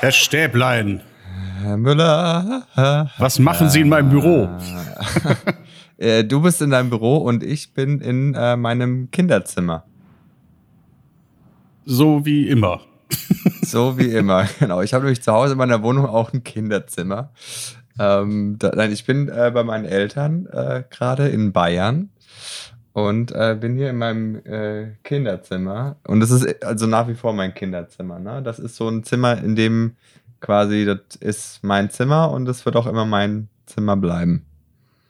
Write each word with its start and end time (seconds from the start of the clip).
Herr 0.00 0.12
Stäblein, 0.12 1.00
Herr 1.62 1.76
Müller. 1.78 2.66
was 3.18 3.38
machen 3.38 3.70
Sie 3.70 3.80
in 3.80 3.88
meinem 3.88 4.10
Büro? 4.10 4.48
Äh, 5.98 6.24
du 6.24 6.42
bist 6.42 6.60
in 6.60 6.68
deinem 6.68 6.90
Büro 6.90 7.16
und 7.16 7.42
ich 7.42 7.72
bin 7.72 8.02
in 8.02 8.34
äh, 8.34 8.54
meinem 8.56 9.10
Kinderzimmer. 9.10 9.84
So 11.86 12.26
wie 12.26 12.50
immer. 12.50 12.82
So 13.62 13.98
wie 13.98 14.10
immer, 14.10 14.46
genau. 14.58 14.82
Ich 14.82 14.92
habe 14.92 15.04
nämlich 15.04 15.22
zu 15.22 15.32
Hause 15.32 15.52
in 15.52 15.58
meiner 15.58 15.82
Wohnung 15.82 16.04
auch 16.04 16.34
ein 16.34 16.44
Kinderzimmer. 16.44 17.32
Ähm, 17.98 18.56
da, 18.58 18.72
nein, 18.76 18.92
ich 18.92 19.06
bin 19.06 19.28
äh, 19.28 19.50
bei 19.52 19.64
meinen 19.64 19.86
Eltern 19.86 20.46
äh, 20.52 20.84
gerade 20.90 21.28
in 21.28 21.52
Bayern 21.52 22.10
und 22.96 23.30
äh, 23.32 23.54
bin 23.60 23.76
hier 23.76 23.90
in 23.90 23.98
meinem 23.98 24.36
äh, 24.46 24.92
Kinderzimmer. 25.04 25.96
Und 26.06 26.20
das 26.20 26.30
ist 26.30 26.64
also 26.64 26.86
nach 26.86 27.08
wie 27.08 27.14
vor 27.14 27.34
mein 27.34 27.52
Kinderzimmer. 27.52 28.18
Ne? 28.18 28.40
Das 28.42 28.58
ist 28.58 28.76
so 28.76 28.88
ein 28.88 29.04
Zimmer, 29.04 29.36
in 29.36 29.54
dem 29.54 29.96
quasi, 30.40 30.86
das 30.86 31.16
ist 31.20 31.62
mein 31.62 31.90
Zimmer 31.90 32.30
und 32.30 32.46
das 32.46 32.64
wird 32.64 32.74
auch 32.74 32.86
immer 32.86 33.04
mein 33.04 33.48
Zimmer 33.66 33.98
bleiben. 33.98 34.46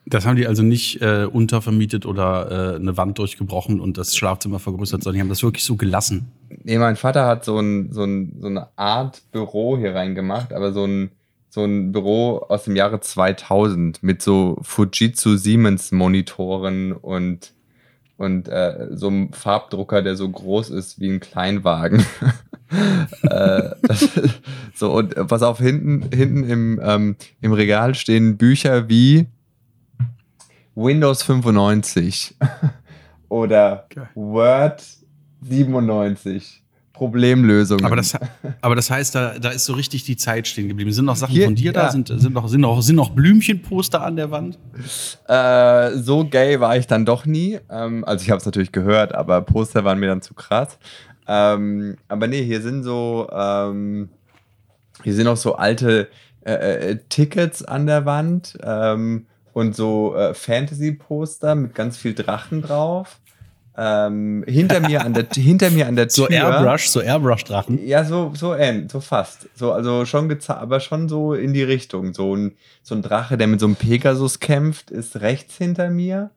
Das 0.04 0.26
haben 0.26 0.34
die 0.34 0.48
also 0.48 0.64
nicht 0.64 1.00
äh, 1.00 1.28
untervermietet 1.32 2.06
oder 2.06 2.74
äh, 2.74 2.74
eine 2.74 2.96
Wand 2.96 3.20
durchgebrochen 3.20 3.78
und 3.78 3.98
das 3.98 4.16
Schlafzimmer 4.16 4.58
vergrößert, 4.58 5.04
sondern 5.04 5.14
die 5.14 5.20
haben 5.20 5.28
das 5.28 5.44
wirklich 5.44 5.64
so 5.64 5.76
gelassen. 5.76 6.32
Nee, 6.64 6.78
mein 6.78 6.96
Vater 6.96 7.24
hat 7.24 7.44
so, 7.44 7.56
ein, 7.60 7.92
so, 7.92 8.02
ein, 8.02 8.34
so 8.40 8.48
eine 8.48 8.66
Art 8.74 9.22
Büro 9.30 9.78
hier 9.78 9.94
reingemacht, 9.94 10.52
aber 10.52 10.72
so 10.72 10.84
ein, 10.84 11.12
so 11.50 11.62
ein 11.62 11.92
Büro 11.92 12.38
aus 12.48 12.64
dem 12.64 12.74
Jahre 12.74 12.98
2000 12.98 14.02
mit 14.02 14.22
so 14.22 14.58
Fujitsu 14.62 15.36
Siemens 15.36 15.92
Monitoren 15.92 16.92
und, 16.92 17.52
und 18.16 18.48
äh, 18.48 18.88
so 18.92 19.08
einem 19.08 19.32
Farbdrucker, 19.32 20.02
der 20.02 20.16
so 20.16 20.28
groß 20.28 20.70
ist 20.70 21.00
wie 21.00 21.10
ein 21.10 21.20
Kleinwagen. 21.20 22.04
äh, 23.22 23.70
das, 23.82 24.10
so, 24.74 24.92
und 24.92 25.16
äh, 25.16 25.24
pass 25.24 25.42
auf, 25.42 25.58
hinten, 25.58 26.10
hinten 26.14 26.44
im, 26.44 26.80
ähm, 26.82 27.16
im 27.40 27.52
Regal 27.52 27.94
stehen 27.94 28.36
Bücher 28.36 28.88
wie 28.88 29.26
Windows 30.74 31.22
95 31.22 32.36
oder 33.28 33.86
Geil. 33.88 34.08
Word 34.14 34.82
97. 35.42 36.62
Problemlösungen. 36.96 37.84
Aber 37.84 37.96
das, 37.96 38.14
aber 38.62 38.74
das 38.74 38.90
heißt, 38.90 39.14
da, 39.14 39.38
da 39.38 39.50
ist 39.50 39.66
so 39.66 39.74
richtig 39.74 40.04
die 40.04 40.16
Zeit 40.16 40.48
stehen 40.48 40.68
geblieben. 40.68 40.90
Sind 40.92 41.04
noch 41.04 41.16
Sachen 41.16 41.32
Hier- 41.34 41.44
von 41.44 41.54
dir 41.54 41.72
da? 41.74 41.84
ja. 41.84 41.90
Sind, 41.92 42.08
sind, 42.08 42.32
noch, 42.32 42.48
sind, 42.48 42.62
noch, 42.62 42.80
sind 42.80 42.96
noch 42.96 43.10
Blümchenposter 43.10 44.02
an 44.02 44.16
der 44.16 44.30
Wand? 44.30 44.58
Äh, 45.28 45.98
so 45.98 46.24
gay 46.24 46.58
war 46.58 46.76
ich 46.78 46.86
dann 46.86 47.04
doch 47.04 47.26
nie. 47.26 47.58
Ähm, 47.70 48.02
also 48.04 48.22
ich 48.24 48.30
habe 48.30 48.38
es 48.38 48.46
natürlich 48.46 48.72
gehört, 48.72 49.14
aber 49.14 49.42
Poster 49.42 49.84
waren 49.84 49.98
mir 50.00 50.06
dann 50.08 50.22
zu 50.22 50.32
krass. 50.32 50.78
Ähm, 51.28 51.96
aber 52.08 52.28
nee, 52.28 52.42
hier 52.44 52.62
sind 52.62 52.82
so, 52.82 53.28
ähm, 53.30 54.08
hier 55.02 55.12
sind 55.14 55.26
auch 55.28 55.36
so 55.36 55.56
alte 55.56 56.08
äh, 56.46 56.52
äh, 56.92 56.98
Tickets 57.10 57.62
an 57.62 57.86
der 57.86 58.06
Wand 58.06 58.56
ähm, 58.62 59.26
und 59.52 59.76
so 59.76 60.14
äh, 60.16 60.32
Fantasy-Poster 60.32 61.54
mit 61.56 61.74
ganz 61.74 61.98
viel 61.98 62.14
Drachen 62.14 62.62
drauf. 62.62 63.18
Ähm, 63.78 64.42
hinter 64.46 64.80
mir 64.80 65.04
an 65.04 65.12
der 65.12 65.26
hinter 65.34 65.70
mir 65.70 65.86
an 65.86 65.96
der 65.96 66.08
So 66.08 66.26
Tür. 66.26 66.36
Airbrush, 66.36 66.88
so 66.88 67.00
Airbrush-Drachen. 67.00 67.86
Ja, 67.86 68.04
so, 68.04 68.32
so 68.34 68.54
ähnlich, 68.54 68.90
so 68.90 69.00
fast. 69.00 69.48
So, 69.54 69.72
also 69.72 70.06
schon 70.06 70.34
aber 70.48 70.80
schon 70.80 71.08
so 71.08 71.34
in 71.34 71.52
die 71.52 71.62
Richtung. 71.62 72.14
So 72.14 72.34
ein, 72.34 72.52
so 72.82 72.94
ein 72.94 73.02
Drache, 73.02 73.36
der 73.36 73.48
mit 73.48 73.60
so 73.60 73.66
einem 73.66 73.76
Pegasus 73.76 74.40
kämpft, 74.40 74.90
ist 74.90 75.20
rechts 75.20 75.58
hinter 75.58 75.90
mir. 75.90 76.30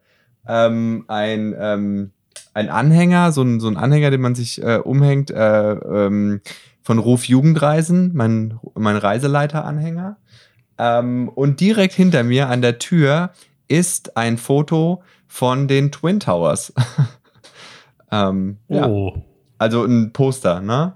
Ähm, 0.47 1.05
ein, 1.07 1.55
ähm, 1.57 2.11
ein 2.53 2.69
Anhänger, 2.69 3.31
so 3.31 3.41
ein, 3.41 3.61
so 3.61 3.69
ein 3.69 3.77
Anhänger, 3.77 4.11
den 4.11 4.21
man 4.21 4.35
sich 4.35 4.61
äh, 4.61 4.77
umhängt, 4.77 5.31
äh, 5.31 5.71
ähm, 5.71 6.41
von 6.81 6.99
Ruf 6.99 7.25
Jugendreisen, 7.25 8.11
mein, 8.15 8.59
mein 8.75 8.97
Reiseleiter-Anhänger. 8.97 10.17
Ähm, 10.77 11.30
und 11.30 11.61
direkt 11.61 11.93
hinter 11.93 12.23
mir 12.23 12.49
an 12.49 12.61
der 12.61 12.80
Tür 12.80 13.31
ist 13.67 14.17
ein 14.17 14.37
Foto 14.37 15.03
von 15.27 15.67
den 15.67 15.91
Twin 15.91 16.19
Towers. 16.19 16.73
ähm, 18.11 18.58
ja. 18.67 18.87
Oh. 18.87 19.23
Also 19.58 19.83
ein 19.83 20.11
Poster, 20.14 20.61
ne? 20.61 20.95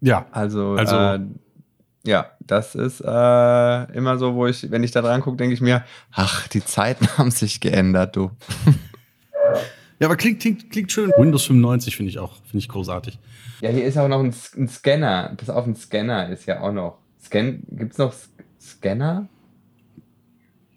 Ja. 0.00 0.26
Also, 0.32 0.74
Also- 0.74 0.96
äh, 0.96 1.20
ja, 2.04 2.30
das 2.40 2.76
ist 2.76 3.00
äh, 3.00 3.92
immer 3.92 4.16
so, 4.18 4.34
wo 4.36 4.46
ich, 4.46 4.70
wenn 4.70 4.84
ich 4.84 4.92
da 4.92 5.02
dran 5.02 5.20
gucke, 5.22 5.36
denke 5.38 5.54
ich 5.54 5.60
mir, 5.60 5.84
ach, 6.12 6.46
die 6.48 6.64
Zeiten 6.64 7.06
haben 7.18 7.30
sich 7.32 7.60
geändert, 7.60 8.14
du. 8.14 8.30
Ja, 9.98 10.06
aber 10.06 10.16
klingt, 10.16 10.40
klingt, 10.40 10.70
klingt 10.70 10.92
schön. 10.92 11.10
Windows 11.16 11.44
95 11.46 11.96
finde 11.96 12.10
ich 12.10 12.18
auch, 12.18 12.34
finde 12.42 12.58
ich 12.58 12.68
großartig. 12.68 13.18
Ja, 13.60 13.70
hier 13.70 13.84
ist 13.86 13.96
auch 13.98 14.06
noch 14.08 14.20
ein, 14.20 14.32
ein 14.56 14.68
Scanner. 14.68 15.32
Pass 15.36 15.50
auf, 15.50 15.66
ein 15.66 15.74
Scanner 15.74 16.28
ist 16.28 16.46
ja 16.46 16.60
auch 16.60 16.72
noch. 16.72 16.98
Scan, 17.20 17.62
gibt's 17.70 17.98
noch 17.98 18.14
Scanner? 18.60 19.28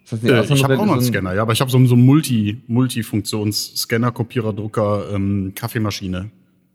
Das 0.09 0.23
Äh, 0.23 0.53
ich 0.53 0.63
habe 0.63 0.77
auch 0.77 0.85
noch 0.85 0.93
einen 0.93 1.01
so 1.01 1.07
Scanner, 1.07 1.33
ja, 1.33 1.41
aber 1.41 1.53
ich 1.53 1.61
habe 1.61 1.69
so 1.69 1.77
einen, 1.77 1.87
so 1.87 1.95
Multi, 1.95 2.61
Multifunktions-Scanner, 2.67 4.11
Kopierer, 4.11 4.53
Drucker, 4.53 5.11
ähm, 5.13 5.53
Kaffeemaschine, 5.55 6.31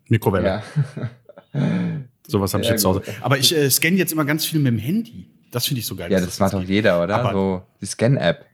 Mikrowelle. 0.09 0.47
Ja. 0.47 0.63
Sowas 2.27 2.55
habe 2.55 2.63
ich 2.63 2.67
Sehr 2.69 2.75
jetzt 2.75 2.83
zu 2.83 2.89
Hause. 2.89 3.03
Aber 3.21 3.39
ich 3.39 3.55
äh, 3.55 3.71
scanne 3.71 3.97
jetzt 3.97 4.13
immer 4.13 4.25
ganz 4.25 4.47
viel 4.47 4.59
mit 4.61 4.73
dem 4.73 4.79
Handy. 4.79 5.27
Das 5.51 5.67
finde 5.67 5.81
ich 5.81 5.87
so 5.87 5.95
geil. 5.95 6.11
ja, 6.11 6.19
dass 6.19 6.31
das 6.31 6.41
macht 6.41 6.55
doch 6.55 6.63
jeder, 6.63 7.03
oder? 7.03 7.17
Aber- 7.21 7.33
so 7.33 7.63
die 7.81 7.87
Scan-App. 7.87 8.47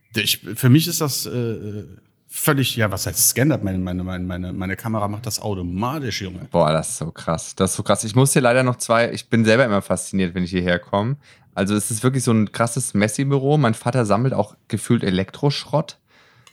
Für 0.56 0.68
mich 0.68 0.88
ist 0.88 1.00
das 1.00 1.24
äh, 1.26 1.84
völlig, 2.30 2.76
ja, 2.76 2.90
was 2.90 3.06
heißt 3.06 3.30
Scan? 3.30 3.48
Meine, 3.48 3.78
meine, 3.78 4.04
meine, 4.04 4.24
meine, 4.24 4.52
meine 4.52 4.76
Kamera 4.76 5.08
macht 5.08 5.26
das 5.26 5.40
automatisch, 5.40 6.22
Junge. 6.22 6.46
Boah, 6.50 6.72
das 6.72 6.90
ist 6.90 6.98
so 6.98 7.10
krass. 7.10 7.54
Das 7.56 7.72
ist 7.72 7.76
so 7.76 7.82
krass. 7.82 8.04
Ich 8.04 8.14
muss 8.14 8.32
hier 8.32 8.40
leider 8.40 8.62
noch 8.62 8.76
zwei, 8.76 9.12
ich 9.12 9.28
bin 9.28 9.44
selber 9.44 9.64
immer 9.64 9.82
fasziniert, 9.82 10.34
wenn 10.34 10.44
ich 10.44 10.50
hierher 10.50 10.78
komme. 10.78 11.16
Also 11.54 11.74
es 11.74 11.90
ist 11.90 12.04
wirklich 12.04 12.22
so 12.22 12.32
ein 12.32 12.52
krasses 12.52 12.94
Messi-Büro. 12.94 13.58
Mein 13.58 13.74
Vater 13.74 14.06
sammelt 14.06 14.32
auch 14.32 14.56
gefühlt 14.68 15.02
Elektroschrott. 15.02 15.98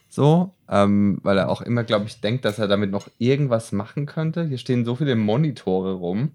So, 0.10 0.56
ähm, 0.70 1.20
weil 1.22 1.38
er 1.38 1.50
auch 1.50 1.62
immer, 1.62 1.84
glaube 1.84 2.06
ich, 2.08 2.22
denkt, 2.22 2.44
dass 2.46 2.60
er 2.60 2.68
damit 2.68 2.90
noch 2.90 3.10
irgendwas 3.20 3.72
machen 3.72 4.06
könnte. 4.06 4.46
Hier 4.46 4.58
stehen 4.58 4.84
so 4.84 4.96
viele 4.96 5.16
Monitore 5.16 5.94
rum. 5.94 6.32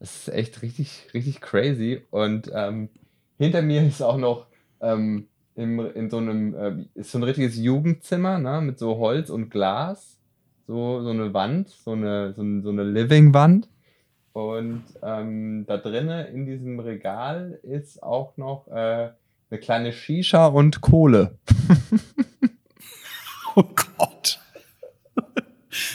Das 0.00 0.14
ist 0.14 0.28
echt 0.28 0.60
richtig, 0.60 1.08
richtig 1.14 1.40
crazy. 1.40 2.02
Und 2.10 2.50
ähm, 2.52 2.90
hinter 3.38 3.62
mir 3.62 3.86
ist 3.86 4.02
auch 4.02 4.18
noch 4.18 4.46
ähm, 4.80 5.28
im, 5.56 5.80
in 5.94 6.10
so 6.10 6.18
einem, 6.18 6.54
äh, 6.54 6.84
ist 6.94 7.10
so 7.10 7.18
ein 7.18 7.22
richtiges 7.24 7.56
Jugendzimmer, 7.56 8.38
ne, 8.38 8.60
mit 8.60 8.78
so 8.78 8.96
Holz 8.98 9.30
und 9.30 9.50
Glas 9.50 10.18
so, 10.68 11.02
so 11.02 11.10
eine 11.10 11.32
Wand, 11.34 11.68
so 11.68 11.92
eine, 11.92 12.32
so, 12.34 12.42
ein- 12.42 12.62
so 12.62 12.70
eine 12.70 12.82
Living-Wand. 12.84 13.68
Und 14.32 14.82
ähm, 15.02 15.64
da 15.66 15.78
drinnen 15.78 16.26
in 16.26 16.44
diesem 16.44 16.78
Regal 16.80 17.58
ist 17.62 18.02
auch 18.02 18.36
noch 18.36 18.66
äh, 18.68 19.10
eine 19.50 19.60
kleine 19.60 19.92
Shisha 19.92 20.46
und 20.46 20.80
Kohle. 20.80 21.38
Oh 23.58 23.64
Gott. 23.96 24.38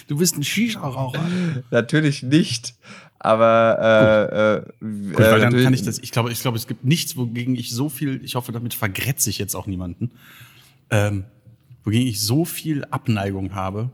Du 0.08 0.18
bist 0.18 0.36
ein 0.36 0.44
Shisha-Raucher. 0.44 1.22
Natürlich 1.70 2.24
nicht, 2.24 2.74
aber 3.24 4.66
äh, 4.82 4.84
äh, 4.84 5.12
Gut, 5.12 5.20
weil 5.20 5.40
dann 5.40 5.64
kann 5.64 5.74
ich 5.76 5.84
das, 5.84 6.00
ich 6.00 6.12
glaube, 6.12 6.32
ich 6.32 6.42
glaube, 6.42 6.58
es 6.58 6.66
gibt 6.66 6.84
nichts, 6.84 7.16
wogegen 7.16 7.56
ich 7.56 7.70
so 7.70 7.88
viel, 7.88 8.20
ich 8.24 8.34
hoffe, 8.34 8.52
damit 8.52 8.74
vergrätze 8.74 9.30
ich 9.30 9.38
jetzt 9.38 9.54
auch 9.56 9.68
niemanden, 9.68 10.12
ähm, 10.90 11.26
wogegen 11.84 12.08
ich 12.08 12.20
so 12.20 12.46
viel 12.46 12.84
Abneigung 12.86 13.54
habe, 13.54 13.92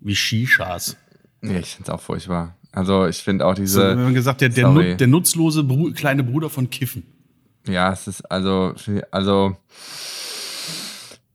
wie 0.00 0.14
Shishas. 0.14 0.98
Nee, 1.40 1.60
ich 1.60 1.76
finde 1.76 1.90
es 1.90 1.94
auch 1.94 2.00
furchtbar. 2.02 2.54
Also 2.72 3.06
ich 3.06 3.22
finde 3.22 3.46
auch 3.46 3.54
diese, 3.54 3.96
wenn 3.96 4.04
man 4.04 4.14
gesagt, 4.14 4.42
der, 4.42 4.50
der, 4.50 4.66
Sorry. 4.66 4.90
nu, 4.90 4.96
der 4.96 5.06
nutzlose 5.06 5.64
Bru 5.64 5.90
kleine 5.92 6.22
Bruder 6.22 6.50
von 6.50 6.68
Kiffen. 6.68 7.04
ja, 7.66 7.90
es 7.90 8.06
ist 8.06 8.30
also, 8.30 8.74
also 9.10 9.56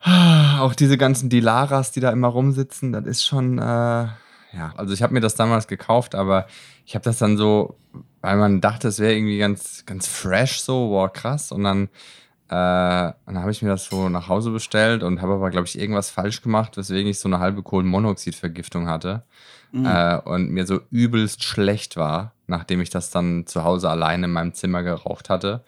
auch 0.59 0.75
diese 0.75 0.99
ganzen 0.99 1.29
Dilaras, 1.29 1.91
die 1.91 1.99
da 1.99 2.11
immer 2.11 2.27
rumsitzen, 2.27 2.91
das 2.91 3.07
ist 3.07 3.25
schon, 3.25 3.57
äh, 3.57 4.07
ja, 4.53 4.73
also 4.77 4.93
ich 4.93 5.01
habe 5.01 5.13
mir 5.13 5.19
das 5.19 5.35
damals 5.35 5.67
gekauft, 5.67 6.15
aber 6.15 6.47
ich 6.85 6.95
habe 6.95 7.03
das 7.03 7.17
dann 7.17 7.37
so, 7.37 7.77
weil 8.21 8.37
man 8.37 8.61
dachte, 8.61 8.87
es 8.87 8.99
wäre 8.99 9.13
irgendwie 9.13 9.37
ganz, 9.37 9.85
ganz 9.85 10.07
fresh 10.07 10.61
so, 10.61 10.91
wow, 10.91 11.11
krass. 11.11 11.51
Und 11.51 11.63
dann, 11.63 11.83
äh, 12.47 12.49
dann 12.49 13.39
habe 13.39 13.51
ich 13.51 13.61
mir 13.61 13.69
das 13.69 13.85
so 13.85 14.09
nach 14.09 14.29
Hause 14.29 14.51
bestellt 14.51 15.03
und 15.03 15.21
habe 15.21 15.33
aber, 15.33 15.49
glaube 15.49 15.67
ich, 15.67 15.77
irgendwas 15.77 16.09
falsch 16.09 16.41
gemacht, 16.41 16.77
weswegen 16.77 17.09
ich 17.09 17.19
so 17.19 17.27
eine 17.27 17.39
halbe 17.39 17.61
Kohlenmonoxidvergiftung 17.61 18.87
hatte 18.87 19.23
äh, 19.73 20.17
und 20.17 20.51
mir 20.51 20.65
so 20.65 20.79
übelst 20.91 21.43
schlecht 21.43 21.97
war, 21.97 22.33
nachdem 22.47 22.81
ich 22.81 22.89
das 22.89 23.09
dann 23.09 23.45
zu 23.45 23.63
Hause 23.63 23.89
alleine 23.89 24.25
in 24.25 24.31
meinem 24.31 24.53
Zimmer 24.53 24.83
geraucht 24.83 25.29
hatte. 25.29 25.63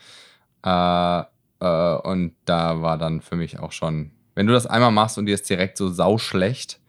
Äh, 0.63 1.19
äh, 1.59 1.97
und 2.03 2.33
da 2.45 2.81
war 2.81 2.97
dann 2.97 3.21
für 3.21 3.35
mich 3.35 3.59
auch 3.59 3.71
schon, 3.71 4.11
wenn 4.35 4.47
du 4.47 4.53
das 4.53 4.67
einmal 4.67 4.91
machst 4.91 5.17
und 5.17 5.25
dir 5.25 5.35
ist 5.35 5.49
direkt 5.49 5.77
so 5.77 5.89
sauschlecht 5.89 6.79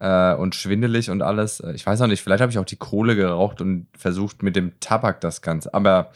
äh, 0.00 0.34
und 0.34 0.54
schwindelig 0.54 1.10
und 1.10 1.22
alles, 1.22 1.60
äh, 1.60 1.72
ich 1.72 1.86
weiß 1.86 2.00
auch 2.00 2.06
nicht, 2.06 2.22
vielleicht 2.22 2.40
habe 2.40 2.52
ich 2.52 2.58
auch 2.58 2.64
die 2.64 2.76
Kohle 2.76 3.16
geraucht 3.16 3.60
und 3.60 3.86
versucht 3.96 4.42
mit 4.42 4.56
dem 4.56 4.78
Tabak 4.80 5.20
das 5.20 5.42
Ganze, 5.42 5.74
aber 5.74 6.12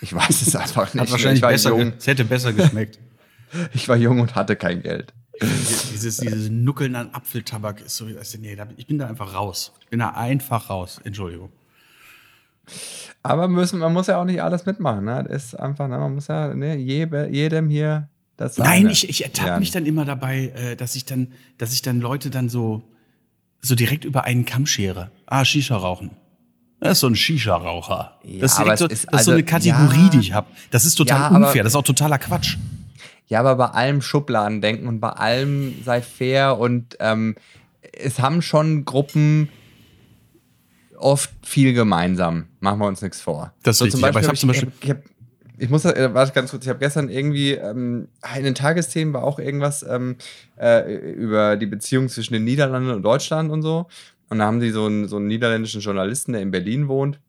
ich 0.00 0.14
weiß 0.14 0.42
es 0.42 0.56
einfach 0.56 0.92
nicht. 0.94 1.02
Hat 1.02 1.10
wahrscheinlich 1.10 1.38
ich, 1.38 1.42
war 1.42 1.50
besser, 1.50 1.76
es 1.98 2.06
hätte 2.06 2.24
besser 2.24 2.52
geschmeckt. 2.52 2.98
ich 3.72 3.88
war 3.88 3.96
jung 3.96 4.20
und 4.20 4.34
hatte 4.34 4.56
kein 4.56 4.82
Geld. 4.82 5.12
dieses, 5.40 6.18
dieses 6.18 6.50
Nuckeln 6.50 6.96
an 6.96 7.10
Apfeltabak 7.12 7.82
ist 7.82 7.96
so, 7.96 8.06
nee, 8.06 8.56
ich 8.76 8.86
bin 8.86 8.98
da 8.98 9.06
einfach 9.06 9.34
raus. 9.34 9.72
Ich 9.80 9.88
bin 9.88 9.98
da 9.98 10.10
einfach 10.10 10.70
raus. 10.70 11.00
Entschuldigung. 11.04 11.52
Aber 13.22 13.48
müssen, 13.48 13.78
man 13.78 13.92
muss 13.92 14.06
ja 14.06 14.20
auch 14.20 14.24
nicht 14.24 14.42
alles 14.42 14.66
mitmachen. 14.66 15.04
Ne? 15.04 15.24
Das 15.28 15.46
ist 15.46 15.54
einfach, 15.54 15.88
ne? 15.88 15.98
man 15.98 16.14
muss 16.14 16.28
ja 16.28 16.54
ne, 16.54 16.76
jedem 16.76 17.68
hier 17.68 18.08
das 18.36 18.56
sagen. 18.56 18.68
Nein, 18.68 18.90
ich, 18.90 19.08
ich 19.08 19.24
ertappe 19.24 19.58
mich 19.58 19.70
dann 19.70 19.86
immer 19.86 20.04
dabei, 20.04 20.52
äh, 20.54 20.76
dass 20.76 20.94
ich 20.96 21.04
dann, 21.04 21.32
dass 21.58 21.72
ich 21.72 21.82
dann 21.82 22.00
Leute 22.00 22.30
dann 22.30 22.48
so, 22.48 22.82
so 23.60 23.74
direkt 23.74 24.04
über 24.04 24.24
einen 24.24 24.44
Kamm 24.44 24.66
schere. 24.66 25.10
Ah, 25.26 25.44
Shisha 25.44 25.76
rauchen. 25.76 26.10
Das 26.80 26.92
ist 26.92 27.00
so 27.00 27.06
ein 27.06 27.16
Shisha-Raucher. 27.16 28.18
Ja, 28.22 28.40
das, 28.40 28.52
ist, 28.52 28.58
so, 28.58 28.86
das 28.86 29.00
ist 29.00 29.12
also, 29.12 29.24
so 29.24 29.32
eine 29.32 29.44
Kategorie, 29.44 30.04
ja, 30.04 30.08
die 30.10 30.18
ich 30.18 30.32
habe. 30.32 30.46
Das 30.70 30.84
ist 30.84 30.94
total 30.96 31.32
ja, 31.32 31.36
unfair. 31.36 31.62
Das 31.62 31.72
ist 31.72 31.76
auch 31.76 31.82
totaler 31.82 32.18
Quatsch. 32.18 32.58
Ja, 33.28 33.40
aber 33.40 33.56
bei 33.56 33.66
allem 33.66 34.02
Schubladen 34.02 34.60
denken 34.60 34.86
und 34.86 35.00
bei 35.00 35.08
allem 35.08 35.74
sei 35.84 36.02
fair 36.02 36.58
und 36.58 36.96
ähm, 37.00 37.34
es 37.92 38.20
haben 38.20 38.42
schon 38.42 38.84
Gruppen 38.84 39.48
oft 40.96 41.30
viel 41.42 41.72
gemeinsam. 41.72 42.46
Machen 42.60 42.78
wir 42.78 42.86
uns 42.86 43.02
nichts 43.02 43.20
vor. 43.20 43.52
Das 43.62 43.76
ist 43.76 43.78
so, 43.78 43.84
richtig, 43.84 44.00
zum 44.00 44.02
Beispiel, 44.02 44.18
aber 44.18 44.20
ich 44.20 44.28
habe 44.28 44.38
zum 44.38 44.48
Beispiel. 44.48 44.72
Ich, 44.80 44.90
hab, 44.90 44.98
ich 45.58 45.70
muss, 45.70 45.84
äh, 45.84 46.10
warte 46.12 46.32
ganz 46.32 46.50
kurz, 46.50 46.64
ich 46.64 46.68
habe 46.68 46.78
gestern 46.78 47.08
irgendwie, 47.08 47.52
ähm, 47.52 48.08
in 48.36 48.44
den 48.44 48.54
Tagesthemen 48.54 49.14
war 49.14 49.24
auch 49.24 49.38
irgendwas 49.38 49.84
ähm, 49.88 50.16
äh, 50.58 51.12
über 51.12 51.56
die 51.56 51.66
Beziehung 51.66 52.08
zwischen 52.08 52.34
den 52.34 52.44
Niederlanden 52.44 52.90
und 52.90 53.02
Deutschland 53.02 53.50
und 53.50 53.62
so. 53.62 53.86
Und 54.28 54.38
da 54.38 54.44
haben 54.44 54.60
sie 54.60 54.70
so 54.70 54.86
einen, 54.86 55.08
so 55.08 55.16
einen 55.16 55.28
niederländischen 55.28 55.80
Journalisten, 55.80 56.32
der 56.32 56.42
in 56.42 56.50
Berlin 56.50 56.88
wohnt, 56.88 57.20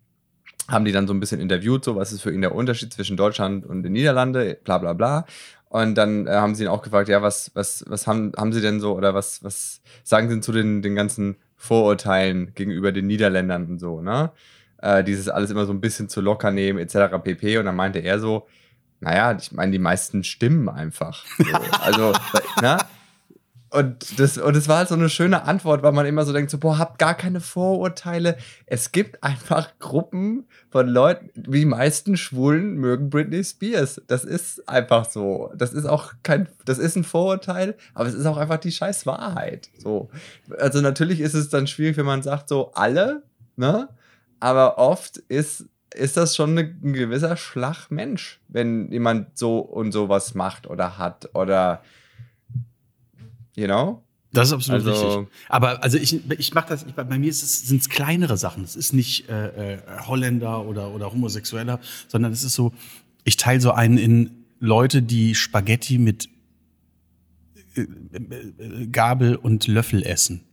haben 0.67 0.83
die 0.83 0.91
dann 0.91 1.07
so 1.07 1.13
ein 1.13 1.19
bisschen 1.19 1.39
interviewt, 1.39 1.85
so 1.85 1.95
was 1.95 2.11
ist 2.11 2.21
für 2.21 2.33
ihn 2.33 2.41
der 2.41 2.55
Unterschied 2.55 2.91
zwischen 2.91 3.17
Deutschland 3.17 3.65
und 3.65 3.83
den 3.83 3.93
Niederlanden, 3.93 4.55
bla 4.63 4.77
bla 4.77 4.93
bla. 4.93 5.25
Und 5.69 5.95
dann 5.95 6.27
äh, 6.27 6.31
haben 6.31 6.55
sie 6.55 6.63
ihn 6.63 6.69
auch 6.69 6.81
gefragt, 6.81 7.09
ja, 7.09 7.21
was, 7.21 7.51
was, 7.53 7.83
was 7.87 8.07
haben, 8.07 8.31
haben 8.37 8.53
sie 8.53 8.61
denn 8.61 8.79
so 8.79 8.95
oder 8.95 9.13
was, 9.13 9.43
was 9.43 9.81
sagen 10.03 10.27
sie 10.27 10.35
denn 10.35 10.43
zu 10.43 10.51
den, 10.51 10.81
den 10.81 10.95
ganzen 10.95 11.37
Vorurteilen 11.55 12.53
gegenüber 12.55 12.91
den 12.91 13.07
Niederländern 13.07 13.65
und 13.65 13.79
so, 13.79 14.01
ne? 14.01 14.31
Äh, 14.79 15.03
dieses 15.03 15.29
alles 15.29 15.49
immer 15.49 15.65
so 15.65 15.73
ein 15.73 15.81
bisschen 15.81 16.09
zu 16.09 16.21
locker 16.21 16.51
nehmen, 16.51 16.79
etc. 16.79 17.17
pp. 17.23 17.57
Und 17.57 17.65
dann 17.65 17.75
meinte 17.75 17.99
er 17.99 18.19
so, 18.19 18.47
naja, 18.99 19.35
ich 19.39 19.51
meine, 19.51 19.71
die 19.71 19.79
meisten 19.79 20.23
stimmen 20.23 20.69
einfach. 20.69 21.25
So. 21.37 21.45
Also, 21.81 22.13
ne? 22.61 22.77
Und 23.69 24.17
das, 24.19 24.37
und 24.37 24.55
das 24.55 24.69
war 24.69 24.77
halt 24.77 24.87
so 24.87 24.95
eine 24.95 25.09
schöne 25.09 25.43
Antwort, 25.43 25.83
weil 25.83 25.91
man 25.91 26.05
immer 26.05 26.23
so 26.25 26.31
denkt, 26.31 26.49
so, 26.51 26.57
boah, 26.57 26.77
habt 26.77 26.99
gar 26.99 27.15
keine 27.15 27.41
Vorurteile. 27.41 28.37
Es 28.65 28.93
gibt 28.93 29.23
einfach 29.23 29.77
Gruppen 29.79 30.45
von 30.69 30.87
Leuten, 30.87 31.29
wie 31.35 31.59
die 31.59 31.65
meisten 31.65 32.15
Schwulen 32.15 32.75
mögen 32.75 33.09
Britney 33.09 33.43
Spears. 33.43 34.01
Das 34.07 34.23
ist 34.23 34.69
einfach 34.69 35.05
so. 35.05 35.51
Das 35.55 35.73
ist 35.73 35.85
auch 35.85 36.13
kein, 36.23 36.47
das 36.63 36.77
ist 36.77 36.95
ein 36.95 37.03
Vorurteil, 37.03 37.75
aber 37.93 38.07
es 38.07 38.15
ist 38.15 38.25
auch 38.25 38.37
einfach 38.37 38.57
die 38.57 38.71
scheiß 38.71 39.05
Wahrheit. 39.05 39.69
So. 39.77 40.09
Also 40.57 40.79
natürlich 40.79 41.19
ist 41.19 41.33
es 41.33 41.49
dann 41.49 41.67
schwierig, 41.67 41.97
wenn 41.97 42.05
man 42.05 42.23
sagt, 42.23 42.47
so 42.47 42.71
alle, 42.73 43.23
ne? 43.57 43.89
Aber 44.39 44.77
oft 44.77 45.17
ist, 45.17 45.65
ist 45.93 46.17
das 46.17 46.35
schon 46.35 46.51
eine, 46.51 46.61
ein 46.61 46.93
gewisser 46.93 47.37
Schlagmensch, 47.37 48.39
wenn 48.47 48.91
jemand 48.91 49.37
so 49.37 49.59
und 49.59 49.91
sowas 49.91 50.35
macht 50.35 50.67
oder 50.67 50.97
hat 50.97 51.33
oder 51.33 51.81
You 53.57 53.65
know? 53.65 54.03
Das 54.31 54.49
ist 54.49 54.53
absolut 54.53 54.87
also, 54.87 55.19
richtig. 55.19 55.33
Aber 55.49 55.83
also 55.83 55.97
ich, 55.97 56.29
ich 56.31 56.53
mache 56.53 56.69
das, 56.69 56.83
ich, 56.83 56.93
bei 56.93 57.17
mir 57.17 57.33
sind 57.33 57.81
es 57.81 57.89
kleinere 57.89 58.37
Sachen. 58.37 58.63
Es 58.63 58.75
ist 58.75 58.93
nicht 58.93 59.27
äh, 59.29 59.73
äh, 59.73 59.77
Holländer 60.05 60.63
oder, 60.65 60.93
oder 60.93 61.11
Homosexueller, 61.11 61.79
sondern 62.07 62.31
es 62.31 62.43
ist 62.43 62.53
so, 62.53 62.71
ich 63.23 63.37
teile 63.37 63.59
so 63.59 63.71
einen 63.71 63.97
in 63.97 64.45
Leute, 64.59 65.01
die 65.01 65.33
Spaghetti 65.33 65.97
mit 65.97 66.29
äh, 67.75 67.81
äh, 67.81 68.87
Gabel 68.87 69.35
und 69.35 69.65
Löffel 69.65 70.03
essen. 70.03 70.43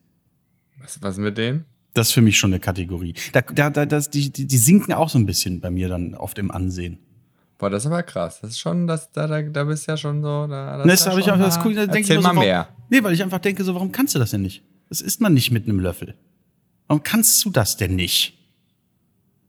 Was, 0.79 1.03
was 1.03 1.19
mit 1.19 1.37
denen? 1.37 1.67
Das 1.94 2.08
ist 2.08 2.12
für 2.12 2.23
mich 2.23 2.38
schon 2.38 2.52
eine 2.52 2.61
Kategorie. 2.61 3.14
Da, 3.32 3.41
da, 3.41 3.70
da, 3.70 3.87
das, 3.87 4.11
die, 4.11 4.31
die, 4.31 4.46
die 4.46 4.58
sinken 4.58 4.93
auch 4.93 5.08
so 5.08 5.19
ein 5.19 5.26
bisschen 5.26 5.61
bei 5.61 5.70
mir 5.70 5.88
dann 5.88 6.14
oft 6.14 6.38
im 6.38 6.50
Ansehen. 6.50 6.99
Boah, 7.56 7.70
das 7.70 7.85
ist 7.85 7.87
aber 7.87 8.02
krass. 8.02 8.41
Das 8.41 8.50
ist 8.50 8.58
schon, 8.58 8.87
das, 8.87 9.12
da, 9.12 9.29
da, 9.29 9.41
da 9.43 9.64
bist 9.64 9.87
du 9.87 9.93
ja 9.93 9.96
schon 9.96 10.20
so. 10.20 10.46
Da, 10.49 10.79
das 10.79 10.87
das 10.87 11.06
habe 11.06 11.20
ich 11.20 11.31
einfach 11.31 11.46
das 11.46 11.64
cool. 11.64 11.75
Da 11.75 11.87
denke 11.87 12.12
ich 12.12 12.20
mal 12.20 12.35
so, 12.35 12.41
mehr. 12.41 12.69
nee, 12.91 13.02
weil 13.02 13.14
ich 13.14 13.23
einfach 13.23 13.38
denke, 13.38 13.62
so, 13.62 13.75
warum 13.75 13.93
kannst 13.93 14.14
du 14.14 14.19
das 14.19 14.32
denn 14.32 14.43
nicht? 14.43 14.62
Das 14.88 15.00
isst 15.00 15.20
man 15.20 15.35
nicht 15.35 15.50
mit 15.52 15.64
einem 15.64 15.79
Löffel. 15.79 16.14
Warum 16.88 17.02
kannst 17.02 17.44
du 17.44 17.50
das 17.50 17.76
denn 17.76 17.94
nicht? 17.94 18.37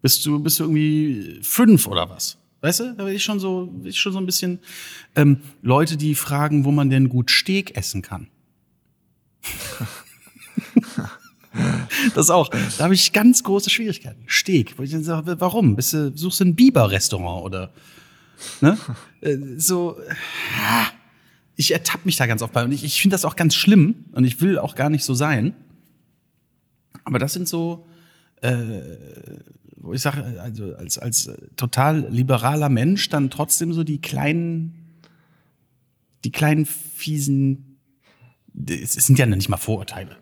Bist 0.01 0.25
du, 0.25 0.39
bist 0.39 0.59
du 0.59 0.65
irgendwie 0.65 1.39
fünf 1.41 1.87
oder 1.87 2.09
was? 2.09 2.37
Weißt 2.61 2.79
du, 2.79 2.93
da 2.95 3.05
bin 3.05 3.15
ich 3.15 3.23
schon 3.23 3.39
so, 3.39 3.73
ich 3.83 3.99
schon 3.99 4.13
so 4.13 4.19
ein 4.19 4.25
bisschen 4.25 4.59
ähm, 5.15 5.41
Leute, 5.61 5.97
die 5.97 6.15
fragen, 6.15 6.63
wo 6.63 6.71
man 6.71 6.89
denn 6.89 7.09
gut 7.09 7.29
Steak 7.31 7.75
essen 7.75 8.01
kann. 8.03 8.27
das 12.13 12.29
auch. 12.29 12.49
Da 12.77 12.85
habe 12.85 12.93
ich 12.93 13.13
ganz 13.13 13.43
große 13.43 13.69
Schwierigkeiten. 13.69 14.23
Steak. 14.27 14.77
Wo 14.77 14.83
ich 14.83 14.91
dann 14.91 15.03
sage, 15.03 15.39
warum? 15.39 15.75
Bist 15.75 15.93
du, 15.93 16.15
suchst 16.15 16.39
du 16.39 16.45
ein 16.45 16.55
Biber-Restaurant 16.55 17.43
oder 17.43 17.71
Ne? 18.61 18.77
Äh, 19.21 19.37
so, 19.57 19.97
ich 21.55 21.71
ertappe 21.71 22.01
mich 22.05 22.15
da 22.17 22.25
ganz 22.25 22.41
oft 22.41 22.53
bei. 22.53 22.63
Und 22.63 22.71
ich, 22.71 22.83
ich 22.83 23.01
finde 23.01 23.13
das 23.13 23.25
auch 23.25 23.35
ganz 23.35 23.55
schlimm 23.55 24.05
und 24.11 24.23
ich 24.23 24.41
will 24.41 24.57
auch 24.57 24.75
gar 24.75 24.89
nicht 24.89 25.03
so 25.03 25.13
sein. 25.13 25.53
Aber 27.03 27.19
das 27.19 27.33
sind 27.33 27.47
so, 27.47 27.87
äh, 28.41 28.81
wo 29.77 29.93
ich 29.93 30.01
sage, 30.01 30.41
also 30.41 30.75
als, 30.75 30.97
als 30.97 31.31
total 31.55 32.07
liberaler 32.09 32.69
Mensch 32.69 33.09
dann 33.09 33.29
trotzdem 33.29 33.73
so 33.73 33.83
die 33.83 34.01
kleinen, 34.01 34.99
die 36.23 36.31
kleinen 36.31 36.65
fiesen, 36.65 37.79
es 38.67 38.93
sind 38.93 39.19
ja 39.19 39.25
nicht 39.25 39.49
mal 39.49 39.57
Vorurteile. 39.57 40.17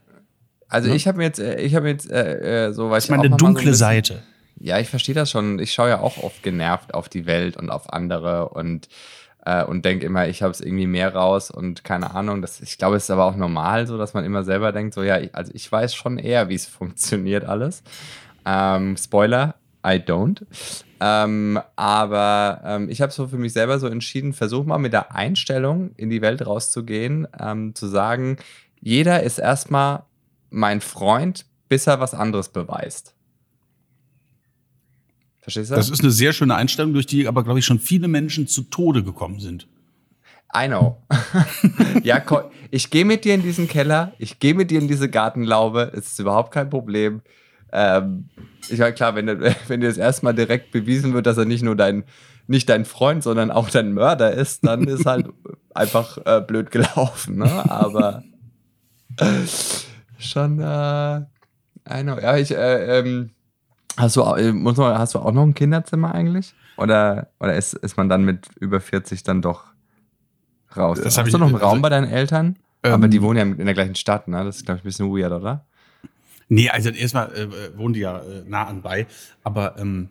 Also 0.73 0.89
ne? 0.89 0.95
ich 0.95 1.07
habe 1.07 1.21
jetzt, 1.21 1.39
äh, 1.39 1.61
ich 1.61 1.75
habe 1.75 1.87
jetzt 1.87 2.09
äh, 2.09 2.67
äh 2.67 2.73
so, 2.73 2.89
weil 2.89 2.99
ich 2.99 3.09
meine 3.09 3.29
dunkle 3.29 3.73
so 3.73 3.77
Seite. 3.77 4.23
Ja, 4.59 4.79
ich 4.79 4.89
verstehe 4.89 5.13
das 5.13 5.29
schon. 5.29 5.59
Ich 5.59 5.71
schaue 5.71 5.89
ja 5.89 5.99
auch 5.99 6.17
oft 6.17 6.41
genervt 6.41 6.95
auf 6.95 7.09
die 7.09 7.27
Welt 7.27 7.57
und 7.57 7.69
auf 7.69 7.93
andere 7.93 8.49
und, 8.49 8.87
äh, 9.45 9.63
und 9.63 9.85
denke 9.85 10.05
immer, 10.05 10.27
ich 10.27 10.41
habe 10.41 10.51
es 10.51 10.61
irgendwie 10.61 10.87
mehr 10.87 11.13
raus 11.13 11.51
und 11.51 11.83
keine 11.83 12.15
Ahnung. 12.15 12.41
Das, 12.41 12.59
ich 12.59 12.79
glaube, 12.79 12.95
es 12.95 13.03
ist 13.03 13.11
aber 13.11 13.25
auch 13.25 13.35
normal 13.35 13.85
so, 13.85 13.99
dass 13.99 14.15
man 14.15 14.25
immer 14.25 14.43
selber 14.43 14.71
denkt, 14.71 14.95
so 14.95 15.03
ja, 15.03 15.19
ich, 15.19 15.35
also 15.35 15.51
ich 15.53 15.71
weiß 15.71 15.93
schon 15.93 16.17
eher, 16.17 16.49
wie 16.49 16.55
es 16.55 16.65
funktioniert 16.79 17.45
alles. 17.45 17.83
Ähm, 18.45 18.97
Spoiler, 18.97 19.55
I 19.85 19.97
don't. 19.99 20.41
Ähm, 20.99 21.59
aber 21.75 22.61
ähm, 22.65 22.89
ich 22.89 23.01
habe 23.01 23.11
so 23.11 23.27
für 23.27 23.37
mich 23.37 23.53
selber 23.53 23.77
so 23.77 23.87
entschieden, 23.87 24.33
versuch 24.33 24.65
mal 24.65 24.79
mit 24.79 24.93
der 24.93 25.13
Einstellung 25.13 25.91
in 25.97 26.09
die 26.09 26.21
Welt 26.21 26.43
rauszugehen, 26.43 27.27
ähm, 27.39 27.75
zu 27.75 27.87
sagen, 27.87 28.37
jeder 28.81 29.21
ist 29.21 29.37
erstmal 29.37 30.03
mein 30.53 30.81
Freund, 30.81 31.45
bis 31.67 31.87
er 31.87 31.99
was 31.99 32.13
anderes 32.13 32.49
beweist. 32.49 33.15
Verstehst 35.41 35.71
du? 35.71 35.75
Das 35.75 35.89
ist 35.89 36.01
eine 36.01 36.11
sehr 36.11 36.31
schöne 36.31 36.55
Einstellung, 36.55 36.93
durch 36.93 37.07
die 37.07 37.27
aber, 37.27 37.43
glaube 37.43 37.59
ich, 37.59 37.65
schon 37.65 37.79
viele 37.79 38.07
Menschen 38.07 38.47
zu 38.47 38.63
Tode 38.63 39.03
gekommen 39.03 39.39
sind. 39.39 39.67
I 40.55 40.67
know. 40.67 41.03
ja, 42.03 42.21
ich 42.69 42.91
gehe 42.91 43.03
mit 43.03 43.25
dir 43.25 43.33
in 43.33 43.41
diesen 43.41 43.67
Keller, 43.67 44.13
ich 44.19 44.39
gehe 44.39 44.53
mit 44.53 44.69
dir 44.69 44.79
in 44.79 44.87
diese 44.87 45.09
Gartenlaube, 45.09 45.91
es 45.95 46.11
ist 46.11 46.19
überhaupt 46.19 46.53
kein 46.53 46.69
Problem. 46.69 47.21
Ähm, 47.71 48.29
ich 48.69 48.77
meine, 48.77 48.93
klar, 48.93 49.15
wenn, 49.15 49.27
wenn 49.67 49.81
dir 49.81 49.87
das 49.87 49.97
erstmal 49.97 50.35
direkt 50.35 50.71
bewiesen 50.71 51.15
wird, 51.15 51.25
dass 51.25 51.37
er 51.37 51.45
nicht 51.45 51.63
nur 51.63 51.75
dein, 51.75 52.03
nicht 52.45 52.69
dein 52.69 52.85
Freund, 52.85 53.23
sondern 53.23 53.49
auch 53.49 53.71
dein 53.71 53.93
Mörder 53.93 54.31
ist, 54.31 54.65
dann 54.65 54.87
ist 54.87 55.07
halt 55.07 55.27
einfach 55.73 56.19
äh, 56.25 56.41
blöd 56.41 56.69
gelaufen. 56.69 57.39
Ne? 57.39 57.69
Aber 57.71 58.23
schon, 60.23 60.59
äh, 60.59 61.17
I 61.89 62.01
know. 62.01 62.17
Ja, 62.19 62.37
ich, 62.37 62.51
äh, 62.51 62.99
ähm, 62.99 63.31
Hast 63.97 64.15
du, 64.15 64.21
äh, 64.21 64.51
muss 64.51 64.77
man, 64.77 64.97
hast 64.97 65.13
du 65.13 65.19
auch 65.19 65.31
noch 65.31 65.43
ein 65.43 65.53
Kinderzimmer 65.53 66.15
eigentlich? 66.15 66.53
Oder, 66.77 67.27
oder 67.39 67.55
ist, 67.55 67.73
ist 67.73 67.95
man 67.97 68.09
dann 68.09 68.23
mit 68.23 68.47
über 68.59 68.79
40 68.79 69.23
dann 69.23 69.41
doch 69.41 69.65
raus? 70.75 70.99
Das 71.01 71.17
hast 71.17 71.31
du 71.31 71.37
noch 71.37 71.47
einen 71.47 71.57
Raum 71.57 71.81
bei 71.81 71.89
deinen 71.89 72.09
Eltern? 72.09 72.57
Ähm, 72.81 72.93
Aber 72.93 73.07
die 73.07 73.21
wohnen 73.21 73.37
ja 73.37 73.43
in 73.43 73.65
der 73.65 73.75
gleichen 73.75 73.95
Stadt, 73.95 74.27
ne? 74.27 74.43
Das 74.43 74.57
ist, 74.57 74.65
glaube 74.65 74.79
ich, 74.79 74.83
ein 74.83 74.87
bisschen 74.87 75.15
weird, 75.15 75.31
oder? 75.31 75.65
Nee, 76.49 76.69
also 76.69 76.89
erstmal 76.89 77.31
äh, 77.33 77.77
wohnen 77.77 77.93
die 77.93 78.01
ja 78.01 78.19
äh, 78.19 78.43
nah 78.47 78.65
anbei. 78.65 79.05
Aber 79.43 79.77
ähm, 79.77 80.09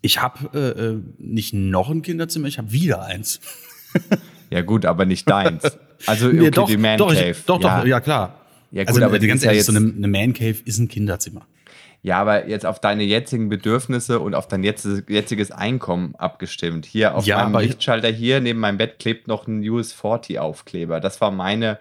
ich 0.00 0.22
habe 0.22 0.50
äh, 0.54 0.80
äh, 0.80 1.02
nicht 1.18 1.52
noch 1.52 1.90
ein 1.90 2.02
Kinderzimmer, 2.02 2.46
ich 2.46 2.58
habe 2.58 2.70
wieder 2.72 3.02
eins. 3.02 3.40
ja, 4.50 4.62
gut, 4.62 4.86
aber 4.86 5.06
nicht 5.06 5.28
deins. 5.28 5.62
Also 6.06 6.28
okay, 6.28 6.36
nee, 6.38 6.50
doch, 6.50 6.66
die 6.66 6.78
Man 6.78 6.96
doch, 6.96 7.12
Cave. 7.12 7.28
Ich, 7.32 7.44
doch, 7.44 7.60
ja. 7.60 7.80
doch, 7.80 7.86
ja 7.86 8.00
klar. 8.00 8.39
Ja, 8.70 8.84
gut, 8.84 8.94
also, 8.94 9.04
aber 9.04 9.18
ganz 9.18 9.42
ehrlich, 9.42 9.58
ja 9.58 9.64
so 9.64 9.76
eine, 9.76 9.92
eine 9.92 10.08
Man 10.08 10.32
Cave 10.32 10.56
ist 10.64 10.78
ein 10.78 10.88
Kinderzimmer. 10.88 11.46
Ja, 12.02 12.18
aber 12.20 12.48
jetzt 12.48 12.64
auf 12.64 12.80
deine 12.80 13.02
jetzigen 13.02 13.50
Bedürfnisse 13.50 14.20
und 14.20 14.34
auf 14.34 14.48
dein 14.48 14.62
jetziges 14.62 15.50
Einkommen 15.50 16.14
abgestimmt. 16.16 16.86
Hier 16.86 17.14
auf 17.14 17.26
ja, 17.26 17.46
meinem 17.46 17.62
Lichtschalter 17.62 18.08
hier 18.08 18.40
neben 18.40 18.58
meinem 18.58 18.78
Bett 18.78 18.98
klebt 18.98 19.28
noch 19.28 19.46
ein 19.46 19.62
US-40-Aufkleber. 19.68 21.00
Das 21.00 21.20
war 21.20 21.30
meine 21.30 21.78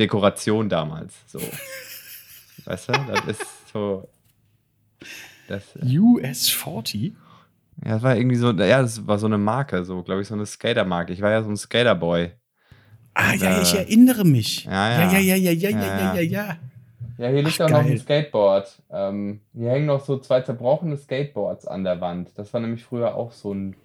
Dekoration 0.00 0.68
damals. 0.68 1.14
So. 1.28 1.38
weißt 2.64 2.88
du, 2.88 2.92
das 2.92 3.26
ist 3.26 3.46
so. 3.72 4.08
Das, 5.46 5.62
US-40? 5.76 7.12
Ja, 7.84 7.92
das 7.92 8.02
war 8.02 8.16
irgendwie 8.16 8.36
so, 8.36 8.50
ja, 8.50 8.82
das 8.82 9.06
war 9.06 9.18
so 9.18 9.26
eine 9.26 9.38
Marke, 9.38 9.84
so, 9.84 10.02
glaube 10.02 10.22
ich, 10.22 10.28
so 10.28 10.34
eine 10.34 10.46
Skatermarke. 10.46 11.12
Ich 11.12 11.20
war 11.20 11.30
ja 11.30 11.42
so 11.42 11.50
ein 11.50 11.56
Skaterboy. 11.56 12.32
Ah, 13.14 13.34
ja, 13.34 13.62
ich 13.62 13.74
erinnere 13.74 14.24
mich. 14.24 14.64
Ja, 14.64 15.10
ja, 15.10 15.18
ja, 15.18 15.18
ja, 15.18 15.36
ja, 15.36 15.50
ja, 15.52 15.70
ja, 15.70 15.78
ja, 15.78 16.14
ja. 16.14 16.20
ja. 16.20 16.56
Ja, 17.16 17.28
hier 17.28 17.42
liegt 17.42 17.60
Ach, 17.60 17.66
auch 17.66 17.70
noch 17.70 17.82
geil. 17.82 17.92
ein 17.92 17.98
Skateboard. 17.98 18.82
Ähm, 18.90 19.40
hier 19.52 19.70
hängen 19.70 19.86
noch 19.86 20.04
so 20.04 20.18
zwei 20.18 20.40
zerbrochene 20.40 20.96
Skateboards 20.96 21.66
an 21.66 21.84
der 21.84 22.00
Wand. 22.00 22.30
Das 22.36 22.52
war 22.52 22.60
nämlich 22.60 22.82
früher 22.82 23.14
auch 23.14 23.30
so 23.30 23.54
ein, 23.54 23.76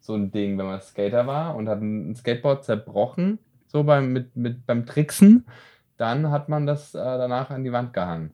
so 0.00 0.14
ein 0.14 0.30
Ding, 0.30 0.58
wenn 0.58 0.66
man 0.66 0.80
Skater 0.82 1.26
war 1.26 1.56
und 1.56 1.68
hat 1.68 1.80
ein 1.80 2.14
Skateboard 2.14 2.64
zerbrochen, 2.64 3.38
so 3.66 3.82
beim, 3.82 4.12
mit, 4.12 4.36
mit, 4.36 4.66
beim 4.66 4.84
Tricksen. 4.84 5.46
Dann 5.96 6.30
hat 6.30 6.50
man 6.50 6.66
das 6.66 6.94
äh, 6.94 6.98
danach 6.98 7.48
an 7.48 7.64
die 7.64 7.72
Wand 7.72 7.94
gehangen. 7.94 8.32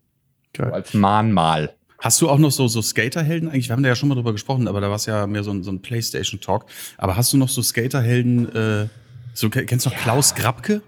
So 0.56 0.64
Geil. 0.64 0.72
als 0.72 0.92
Mahnmal. 0.92 1.74
Hast 2.00 2.20
du 2.20 2.28
auch 2.28 2.38
noch 2.38 2.50
so, 2.50 2.66
so 2.66 2.82
Skaterhelden 2.82 3.48
eigentlich? 3.48 3.68
Wir 3.68 3.76
haben 3.76 3.84
da 3.84 3.90
ja 3.90 3.94
schon 3.94 4.08
mal 4.08 4.16
drüber 4.16 4.32
gesprochen, 4.32 4.66
aber 4.66 4.80
da 4.80 4.88
war 4.88 4.96
es 4.96 5.06
ja 5.06 5.28
mehr 5.28 5.44
so 5.44 5.52
ein, 5.52 5.62
so 5.62 5.70
ein 5.70 5.80
Playstation-Talk. 5.82 6.66
Aber 6.98 7.16
hast 7.16 7.32
du 7.32 7.36
noch 7.36 7.48
so 7.48 7.62
Skaterhelden, 7.62 8.52
äh, 8.52 8.88
so, 9.34 9.48
kennst 9.50 9.86
du 9.86 9.90
noch 9.90 9.96
Klaus 9.96 10.34
Grabke? 10.34 10.82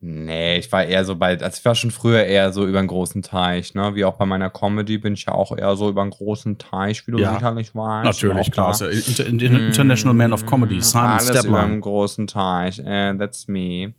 Nee, 0.00 0.58
ich 0.58 0.70
war 0.70 0.84
eher 0.84 1.04
so 1.04 1.16
bei, 1.16 1.30
also 1.40 1.58
ich 1.58 1.64
war 1.64 1.74
schon 1.74 1.90
früher 1.90 2.22
eher 2.22 2.52
so 2.52 2.64
über 2.66 2.78
einen 2.78 2.86
großen 2.86 3.22
Teich, 3.22 3.74
ne? 3.74 3.96
Wie 3.96 4.04
auch 4.04 4.14
bei 4.14 4.26
meiner 4.26 4.48
Comedy 4.48 4.96
bin 4.98 5.14
ich 5.14 5.24
ja 5.24 5.32
auch 5.34 5.56
eher 5.56 5.74
so 5.74 5.88
über 5.88 6.02
einen 6.02 6.12
großen 6.12 6.56
Teich, 6.56 7.04
wie 7.08 7.10
du 7.10 7.18
Ja. 7.18 7.34
sicherlich 7.34 7.74
weißt. 7.74 8.04
Natürlich, 8.22 8.52
klar. 8.52 8.76
ja 8.80 8.86
Inter, 8.86 9.26
Inter, 9.26 9.46
International 9.46 10.14
Man 10.14 10.32
of 10.32 10.46
Comedy, 10.46 10.80
Simon 10.80 11.06
Alles 11.10 11.30
über 11.30 11.38
Stepman. 11.40 11.64
einen 11.64 11.80
großen 11.80 12.28
Teich. 12.28 12.78
Äh, 12.78 13.16
that's 13.18 13.48
me. 13.48 13.94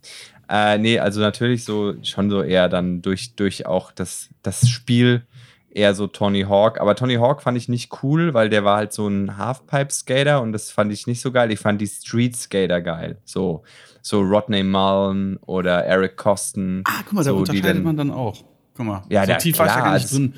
Äh, 0.48 0.78
nee, 0.78 0.98
also 0.98 1.20
natürlich 1.20 1.64
so 1.64 1.94
schon 2.02 2.30
so 2.30 2.42
eher 2.42 2.70
dann 2.70 3.02
durch, 3.02 3.34
durch 3.36 3.66
auch 3.66 3.92
das, 3.92 4.30
das 4.42 4.70
Spiel 4.70 5.26
eher 5.72 5.94
so 5.94 6.06
Tony 6.06 6.42
Hawk. 6.42 6.80
Aber 6.80 6.94
Tony 6.96 7.14
Hawk 7.16 7.42
fand 7.42 7.56
ich 7.56 7.68
nicht 7.68 8.02
cool, 8.02 8.34
weil 8.34 8.48
der 8.48 8.64
war 8.64 8.76
halt 8.76 8.92
so 8.92 9.06
ein 9.08 9.36
Halfpipe-Skater 9.38 10.40
und 10.42 10.52
das 10.52 10.70
fand 10.70 10.92
ich 10.92 11.06
nicht 11.06 11.20
so 11.20 11.32
geil. 11.32 11.50
Ich 11.52 11.60
fand 11.60 11.80
die 11.80 11.86
Street-Skater 11.86 12.80
geil. 12.80 13.18
So, 13.24 13.62
so 14.02 14.20
Rodney 14.20 14.62
Mullen 14.62 15.36
oder 15.38 15.84
Eric 15.84 16.16
Coston. 16.16 16.82
Ah, 16.86 17.02
guck 17.04 17.12
mal, 17.14 17.24
da 17.24 17.30
so, 17.30 17.36
die 17.36 17.40
unterscheidet 17.40 17.76
dann- 17.76 17.82
man 17.84 17.96
dann 17.96 18.10
auch. 18.10 18.36
Guck 18.74 18.86
mal, 18.86 19.02
Ja, 19.08 19.22
so 19.22 19.26
der- 19.28 19.38
tief 19.38 19.58
war 19.58 19.66
ich 19.66 19.70
ja 19.72 19.76
klar, 19.78 19.86
gar 19.88 19.94
nicht 19.94 20.04
das- 20.04 20.12
drin. 20.12 20.34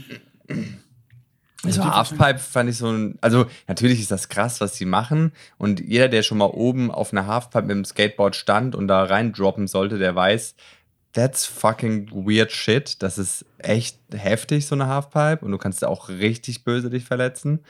So 1.64 1.68
Also, 1.68 1.84
Halfpipe 1.94 2.38
fand 2.40 2.70
ich 2.70 2.76
so 2.76 2.88
ein, 2.90 3.18
also 3.20 3.46
natürlich 3.68 4.00
ist 4.00 4.10
das 4.10 4.28
krass, 4.28 4.60
was 4.60 4.74
sie 4.74 4.84
machen. 4.84 5.30
Und 5.58 5.78
jeder, 5.78 6.08
der 6.08 6.24
schon 6.24 6.38
mal 6.38 6.46
oben 6.46 6.90
auf 6.90 7.12
einer 7.12 7.28
Halfpipe 7.28 7.62
mit 7.68 7.76
dem 7.76 7.84
Skateboard 7.84 8.34
stand 8.34 8.74
und 8.74 8.88
da 8.88 9.04
reindroppen 9.04 9.68
sollte, 9.68 9.96
der 9.98 10.16
weiß, 10.16 10.56
that's 11.12 11.44
fucking 11.46 12.10
weird 12.12 12.52
shit. 12.52 13.02
Das 13.02 13.18
ist 13.18 13.44
echt 13.58 13.98
heftig, 14.12 14.66
so 14.66 14.74
eine 14.74 14.86
Halfpipe. 14.86 15.44
Und 15.44 15.52
du 15.52 15.58
kannst 15.58 15.84
auch 15.84 16.08
richtig 16.08 16.64
böse 16.64 16.90
dich 16.90 17.04
verletzen. 17.04 17.60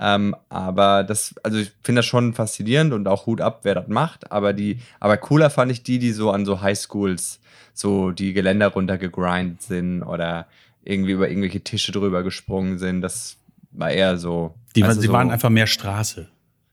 Ähm, 0.00 0.36
aber 0.48 1.02
das, 1.02 1.34
also 1.42 1.58
ich 1.58 1.72
finde 1.82 2.00
das 2.00 2.06
schon 2.06 2.32
faszinierend 2.32 2.92
und 2.92 3.08
auch 3.08 3.26
Hut 3.26 3.40
ab, 3.40 3.60
wer 3.64 3.74
das 3.74 3.88
macht. 3.88 4.30
Aber 4.30 4.52
die, 4.52 4.80
aber 5.00 5.16
cooler 5.16 5.50
fand 5.50 5.72
ich 5.72 5.82
die, 5.82 5.98
die 5.98 6.12
so 6.12 6.30
an 6.30 6.44
so 6.44 6.60
Highschools 6.60 7.40
so 7.74 8.10
die 8.10 8.32
Geländer 8.32 8.68
runtergegrindet 8.68 9.62
sind 9.62 10.02
oder 10.02 10.46
irgendwie 10.84 11.12
über 11.12 11.28
irgendwelche 11.28 11.60
Tische 11.60 11.92
drüber 11.92 12.22
gesprungen 12.22 12.78
sind. 12.78 13.02
Das 13.02 13.36
war 13.70 13.90
eher 13.90 14.18
so. 14.18 14.54
Die, 14.74 14.82
du, 14.82 14.92
sie 14.92 15.06
so, 15.06 15.12
waren 15.12 15.30
einfach 15.30 15.50
mehr 15.50 15.66
Straße. 15.66 16.28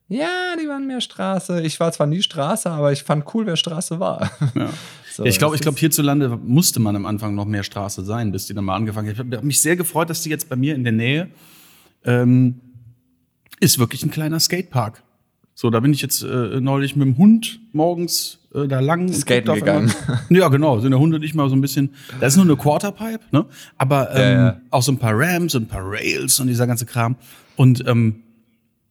Ja, 0.07 0.55
die 0.61 0.67
waren 0.67 0.85
mehr 0.87 1.01
Straße. 1.01 1.61
Ich 1.61 1.79
war 1.79 1.91
zwar 1.91 2.05
nie 2.07 2.21
Straße, 2.21 2.69
aber 2.69 2.91
ich 2.91 3.03
fand 3.03 3.25
cool, 3.33 3.45
wer 3.47 3.55
Straße 3.55 3.99
war. 3.99 4.29
Ja. 4.55 4.69
So, 5.15 5.23
ich 5.23 5.37
glaube, 5.37 5.53
das 5.53 5.59
ich 5.59 5.61
glaube, 5.61 5.79
hierzulande 5.79 6.37
musste 6.43 6.81
man 6.81 6.93
am 6.97 7.05
Anfang 7.05 7.35
noch 7.35 7.45
mehr 7.45 7.63
Straße 7.63 8.03
sein, 8.03 8.33
bis 8.33 8.47
die 8.47 8.53
dann 8.53 8.65
mal 8.65 8.75
angefangen 8.75 9.07
haben. 9.17 9.29
Ich 9.31 9.37
habe 9.37 9.47
mich 9.47 9.61
sehr 9.61 9.77
gefreut, 9.77 10.09
dass 10.09 10.23
die 10.23 10.29
jetzt 10.29 10.49
bei 10.49 10.57
mir 10.57 10.75
in 10.75 10.83
der 10.83 10.91
Nähe 10.91 11.29
ähm, 12.03 12.59
ist 13.61 13.79
wirklich 13.79 14.03
ein 14.03 14.11
kleiner 14.11 14.41
Skatepark. 14.41 15.03
So, 15.53 15.69
da 15.69 15.79
bin 15.79 15.93
ich 15.93 16.01
jetzt 16.01 16.21
äh, 16.21 16.59
neulich 16.59 16.97
mit 16.97 17.07
dem 17.07 17.17
Hund 17.17 17.61
morgens 17.71 18.39
äh, 18.53 18.67
da 18.67 18.81
lang. 18.81 19.03
und 19.07 19.13
Skaten 19.15 19.51
einmal- 19.51 19.87
Ja, 20.29 20.49
genau, 20.49 20.79
sind 20.81 20.91
der 20.91 20.99
Hunde 20.99 21.17
nicht 21.17 21.33
mal 21.33 21.47
so 21.49 21.55
ein 21.55 21.61
bisschen. 21.61 21.91
Da 22.19 22.27
ist 22.27 22.35
nur 22.35 22.43
eine 22.43 22.57
Quarterpipe, 22.57 23.21
ne? 23.31 23.45
Aber 23.77 24.13
ähm, 24.13 24.17
Ja, 24.37 24.45
ja. 24.47 24.61
auch 24.69 24.83
so 24.83 24.91
ein 24.91 24.97
paar 24.99 25.13
Rams 25.17 25.55
und 25.55 25.63
ein 25.63 25.67
paar 25.69 25.89
Rails 25.89 26.41
und 26.41 26.47
dieser 26.47 26.67
ganze 26.67 26.85
Kram. 26.85 27.15
Und 27.55 27.87
ähm, 27.87 28.21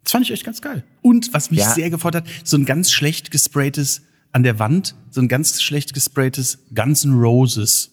das 0.04 0.12
fand 0.12 0.25
ich 0.25 0.30
echt 0.32 0.44
ganz 0.44 0.61
geil. 0.62 0.84
Und 1.02 1.32
was 1.34 1.50
mich 1.50 1.61
Ja. 1.61 1.70
sehr 1.70 1.90
gefreut 1.90 2.14
hat, 2.14 2.25
so 2.44 2.56
ein 2.56 2.64
ganz 2.64 2.92
schlecht 2.92 3.30
gespraytes 3.30 4.02
an 4.32 4.42
der 4.42 4.58
Wand, 4.58 4.94
so 5.11 5.20
ein 5.20 5.28
ganz 5.28 5.62
schlecht 5.62 5.94
gespraytes 5.94 6.58
Guns 6.75 7.04
N' 7.04 7.14
Roses. 7.14 7.90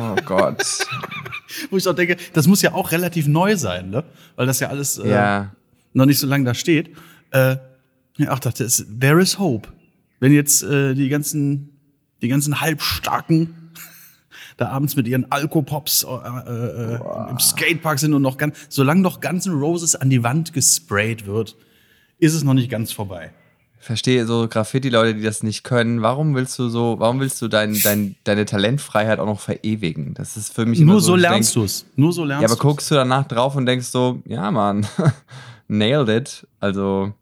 Oh 0.00 0.14
Gott. 0.24 0.64
Wo 1.70 1.76
ich 1.76 1.86
auch 1.86 1.94
denke, 1.94 2.16
das 2.32 2.46
muss 2.46 2.62
ja 2.62 2.72
auch 2.72 2.92
relativ 2.92 3.26
neu 3.26 3.56
sein, 3.56 3.90
ne? 3.90 4.04
Weil 4.36 4.46
das 4.46 4.60
ja 4.60 4.68
alles 4.68 4.98
äh, 4.98 5.10
ja. 5.10 5.54
noch 5.92 6.06
nicht 6.06 6.18
so 6.18 6.26
lange 6.26 6.44
da 6.44 6.54
steht. 6.54 6.90
Äh, 7.30 7.56
ja, 8.16 8.30
auch 8.32 8.38
dachte, 8.38 8.64
es, 8.64 8.86
there 9.00 9.20
is 9.20 9.38
hope. 9.38 9.68
Wenn 10.20 10.32
jetzt 10.32 10.62
äh, 10.62 10.94
die 10.94 11.08
ganzen, 11.08 11.70
die 12.22 12.28
ganzen 12.28 12.60
Halbstarken 12.60 13.65
da 14.56 14.68
abends 14.68 14.96
mit 14.96 15.06
ihren 15.06 15.30
Alkopops 15.30 16.04
äh, 16.04 16.08
äh, 16.50 16.98
im 17.30 17.38
Skatepark 17.38 17.98
sind 17.98 18.14
und 18.14 18.22
noch 18.22 18.38
ganz, 18.38 18.56
solange 18.68 19.00
noch 19.02 19.20
Guns 19.20 19.46
N' 19.46 19.52
Roses 19.54 19.96
an 19.96 20.08
die 20.10 20.22
Wand 20.22 20.52
gesprayt 20.52 21.26
wird, 21.26 21.56
ist 22.18 22.34
es 22.34 22.42
noch 22.42 22.54
nicht 22.54 22.70
ganz 22.70 22.92
vorbei. 22.92 23.32
Verstehe 23.78 24.26
so 24.26 24.48
Graffiti-Leute, 24.48 25.14
die 25.14 25.22
das 25.22 25.42
nicht 25.44 25.62
können. 25.62 26.02
Warum 26.02 26.34
willst 26.34 26.58
du 26.58 26.68
so, 26.68 26.96
warum 26.98 27.20
willst 27.20 27.40
du 27.40 27.46
dein, 27.46 27.78
dein, 27.84 28.16
deine 28.24 28.44
Talentfreiheit 28.44 29.20
auch 29.20 29.26
noch 29.26 29.38
verewigen? 29.38 30.14
Das 30.14 30.36
ist 30.36 30.52
für 30.52 30.66
mich 30.66 30.80
Nur 30.80 31.00
so 31.00 31.14
ich 31.14 31.22
lernst 31.22 31.54
denk- 31.54 31.62
du's. 31.64 31.86
Nur 31.94 32.12
so 32.12 32.24
lernst 32.24 32.42
Ja, 32.42 32.48
aber 32.48 32.58
guckst 32.60 32.90
du 32.90 32.96
danach 32.96 33.28
drauf 33.28 33.54
und 33.54 33.66
denkst 33.66 33.86
so, 33.86 34.22
ja, 34.24 34.50
Mann, 34.50 34.86
nailed 35.68 36.08
it. 36.08 36.46
Also, 36.58 37.12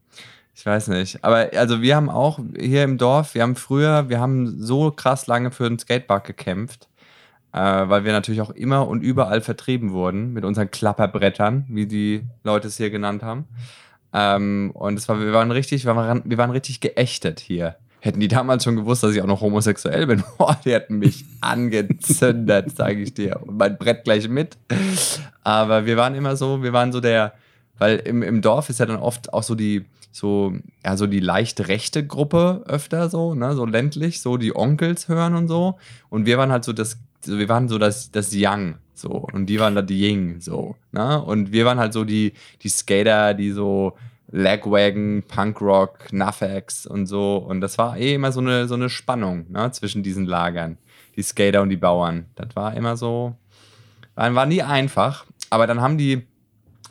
ich 0.55 0.65
weiß 0.65 0.89
nicht. 0.89 1.23
Aber 1.23 1.51
also 1.55 1.83
wir 1.83 1.97
haben 1.97 2.09
auch 2.09 2.39
hier 2.59 2.85
im 2.85 2.97
Dorf, 2.97 3.35
wir 3.35 3.43
haben 3.43 3.57
früher, 3.57 4.09
wir 4.09 4.21
haben 4.21 4.63
so 4.63 4.91
krass 4.91 5.27
lange 5.27 5.51
für 5.51 5.69
den 5.69 5.79
Skatepark 5.79 6.25
gekämpft, 6.25 6.89
äh, 7.55 7.89
weil 7.89 8.05
wir 8.05 8.13
natürlich 8.13 8.41
auch 8.41 8.51
immer 8.51 8.89
und 8.89 9.01
überall 9.01 9.41
vertrieben 9.41 9.93
wurden 9.93 10.33
mit 10.33 10.45
unseren 10.45 10.73
Klapperbrettern, 10.73 11.67
wie 11.69 11.87
die 11.87 12.25
Leute 12.43 12.67
es 12.67 12.77
hier 12.77 12.91
genannt 12.91 13.23
haben. 13.23 13.45
Ähm, 14.13 14.73
und 14.75 14.99
es 14.99 15.09
war, 15.09 15.21
wir 15.21 15.33
waren 15.33 15.53
richtig, 15.53 15.87
wir 15.87 15.95
waren, 15.95 16.23
wir 16.25 16.37
waren 16.37 16.51
richtig 16.51 16.81
geächtet 16.81 17.39
hier. 17.39 17.77
Hätten 18.01 18.19
die 18.19 18.29
damals 18.29 18.65
schon 18.65 18.75
gewusst, 18.75 19.05
dass 19.05 19.13
ich 19.13 19.23
auch 19.23 19.27
noch 19.27 19.41
homosexuell 19.41 20.07
bin, 20.09 20.25
boah, 20.39 20.59
die 20.65 20.73
hätten 20.73 20.99
mich 20.99 21.25
angezündet, 21.41 22.77
sage 22.77 23.01
ich 23.01 23.15
dir. 23.15 23.41
Und 23.41 23.57
mein 23.57 23.79
Brett 23.79 24.03
gleich 24.03 24.29
mit. 24.29 24.59
Aber 25.45 25.87
wir 25.87 25.97
waren 25.97 26.17
immer 26.17 26.35
so, 26.35 26.61
wir 26.65 26.73
waren 26.73 26.91
so 26.91 27.01
der, 27.01 27.35
weil 27.79 27.99
im, 27.99 28.25
im 28.25 28.43
Dorf 28.43 28.69
ist 28.69 28.81
ja 28.81 28.87
dann 28.87 28.97
oft 28.97 29.33
auch 29.33 29.45
so 29.45 29.55
die, 29.55 29.85
so, 30.11 30.55
ja, 30.85 30.97
so 30.97 31.07
die 31.07 31.21
leicht 31.21 31.69
rechte 31.69 32.05
Gruppe 32.05 32.65
öfter 32.67 33.09
so, 33.09 33.35
ne, 33.35 33.55
so 33.55 33.65
ländlich, 33.65 34.21
so 34.21 34.39
die 34.39 34.55
Onkels 34.57 35.07
hören 35.07 35.37
und 35.37 35.47
so. 35.47 35.79
Und 36.09 36.27
wir 36.27 36.37
waren 36.37 36.51
halt 36.51 36.65
so 36.65 36.73
das, 36.73 36.99
wir 37.27 37.49
waren 37.49 37.69
so 37.69 37.79
das, 37.79 38.11
das 38.11 38.31
Young, 38.33 38.77
so. 38.95 39.11
Und 39.11 39.47
die 39.47 39.59
waren 39.61 39.75
da 39.75 39.83
die 39.83 40.01
Ying, 40.01 40.41
so, 40.41 40.77
ne. 40.93 41.23
Und 41.23 41.53
wir 41.53 41.65
waren 41.65 41.79
halt 41.79 41.93
so 41.93 42.05
die, 42.05 42.33
die 42.63 42.69
Skater, 42.69 43.35
die 43.35 43.51
so 43.51 43.97
Lagwagon, 44.31 45.23
Punkrock, 45.29 46.13
Nafex 46.13 46.87
und 46.87 47.07
so. 47.07 47.37
Und 47.37 47.61
das 47.61 47.79
war 47.79 47.97
eh 47.97 48.15
immer 48.15 48.33
so 48.33 48.41
eine, 48.41 48.67
so 48.67 48.75
eine 48.75 48.91
Spannung, 48.91 49.47
ne, 49.51 49.71
zwischen 49.73 50.03
diesen 50.03 50.27
Lagern. 50.27 50.79
Die 51.17 51.23
Skater 51.23 51.63
und 51.63 51.69
die 51.69 51.77
Bauern. 51.77 52.27
Das 52.35 52.57
war 52.57 52.75
immer 52.75 52.97
so, 52.97 53.37
war, 54.15 54.35
war 54.35 54.47
nie 54.47 54.63
einfach. 54.63 55.25
Aber 55.51 55.67
dann 55.67 55.81
haben 55.81 55.99
die, 55.99 56.27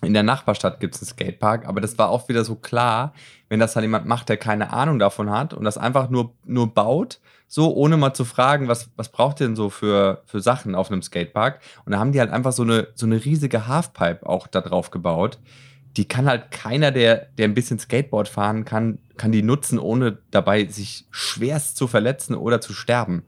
in 0.02 0.14
der 0.14 0.24
Nachbarstadt 0.24 0.80
gibt 0.80 0.96
es 0.96 1.02
einen 1.02 1.10
Skatepark, 1.10 1.68
aber 1.68 1.82
das 1.82 1.98
war 1.98 2.10
auch 2.10 2.30
wieder 2.30 2.46
so 2.46 2.56
klar, 2.56 3.14
wenn 3.50 3.60
das 3.60 3.74
dann 3.74 3.84
jemand 3.84 4.06
macht, 4.06 4.30
der 4.30 4.38
keine 4.38 4.72
Ahnung 4.72 5.00
davon 5.00 5.30
hat 5.30 5.54
und 5.54 5.66
das 5.66 5.78
einfach 5.78 6.10
nur, 6.10 6.34
nur 6.46 6.74
baut, 6.74 7.20
so 7.54 7.72
ohne 7.76 7.98
mal 7.98 8.16
zu 8.16 8.26
fragen, 8.26 8.68
was, 8.68 8.90
was 8.96 9.10
braucht 9.10 9.40
ihr 9.40 9.46
denn 9.46 9.56
so 9.56 9.70
für, 9.70 10.24
für 10.26 10.40
Sachen 10.40 10.74
auf 10.74 10.90
einem 10.90 11.04
Skatepark? 11.04 11.60
Und 11.86 11.92
da 11.92 12.00
haben 12.00 12.12
die 12.12 12.20
halt 12.20 12.32
einfach 12.32 12.52
so 12.52 12.64
eine, 12.64 12.88
so 12.96 13.06
eine 13.06 13.24
riesige 13.24 13.68
Halfpipe 13.68 14.26
auch 14.26 14.48
da 14.48 14.60
drauf 14.60 14.90
gebaut. 14.90 15.38
Die 15.96 16.06
kann 16.06 16.26
halt 16.26 16.50
keiner, 16.50 16.90
der, 16.90 17.28
der 17.38 17.48
ein 17.48 17.54
bisschen 17.54 17.78
Skateboard 17.78 18.28
fahren 18.28 18.66
kann, 18.66 18.98
kann 19.18 19.32
die 19.32 19.44
nutzen, 19.44 19.78
ohne 19.78 20.18
dabei 20.32 20.66
sich 20.66 21.06
schwerst 21.12 21.78
zu 21.78 21.86
verletzen 21.86 22.34
oder 22.34 22.60
zu 22.60 22.74
sterben. 22.74 23.22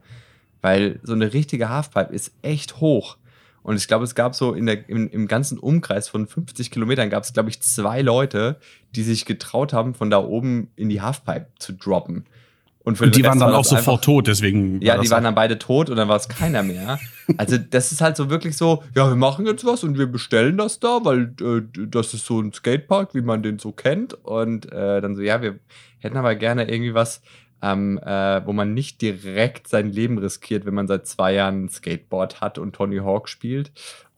Weil 0.60 0.98
so 1.04 1.12
eine 1.12 1.32
richtige 1.32 1.68
Halfpipe 1.68 2.12
ist 2.12 2.32
echt 2.42 2.80
hoch. 2.80 3.18
Und 3.62 3.76
ich 3.76 3.86
glaube, 3.86 4.02
es 4.02 4.16
gab 4.16 4.34
so 4.34 4.54
in 4.54 4.66
der, 4.66 4.88
im, 4.88 5.08
im 5.08 5.28
ganzen 5.28 5.56
Umkreis 5.56 6.08
von 6.08 6.26
50 6.26 6.72
Kilometern 6.72 7.10
gab 7.10 7.22
es, 7.22 7.32
glaube 7.32 7.50
ich, 7.50 7.62
zwei 7.62 8.02
Leute, 8.02 8.58
die 8.96 9.04
sich 9.04 9.24
getraut 9.24 9.72
haben, 9.72 9.94
von 9.94 10.10
da 10.10 10.18
oben 10.18 10.72
in 10.74 10.88
die 10.88 11.00
Halfpipe 11.00 11.46
zu 11.60 11.74
droppen. 11.74 12.24
Und, 12.86 12.96
für 12.98 13.04
Und 13.06 13.16
die 13.16 13.24
waren 13.24 13.40
dann 13.40 13.50
war 13.50 13.58
auch 13.58 13.64
sofort 13.64 14.04
tot, 14.04 14.28
deswegen. 14.28 14.80
Ja, 14.80 14.96
die 14.96 15.10
waren 15.10 15.18
auch- 15.18 15.24
dann 15.24 15.34
beide 15.34 15.58
tot 15.58 15.90
und 15.90 15.96
dann 15.96 16.06
war 16.06 16.16
es 16.16 16.28
keiner 16.28 16.62
mehr. 16.62 16.98
Also 17.36 17.58
das 17.58 17.90
ist 17.90 18.00
halt 18.00 18.16
so 18.16 18.30
wirklich 18.30 18.56
so, 18.56 18.84
ja, 18.94 19.08
wir 19.08 19.16
machen 19.16 19.46
jetzt 19.46 19.64
was 19.64 19.82
und 19.82 19.98
wir 19.98 20.06
bestellen 20.06 20.56
das 20.56 20.78
da, 20.78 21.00
weil 21.02 21.34
äh, 21.40 21.62
das 21.88 22.14
ist 22.14 22.24
so 22.24 22.40
ein 22.40 22.52
Skatepark, 22.52 23.16
wie 23.16 23.20
man 23.22 23.42
den 23.42 23.58
so 23.58 23.72
kennt. 23.72 24.14
Und 24.24 24.70
äh, 24.72 25.00
dann 25.00 25.16
so, 25.16 25.22
ja, 25.22 25.42
wir 25.42 25.58
hätten 25.98 26.16
aber 26.16 26.36
gerne 26.36 26.70
irgendwie 26.70 26.94
was, 26.94 27.22
ähm, 27.62 27.98
äh, 27.98 28.46
wo 28.46 28.52
man 28.52 28.74
nicht 28.74 29.02
direkt 29.02 29.66
sein 29.66 29.90
Leben 29.90 30.18
riskiert, 30.18 30.66
wenn 30.66 30.74
man 30.74 30.86
seit 30.86 31.08
zwei 31.08 31.32
Jahren 31.34 31.64
ein 31.64 31.68
Skateboard 31.68 32.40
hat 32.40 32.58
und 32.58 32.76
Tony 32.76 32.98
Hawk 32.98 33.28
spielt. 33.28 33.72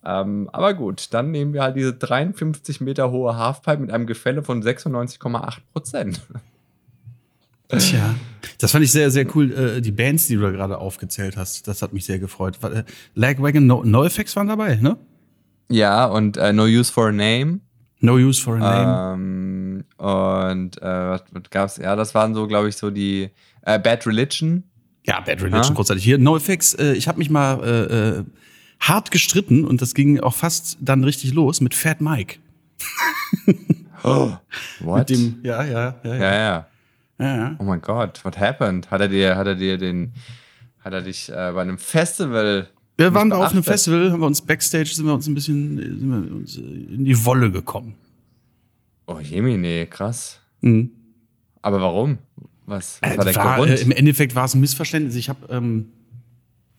Ähm, 0.05 0.51
aber 0.53 0.75
gut, 0.75 1.15
dann 1.15 1.31
nehmen 1.31 1.55
wir 1.55 1.63
halt 1.63 1.77
diese 1.77 1.95
53 1.95 2.83
Meter 2.83 3.11
hohe 3.11 3.37
Halfpipe 3.39 3.79
mit 3.79 3.91
einem 3.91 4.07
Gefälle 4.07 4.43
von 4.43 4.63
96,8 4.63 5.57
Prozent. 5.73 6.21
Tja. 7.69 8.15
Das 8.59 8.73
fand 8.73 8.85
ich 8.85 8.93
sehr, 8.93 9.11
sehr 9.11 9.27
cool. 9.37 9.53
Äh, 9.53 9.81
die 9.81 9.93
Bands, 9.93 10.27
die 10.27 10.37
du 10.37 10.43
da 10.43 10.51
gerade 10.51 10.79
aufgezählt 10.79 11.37
hast, 11.37 11.69
das 11.69 11.83
hat 11.83 11.93
mich 11.93 12.05
sehr 12.05 12.19
gefreut. 12.19 12.59
Äh, 12.63 12.85
Lagwagon, 13.15 13.67
no, 13.67 13.85
NoFX 13.85 14.35
waren 14.37 14.49
dabei, 14.49 14.77
ne? 14.77 14.97
Ja, 15.71 16.07
und 16.07 16.37
äh, 16.39 16.53
No 16.53 16.65
Use 16.65 16.91
for 16.93 17.09
a 17.09 17.13
Name. 17.13 17.61
No 18.01 18.15
Use 18.15 18.41
for 18.41 18.57
a 18.57 18.59
Name. 18.59 19.15
Ähm, 19.15 19.85
und 19.99 20.81
äh, 20.81 20.83
was, 20.83 21.25
was 21.31 21.43
gab's? 21.51 21.77
Ja, 21.77 21.95
das 21.95 22.15
waren 22.15 22.35
so, 22.35 22.47
glaube 22.47 22.69
ich, 22.69 22.77
so 22.77 22.91
die 22.91 23.31
äh, 23.63 23.79
Bad 23.79 24.07
Religion. 24.07 24.65
Ja, 25.05 25.21
Bad 25.21 25.43
Religion, 25.43 25.75
großartig. 25.75 26.05
Hier, 26.05 26.19
NoFX, 26.19 26.75
äh, 26.75 26.93
ich 26.93 27.09
habe 27.09 27.19
mich 27.19 27.29
mal 27.29 27.63
äh, 27.63 28.19
äh, 28.21 28.25
hart 28.81 29.11
gestritten 29.11 29.65
und 29.65 29.83
das 29.83 29.95
ging 29.95 30.21
auch 30.21 30.35
fast 30.35 30.79
dann 30.81 31.05
richtig 31.05 31.35
los 31.35 31.61
mit 31.61 31.75
Fat 31.75 32.01
Mike. 32.01 32.39
Oh, 34.05 34.33
what? 34.81 34.99
Mit 34.99 35.11
dem, 35.11 35.41
ja, 35.43 35.65
ja, 35.65 35.97
ja, 36.03 36.15
ja. 36.15 36.15
ja, 36.15 36.35
ja. 36.35 36.68
Ja. 37.19 37.57
Oh 37.59 37.65
mein 37.65 37.81
Gott, 37.81 38.25
what 38.25 38.39
happened? 38.39 38.91
Hat 38.91 39.01
er 39.01 39.09
dir, 39.09 39.37
hat 39.37 39.47
er 39.47 39.55
dir 39.55 39.79
den, 39.79 40.13
hat 40.85 40.93
er 40.93 41.03
dich 41.03 41.29
äh, 41.31 41.53
bei 41.55 41.63
einem 41.63 41.79
Festival 41.79 42.69
Wir 42.97 43.13
waren 43.15 43.31
da 43.31 43.37
auf 43.37 43.43
einem 43.45 43.53
beachtet? 43.63 43.65
Festival, 43.73 44.13
haben 44.13 44.21
wir 44.21 44.27
uns 44.27 44.43
Backstage, 44.43 44.87
sind 44.95 45.07
wir 45.07 45.15
uns 45.15 45.27
ein 45.27 45.35
bisschen 45.35 45.77
sind 45.79 46.09
wir 46.29 46.37
uns 46.37 46.57
äh, 46.57 46.61
in 46.61 47.05
die 47.05 47.25
Wolle 47.25 47.51
gekommen. 47.51 47.95
Oh, 49.07 49.19
Jemine, 49.21 49.87
krass. 49.87 50.39
Mhm. 50.61 50.91
Aber 51.63 51.81
warum? 51.81 52.19
Was, 52.67 52.99
was 53.03 53.13
Äh, 53.13 53.17
war 53.19 53.25
der 53.25 53.35
war, 53.37 53.57
Grund? 53.57 53.71
äh, 53.71 53.77
Im 53.81 53.91
Endeffekt 53.93 54.35
war 54.35 54.45
es 54.45 54.55
ein 54.55 54.61
Missverständnis. 54.61 55.15
Ich 55.17 55.29
habe 55.29 55.47
ähm, 55.51 55.87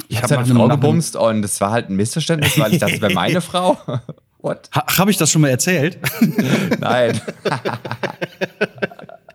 ich 0.07 0.17
hab 0.17 0.31
habe 0.31 0.41
nach 0.41 0.45
eine 0.49 0.53
Frau 0.55 0.67
gebumst 0.69 1.15
und 1.15 1.41
das 1.41 1.59
war 1.61 1.71
halt 1.71 1.89
ein 1.89 1.95
Missverständnis, 1.95 2.57
weil 2.59 2.73
ich 2.73 2.79
dachte, 2.79 2.93
das 2.93 3.01
wäre 3.01 3.13
meine 3.13 3.41
Frau. 3.49 3.77
What? 4.41 4.69
ha, 4.73 4.85
habe 4.99 5.11
ich 5.11 5.17
das 5.17 5.31
schon 5.31 5.41
mal 5.41 5.49
erzählt? 5.49 5.97
Nein. 6.79 7.19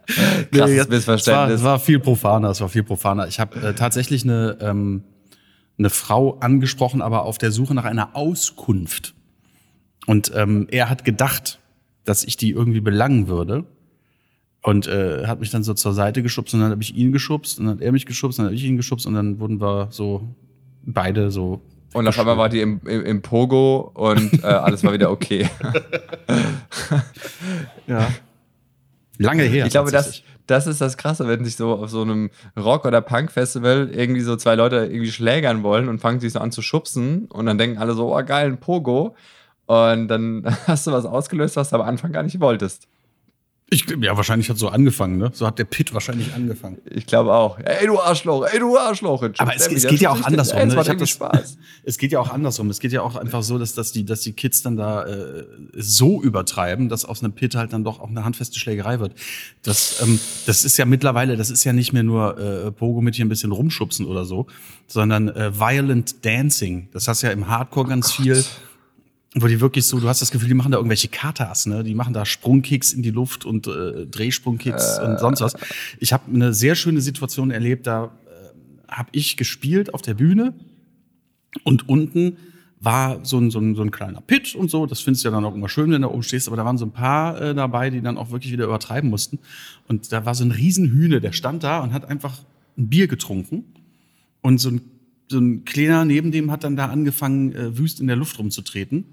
Krasses 0.52 0.52
Nee, 0.52 0.60
Es 0.60 0.78
war, 0.78 0.88
Missverständnis. 0.88 1.62
war 1.62 1.78
viel 1.78 1.98
profaner, 1.98 2.50
es 2.50 2.60
war 2.60 2.68
viel 2.68 2.82
profaner. 2.82 3.26
Ich 3.28 3.40
habe 3.40 3.58
äh, 3.60 3.74
tatsächlich 3.74 4.24
eine, 4.24 4.56
ähm, 4.60 5.02
eine 5.78 5.90
Frau 5.90 6.38
angesprochen, 6.38 7.02
aber 7.02 7.24
auf 7.24 7.38
der 7.38 7.50
Suche 7.50 7.74
nach 7.74 7.84
einer 7.84 8.14
Auskunft. 8.14 9.14
Und 10.06 10.32
ähm, 10.34 10.68
er 10.70 10.90
hat 10.90 11.04
gedacht, 11.04 11.58
dass 12.04 12.24
ich 12.24 12.36
die 12.36 12.50
irgendwie 12.50 12.80
belangen 12.80 13.28
würde. 13.28 13.64
Und 14.62 14.86
äh, 14.86 15.26
hat 15.26 15.40
mich 15.40 15.50
dann 15.50 15.62
so 15.62 15.74
zur 15.74 15.92
Seite 15.92 16.22
geschubst 16.22 16.54
und 16.54 16.60
dann 16.60 16.70
habe 16.70 16.82
ich 16.82 16.96
ihn 16.96 17.12
geschubst 17.12 17.58
und 17.58 17.66
dann 17.66 17.74
hat 17.76 17.82
er 17.82 17.92
mich 17.92 18.06
geschubst 18.06 18.38
und 18.38 18.44
dann 18.44 18.48
habe 18.50 18.56
ich 18.56 18.64
ihn 18.64 18.78
geschubst 18.78 19.06
und 19.06 19.12
dann 19.12 19.38
wurden 19.38 19.60
wir 19.60 19.88
so 19.90 20.26
beide 20.82 21.30
so. 21.30 21.60
Und 21.92 22.08
auf 22.08 22.18
einmal 22.18 22.38
war 22.38 22.48
die 22.48 22.62
im, 22.62 22.80
im, 22.86 23.04
im 23.04 23.20
Pogo 23.20 23.90
und 23.92 24.42
äh, 24.42 24.46
alles 24.46 24.82
war 24.82 24.94
wieder 24.94 25.10
okay. 25.10 25.50
Ja. 27.86 28.08
Lange 29.18 29.44
her. 29.44 29.66
Ich 29.66 29.72
glaube, 29.72 29.90
das, 29.90 30.22
das 30.46 30.66
ist 30.66 30.80
das 30.80 30.96
Krasse, 30.96 31.28
wenn 31.28 31.44
sich 31.44 31.56
so 31.56 31.74
auf 31.74 31.90
so 31.90 32.02
einem 32.02 32.30
Rock- 32.56 32.84
oder 32.84 33.00
Punk-Festival 33.00 33.90
irgendwie 33.92 34.20
so 34.20 34.36
zwei 34.36 34.54
Leute 34.54 34.76
irgendwie 34.76 35.10
schlägern 35.10 35.62
wollen 35.62 35.88
und 35.88 36.00
fangen 36.00 36.20
sich 36.20 36.32
so 36.32 36.40
an 36.40 36.52
zu 36.52 36.62
schubsen 36.62 37.26
und 37.26 37.46
dann 37.46 37.58
denken 37.58 37.78
alle 37.78 37.94
so, 37.94 38.14
oh 38.14 38.22
geil, 38.24 38.48
ein 38.48 38.58
Pogo. 38.58 39.14
Und 39.66 40.08
dann 40.08 40.44
hast 40.66 40.86
du 40.86 40.92
was 40.92 41.06
ausgelöst, 41.06 41.56
was 41.56 41.70
du 41.70 41.76
am 41.76 41.82
Anfang 41.82 42.12
gar 42.12 42.22
nicht 42.22 42.40
wolltest. 42.40 42.88
Ich, 43.70 43.86
ja, 44.00 44.16
wahrscheinlich 44.16 44.50
hat 44.50 44.58
so 44.58 44.68
angefangen, 44.68 45.16
ne? 45.16 45.30
So 45.32 45.46
hat 45.46 45.58
der 45.58 45.64
Pit 45.64 45.94
wahrscheinlich 45.94 46.34
angefangen. 46.34 46.78
Ich 46.84 47.06
glaube 47.06 47.32
auch. 47.32 47.58
Ey, 47.58 47.86
du 47.86 47.98
Arschloch, 47.98 48.46
ey, 48.46 48.58
du 48.58 48.76
Arschloch. 48.76 49.22
Jetzt 49.22 49.40
Aber 49.40 49.56
es, 49.56 49.66
es 49.66 49.86
geht 49.86 50.00
ja 50.00 50.10
auch 50.10 50.22
andersrum. 50.22 50.68
Ne? 50.68 50.80
Ich 50.80 50.88
hab 50.88 50.98
das, 50.98 51.10
Spaß. 51.10 51.58
es 51.82 51.98
geht 51.98 52.12
ja 52.12 52.20
auch 52.20 52.30
andersrum. 52.30 52.68
Es 52.68 52.78
geht 52.78 52.92
ja 52.92 53.00
auch 53.02 53.16
einfach 53.16 53.42
so, 53.42 53.58
dass, 53.58 53.74
dass, 53.74 53.90
die, 53.90 54.04
dass 54.04 54.20
die 54.20 54.32
Kids 54.32 54.62
dann 54.62 54.76
da 54.76 55.04
äh, 55.06 55.46
so 55.72 56.22
übertreiben, 56.22 56.90
dass 56.90 57.06
aus 57.06 57.24
einem 57.24 57.32
Pit 57.32 57.54
halt 57.54 57.72
dann 57.72 57.84
doch 57.84 58.00
auch 58.00 58.10
eine 58.10 58.24
handfeste 58.24 58.60
Schlägerei 58.60 59.00
wird. 59.00 59.14
Das, 59.62 60.00
ähm, 60.02 60.20
das 60.46 60.64
ist 60.64 60.76
ja 60.76 60.84
mittlerweile, 60.84 61.36
das 61.36 61.50
ist 61.50 61.64
ja 61.64 61.72
nicht 61.72 61.92
mehr 61.94 62.02
nur 62.02 62.38
äh, 62.38 62.70
Pogo 62.70 63.00
mit 63.00 63.16
hier 63.16 63.24
ein 63.24 63.30
bisschen 63.30 63.50
rumschubsen 63.50 64.06
oder 64.06 64.26
so, 64.26 64.46
sondern 64.86 65.28
äh, 65.30 65.58
Violent 65.58 66.24
Dancing. 66.24 66.88
Das 66.92 67.08
hast 67.08 67.22
du 67.22 67.28
ja 67.28 67.32
im 67.32 67.48
Hardcore 67.48 67.88
ganz 67.88 68.12
viel. 68.12 68.44
Wo 69.36 69.48
die 69.48 69.60
wirklich 69.60 69.84
so, 69.86 69.98
du 69.98 70.08
hast 70.08 70.22
das 70.22 70.30
Gefühl, 70.30 70.48
die 70.48 70.54
machen 70.54 70.70
da 70.70 70.78
irgendwelche 70.78 71.08
Katas, 71.08 71.66
ne? 71.66 71.82
Die 71.82 71.94
machen 71.94 72.14
da 72.14 72.24
Sprungkicks 72.24 72.92
in 72.92 73.02
die 73.02 73.10
Luft 73.10 73.44
und 73.44 73.66
äh, 73.66 74.06
Drehsprungkicks 74.06 75.00
und 75.00 75.18
sonst 75.18 75.40
was. 75.40 75.54
Ich 75.98 76.12
habe 76.12 76.32
eine 76.32 76.54
sehr 76.54 76.76
schöne 76.76 77.00
Situation 77.00 77.50
erlebt, 77.50 77.86
da 77.88 78.04
äh, 78.04 78.92
habe 78.92 79.08
ich 79.12 79.36
gespielt 79.36 79.92
auf 79.92 80.02
der 80.02 80.14
Bühne 80.14 80.54
und 81.64 81.88
unten 81.88 82.36
war 82.84 83.24
so 83.24 83.38
ein, 83.38 83.50
so, 83.50 83.58
ein, 83.58 83.74
so 83.74 83.82
ein 83.82 83.90
kleiner 83.90 84.20
Pit 84.20 84.54
und 84.54 84.70
so. 84.70 84.86
Das 84.86 85.00
findest 85.00 85.24
du 85.24 85.28
ja 85.28 85.34
dann 85.34 85.44
auch 85.44 85.54
immer 85.54 85.68
schön, 85.68 85.90
wenn 85.90 86.02
du 86.02 86.08
da 86.08 86.14
oben 86.14 86.22
stehst. 86.22 86.48
Aber 86.48 86.56
da 86.56 86.64
waren 86.64 86.78
so 86.78 86.84
ein 86.84 86.92
paar 86.92 87.40
äh, 87.40 87.54
dabei, 87.54 87.90
die 87.90 88.02
dann 88.02 88.18
auch 88.18 88.30
wirklich 88.30 88.52
wieder 88.52 88.64
übertreiben 88.64 89.10
mussten. 89.10 89.38
Und 89.88 90.12
da 90.12 90.26
war 90.26 90.34
so 90.34 90.44
ein 90.44 90.50
Riesenhühne, 90.50 91.20
der 91.20 91.32
stand 91.32 91.62
da 91.64 91.80
und 91.80 91.92
hat 91.92 92.08
einfach 92.08 92.38
ein 92.76 92.88
Bier 92.88 93.08
getrunken. 93.08 93.64
Und 94.42 94.58
so 94.58 94.70
ein, 94.70 94.82
so 95.28 95.38
ein 95.38 95.64
Kleiner 95.64 96.04
neben 96.04 96.30
dem 96.30 96.50
hat 96.50 96.64
dann 96.64 96.76
da 96.76 96.86
angefangen, 96.86 97.54
äh, 97.54 97.78
wüst 97.78 98.00
in 98.00 98.06
der 98.06 98.16
Luft 98.16 98.38
rumzutreten. 98.38 99.06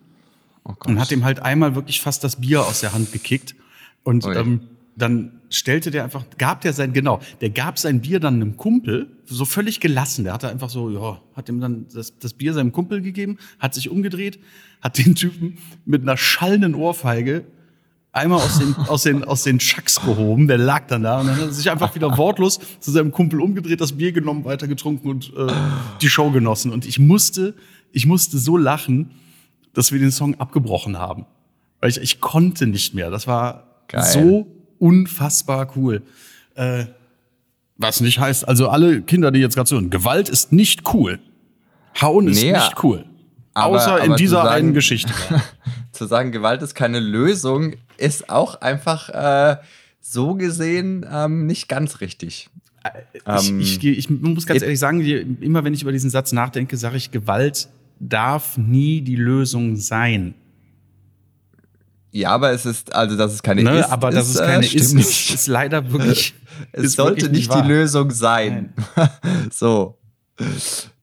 Oh. 0.64 0.74
Und 0.86 1.00
hat 1.00 1.12
ihm 1.12 1.24
halt 1.24 1.42
einmal 1.42 1.76
wirklich 1.76 2.02
fast 2.02 2.24
das 2.24 2.38
Bier 2.38 2.62
aus 2.62 2.82
der 2.82 2.94
Hand 2.94 3.12
gekickt. 3.12 3.56
Und 4.04 4.26
Ui. 4.26 4.36
ähm, 4.36 4.62
dann 4.96 5.42
stellte 5.50 5.92
der 5.92 6.04
einfach, 6.04 6.26
gab 6.38 6.62
der 6.62 6.74
sein, 6.74 6.94
genau, 6.94 7.20
der 7.42 7.50
gab 7.50 7.80
sein 7.80 8.02
Bier 8.02 8.20
dann 8.20 8.36
einem 8.36 8.58
Kumpel, 8.58 9.10
so 9.26 9.46
völlig 9.46 9.80
gelassen. 9.80 10.24
Der 10.24 10.34
hatte 10.34 10.50
einfach 10.50 10.70
so, 10.70 10.90
ja, 10.90 11.22
hat 11.36 11.50
ihm 11.50 11.60
dann 11.60 11.88
das, 11.94 12.18
das 12.20 12.34
Bier 12.34 12.54
seinem 12.54 12.72
Kumpel 12.72 13.02
gegeben, 13.02 13.38
hat 13.60 13.74
sich 13.74 13.90
umgedreht, 13.90 14.40
hat 14.82 14.98
den 14.98 15.16
Typen 15.16 15.58
mit 15.86 16.02
einer 16.02 16.18
schallenden 16.18 16.76
Ohrfeige 16.76 17.46
einmal 18.12 18.40
aus 18.40 18.60
den, 18.60 18.76
aus 18.76 19.04
den, 19.04 19.24
aus 19.24 19.44
den 19.44 19.60
Schacks 19.60 20.02
gehoben. 20.02 20.48
Der 20.48 20.58
lag 20.58 20.88
dann 20.88 21.04
da 21.04 21.20
und 21.22 21.28
dann 21.28 21.36
hat 21.36 21.44
er 21.44 21.52
sich 21.52 21.72
einfach 21.72 21.96
wieder 21.96 22.18
wortlos 22.18 22.60
zu 22.80 22.92
seinem 22.92 23.12
Kumpel 23.12 23.42
umgedreht, 23.42 23.82
das 23.82 23.94
Bier 23.94 24.12
genommen, 24.12 24.46
weitergetrunken 24.46 25.10
und 25.10 25.34
äh, 25.36 25.52
die 26.02 26.10
Show 26.10 26.32
genossen. 26.32 26.72
Und 26.72 26.86
ich 26.86 27.00
musste, 27.00 27.56
ich 27.92 28.06
musste 28.06 28.38
so 28.38 28.58
lachen, 28.58 29.12
dass 29.74 29.92
wir 29.92 30.00
den 30.00 30.12
Song 30.12 30.40
abgebrochen 30.40 30.98
haben. 31.00 31.26
Weil 31.80 31.90
ich, 31.90 31.98
ich 32.00 32.22
konnte 32.22 32.68
nicht 32.68 32.94
mehr. 32.94 33.10
Das 33.10 33.28
war 33.28 33.84
Geil. 33.88 34.04
so 34.04 34.48
unfassbar 34.80 35.72
cool. 35.76 36.02
Äh, 36.56 36.86
was 37.78 38.02
nicht 38.02 38.20
heißt, 38.20 38.48
also 38.48 38.70
alle 38.70 39.02
Kinder, 39.02 39.32
die 39.32 39.40
jetzt 39.40 39.56
gerade 39.56 39.70
hören, 39.72 39.90
Gewalt 39.90 40.30
ist 40.30 40.52
nicht 40.52 40.94
cool. 40.94 41.20
Hauen 42.00 42.28
ist 42.28 42.42
Nee, 42.42 42.52
nicht 42.52 42.84
cool. 42.84 43.06
aber- 43.54 43.76
Außer 43.78 43.98
in 44.00 44.04
aber 44.06 44.18
zu 44.18 44.24
dieser 44.24 44.44
sagen- 44.44 44.50
einen 44.56 44.74
Geschichte. 44.74 45.14
Zu 45.92 46.06
sagen, 46.06 46.32
Gewalt 46.32 46.62
ist 46.62 46.74
keine 46.74 47.00
Lösung, 47.02 47.74
ist 47.98 48.30
auch 48.30 48.62
einfach 48.62 49.10
äh, 49.10 49.58
so 50.00 50.36
gesehen 50.36 51.06
ähm, 51.12 51.46
nicht 51.48 51.68
ganz 51.68 52.00
richtig. 52.00 52.50
Ähm, 53.26 53.60
ich, 53.60 53.84
ich, 53.84 53.98
ich 53.98 54.10
muss 54.10 54.46
ganz 54.48 54.62
ehrlich 54.62 54.80
sagen, 54.80 55.02
immer 55.42 55.64
wenn 55.66 55.74
ich 55.74 55.82
über 55.82 55.92
diesen 55.92 56.10
Satz 56.10 56.32
nachdenke, 56.32 56.78
sage 56.78 56.96
ich, 56.98 57.12
Gewalt 57.12 57.68
darf 58.02 58.58
nie 58.58 59.02
die 59.02 59.16
Lösung 59.16 59.76
sein. 59.76 60.34
Ja, 62.12 62.32
aber 62.32 62.52
es 62.52 62.66
ist, 62.66 62.94
also 62.94 63.16
dass 63.16 63.32
es 63.32 63.42
keine 63.42 63.64
Ne? 63.64 63.80
ist, 63.80 63.90
Aber 63.90 64.12
dass 64.12 64.28
ist, 64.28 64.36
es 64.36 64.42
keine 64.42 64.66
äh, 64.66 64.76
ist, 64.76 64.94
nicht. 64.94 65.08
ist, 65.08 65.34
ist 65.34 65.48
leider 65.48 65.92
wirklich. 65.92 66.34
Es 66.74 66.84
ist 66.84 66.96
sollte 66.98 67.22
wirklich 67.24 67.32
nicht 67.32 67.50
wahr. 67.50 67.64
die 67.64 67.70
Lösung 67.70 68.12
sein. 68.12 68.74
so. 69.52 69.98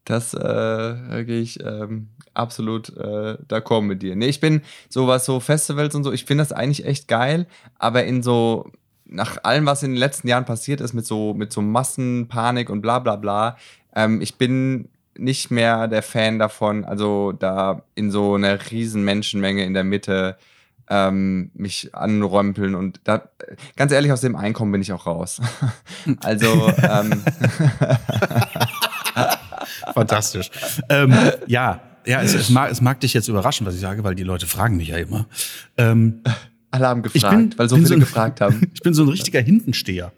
Das 0.05 0.35
äh, 0.35 1.25
gehe 1.25 1.41
ich 1.41 1.59
ähm, 1.65 2.11
absolut 2.35 2.91
äh, 2.97 3.39
d'accord 3.49 3.81
mit 3.83 4.03
dir. 4.03 4.15
Nee, 4.15 4.27
ich 4.29 4.41
bin 4.41 4.61
sowas, 4.89 5.25
so 5.25 5.41
Festivals 5.41 5.95
und 5.95 6.05
so, 6.05 6.13
ich 6.13 6.27
finde 6.27 6.43
das 6.43 6.53
eigentlich 6.53 6.85
echt 6.85 7.09
geil, 7.09 7.47
aber 7.79 8.05
in 8.05 8.23
so, 8.23 8.71
nach 9.07 9.43
allem, 9.43 9.67
was 9.67 9.83
in 9.83 9.93
den 9.93 9.99
letzten 9.99 10.29
Jahren 10.29 10.45
passiert 10.45 10.81
ist, 10.81 10.93
mit 10.93 11.07
so, 11.07 11.35
mit 11.35 11.53
so 11.53 11.61
Massenpanik 11.63 12.71
und 12.71 12.81
bla 12.83 12.99
bla 13.01 13.17
bla, 13.17 13.57
ähm, 13.97 14.21
ich 14.21 14.37
bin 14.37 14.89
nicht 15.19 15.51
mehr 15.51 15.89
der 15.89 16.03
Fan 16.03 16.39
davon, 16.39 16.85
also 16.85 17.33
da 17.33 17.83
in 17.95 18.11
so 18.11 18.35
einer 18.35 18.59
riesen 18.71 19.05
Menschenmenge 19.05 19.65
in 19.65 19.75
der 19.75 19.85
Mitte 19.85 20.37
ähm, 20.91 21.51
mich 21.55 21.95
anrömpeln 21.95 22.75
und 22.75 23.01
da, 23.05 23.29
ganz 23.77 23.93
ehrlich, 23.93 24.11
aus 24.13 24.23
dem 24.23 24.37
Einkommen 24.37 24.73
bin 24.73 24.81
ich 24.81 24.93
auch 24.93 25.07
raus. 25.07 25.41
also, 26.23 26.73
ähm, 26.83 27.23
Fantastisch. 29.95 30.51
ähm, 30.89 31.15
ja, 31.47 31.81
ja, 32.07 32.23
es, 32.23 32.35
es, 32.35 32.49
mag, 32.51 32.71
es 32.71 32.81
mag 32.81 33.01
dich 33.01 33.13
jetzt 33.13 33.29
überraschen, 33.29 33.67
was 33.67 33.75
ich 33.75 33.81
sage, 33.81 34.03
weil 34.05 34.15
die 34.15 34.23
Leute 34.23 34.47
fragen 34.47 34.77
mich 34.77 34.89
ja 34.89 34.97
immer. 34.97 35.27
Ähm, 35.77 36.23
alle 36.71 36.87
haben 36.87 37.03
gefragt, 37.03 37.35
bin, 37.51 37.59
weil 37.59 37.69
so 37.69 37.77
viele 37.77 37.95
ein- 37.95 38.01
gefragt 38.01 38.41
haben. 38.41 38.71
Ich 38.75 38.81
bin 38.81 38.95
so 38.95 39.03
ein 39.03 39.09
richtiger 39.09 39.41
Hintensteher 39.41 40.13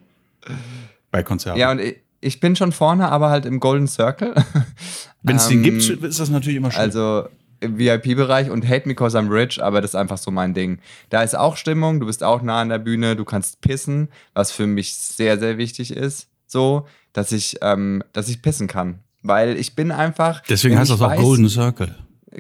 bei 1.11 1.23
Konzerten. 1.23 1.59
Ja, 1.59 1.71
und 1.73 1.81
ich, 1.81 1.97
ich 2.21 2.41
bin 2.41 2.57
schon 2.57 2.73
vorne, 2.73 3.11
aber 3.11 3.31
halt 3.31 3.47
im 3.47 3.61
Golden 3.61 3.87
Circle. 3.89 4.35
Wenn 5.23 5.37
es 5.37 5.49
den 5.49 5.65
Ähm, 5.65 5.79
gibt, 5.79 6.05
ist 6.05 6.21
das 6.21 6.31
natürlich 6.31 6.57
immer 6.57 6.71
schön. 6.71 6.81
Also 6.81 7.25
im 7.61 7.79
VIP-Bereich 7.79 8.51
und 8.51 8.67
Hate 8.67 8.89
Me 8.89 8.95
Cause 8.95 9.19
I'm 9.19 9.31
Rich, 9.31 9.63
aber 9.63 9.83
das 9.83 9.91
ist 9.91 9.95
einfach 9.95 10.17
so 10.19 10.31
mein 10.31 10.55
Ding. 10.55 10.79
Da 11.11 11.23
ist 11.23 11.37
auch 11.37 11.57
Stimmung, 11.57 12.01
du 12.01 12.07
bist 12.07 12.25
auch 12.25 12.41
nah 12.41 12.61
an 12.63 12.71
der 12.71 12.79
Bühne, 12.79 13.17
du 13.17 13.25
kannst 13.27 13.61
pissen, 13.61 14.09
was 14.33 14.51
für 14.51 14.67
mich 14.67 14.95
sehr, 14.95 15.39
sehr 15.39 15.59
wichtig 15.59 15.95
ist. 15.95 16.29
So, 16.47 16.87
dass 17.13 17.33
ich, 17.33 17.59
ähm, 17.61 18.03
dass 18.15 18.29
ich 18.29 18.41
pissen 18.41 18.67
kann. 18.67 19.01
Weil 19.23 19.57
ich 19.59 19.77
bin 19.77 19.93
einfach. 19.93 20.41
Deswegen 20.49 20.79
heißt 20.79 20.91
das 20.91 21.03
auch 21.03 21.11
weiß- 21.13 21.21
Golden 21.21 21.49
Circle. 21.51 21.95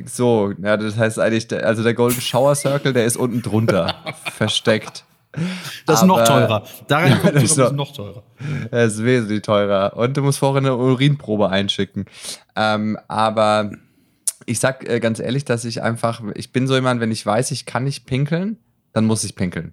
So, 0.06 0.52
ja, 0.62 0.76
das 0.76 0.96
heißt 0.96 1.18
eigentlich, 1.18 1.52
also 1.64 1.82
der 1.82 1.94
Golden 1.94 2.20
Shower 2.20 2.54
Circle, 2.54 2.92
der 2.92 3.04
ist 3.04 3.16
unten 3.16 3.42
drunter 3.42 3.94
versteckt. 4.36 5.04
Das 5.86 6.00
ist 6.00 6.06
noch 6.06 6.24
teurer. 6.24 6.64
Daran 6.88 7.20
kommt 7.20 7.36
Das 7.36 7.44
es 7.44 7.50
ist 7.58 7.72
noch, 7.72 7.92
teurer. 7.92 8.22
Es 8.70 8.94
ist 8.94 9.04
wesentlich 9.04 9.42
teurer. 9.42 9.96
Und 9.96 10.16
du 10.16 10.22
musst 10.22 10.38
vorher 10.38 10.58
eine 10.58 10.76
Urinprobe 10.76 11.48
einschicken. 11.48 12.06
Ähm, 12.56 12.98
aber 13.06 13.70
ich 14.46 14.58
sag 14.58 14.88
äh, 14.88 14.98
ganz 15.00 15.20
ehrlich, 15.20 15.44
dass 15.44 15.64
ich 15.64 15.82
einfach, 15.82 16.22
ich 16.34 16.52
bin 16.52 16.66
so 16.66 16.74
jemand, 16.74 17.00
wenn 17.00 17.12
ich 17.12 17.24
weiß, 17.24 17.52
ich 17.52 17.66
kann 17.66 17.84
nicht 17.84 18.06
pinkeln, 18.06 18.58
dann 18.92 19.06
muss 19.06 19.24
ich 19.24 19.36
pinkeln. 19.36 19.72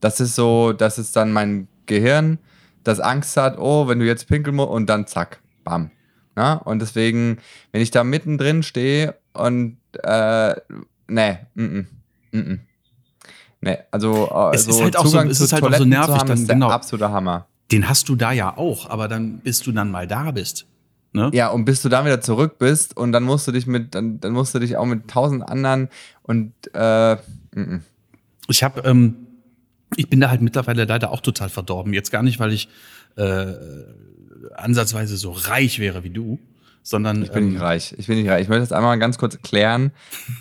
Das 0.00 0.20
ist 0.20 0.34
so, 0.34 0.72
das 0.72 0.98
ist 0.98 1.14
dann 1.16 1.32
mein 1.32 1.68
Gehirn, 1.86 2.38
das 2.82 3.00
Angst 3.00 3.36
hat, 3.36 3.58
oh, 3.58 3.88
wenn 3.88 4.00
du 4.00 4.06
jetzt 4.06 4.28
pinkeln 4.28 4.56
musst, 4.56 4.70
und 4.70 4.86
dann 4.86 5.06
zack, 5.06 5.40
bam. 5.62 5.90
Ja? 6.36 6.54
Und 6.54 6.80
deswegen, 6.80 7.38
wenn 7.72 7.80
ich 7.80 7.90
da 7.90 8.04
mittendrin 8.04 8.62
stehe 8.62 9.14
und, 9.32 9.78
äh, 10.02 10.54
nee, 11.06 11.38
mm, 11.54 11.62
mm, 11.62 11.86
mm. 12.32 12.60
Nee, 13.64 13.78
also, 13.90 14.30
äh, 14.32 14.54
Es 14.54 14.64
so 14.64 14.70
ist 14.70 14.82
halt 14.82 14.96
auch 14.96 15.04
so- 15.04 15.10
Zugang 15.10 15.28
es 15.30 15.38
zu 15.38 15.44
ist 15.44 15.52
halt 15.52 15.62
auch 15.62 15.66
so 15.68 15.70
Toiletten 15.72 15.88
nervig, 15.88 16.14
haben, 16.14 16.28
dann- 16.28 16.38
ist 16.38 16.48
der 16.48 16.54
genau. 16.56 16.68
absolute 16.68 17.10
Hammer. 17.10 17.46
Den 17.72 17.88
hast 17.88 18.08
du 18.08 18.14
da 18.16 18.30
ja 18.32 18.56
auch, 18.56 18.90
aber 18.90 19.08
dann, 19.08 19.38
bis 19.38 19.60
du 19.60 19.72
dann 19.72 19.90
mal 19.90 20.06
da 20.06 20.30
bist. 20.30 20.66
Ne? 21.12 21.30
Ja, 21.32 21.48
und 21.48 21.64
bis 21.64 21.80
du 21.80 21.88
dann 21.88 22.04
wieder 22.04 22.20
zurück 22.20 22.58
bist 22.58 22.96
und 22.96 23.12
dann 23.12 23.22
musst 23.22 23.46
du 23.48 23.52
dich 23.52 23.66
mit, 23.66 23.94
dann, 23.94 24.20
dann 24.20 24.32
musst 24.32 24.54
du 24.54 24.58
dich 24.58 24.76
auch 24.76 24.84
mit 24.84 25.08
tausend 25.08 25.48
anderen 25.48 25.88
und 26.24 26.52
äh, 26.74 27.14
mm, 27.54 27.80
Ich 28.48 28.62
habe, 28.62 28.80
ähm, 28.82 29.16
ich 29.96 30.10
bin 30.10 30.20
da 30.20 30.28
halt 30.28 30.42
mittlerweile 30.42 30.84
leider 30.84 31.10
auch 31.12 31.20
total 31.20 31.48
verdorben. 31.48 31.94
Jetzt 31.94 32.10
gar 32.10 32.22
nicht, 32.22 32.38
weil 32.40 32.52
ich 32.52 32.68
äh, 33.16 33.46
ansatzweise 34.56 35.16
so 35.16 35.30
reich 35.30 35.78
wäre 35.78 36.04
wie 36.04 36.10
du, 36.10 36.38
sondern 36.84 37.22
ich 37.22 37.32
bin 37.32 37.44
ähm, 37.44 37.52
nicht 37.52 37.62
reich. 37.62 37.94
Ich 37.96 38.06
bin 38.06 38.18
nicht 38.18 38.28
reich. 38.30 38.42
Ich 38.42 38.48
möchte 38.48 38.60
das 38.60 38.72
einmal 38.72 38.98
ganz 38.98 39.16
kurz 39.16 39.40
klären 39.40 39.90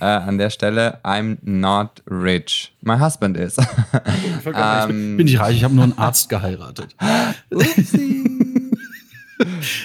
äh, 0.02 0.06
an 0.06 0.38
der 0.38 0.50
Stelle. 0.50 1.00
I'm 1.04 1.38
not 1.42 2.04
rich. 2.06 2.76
My 2.82 3.00
husband 3.00 3.38
is. 3.38 3.58
ich 3.58 4.44
bin, 4.44 4.54
Ähm. 4.56 5.18
bin 5.18 5.26
nicht 5.26 5.40
reich, 5.40 5.56
ich 5.56 5.64
habe 5.64 5.74
nur 5.74 5.86
einen 5.86 5.98
Arzt 5.98 6.28
geheiratet. 6.28 6.96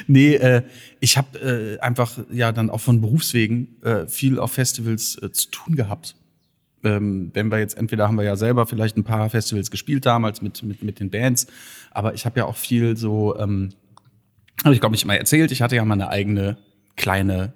nee, 0.09 0.35
äh, 0.35 0.63
ich 0.99 1.17
habe 1.17 1.39
äh, 1.39 1.79
einfach 1.79 2.19
ja 2.31 2.51
dann 2.51 2.71
auch 2.71 2.81
von 2.81 3.01
Berufswegen 3.01 3.81
äh, 3.83 4.09
viel 4.09 4.41
auf 4.41 4.53
Festivals 4.53 5.17
äh, 5.23 5.31
zu 5.31 5.51
tun 5.51 5.77
gehabt. 5.77 6.17
Ähm, 6.83 7.31
wenn 7.35 7.53
wir 7.53 7.59
jetzt 7.61 7.77
entweder 7.77 8.09
haben 8.09 8.17
wir 8.17 8.25
ja 8.25 8.37
selber 8.37 8.67
vielleicht 8.67 8.97
ein 8.97 9.05
paar 9.05 9.31
Festivals 9.31 9.71
gespielt 9.71 10.07
damals 10.07 10.43
mit 10.43 10.63
mit 10.65 10.83
mit 10.83 10.99
den 10.99 11.11
Bands, 11.11 11.47
aber 11.93 12.15
ich 12.15 12.27
habe 12.27 12.41
ja 12.41 12.47
auch 12.47 12.57
viel 12.57 12.97
so, 12.97 13.37
ähm, 13.39 13.71
habe 14.65 14.75
ich 14.75 14.81
glaube 14.81 14.97
ich 14.97 15.05
mal 15.05 15.15
erzählt, 15.15 15.53
ich 15.53 15.63
hatte 15.63 15.77
ja 15.77 15.85
mal 15.85 15.95
eine 15.95 16.09
eigene 16.09 16.59
kleine 16.97 17.55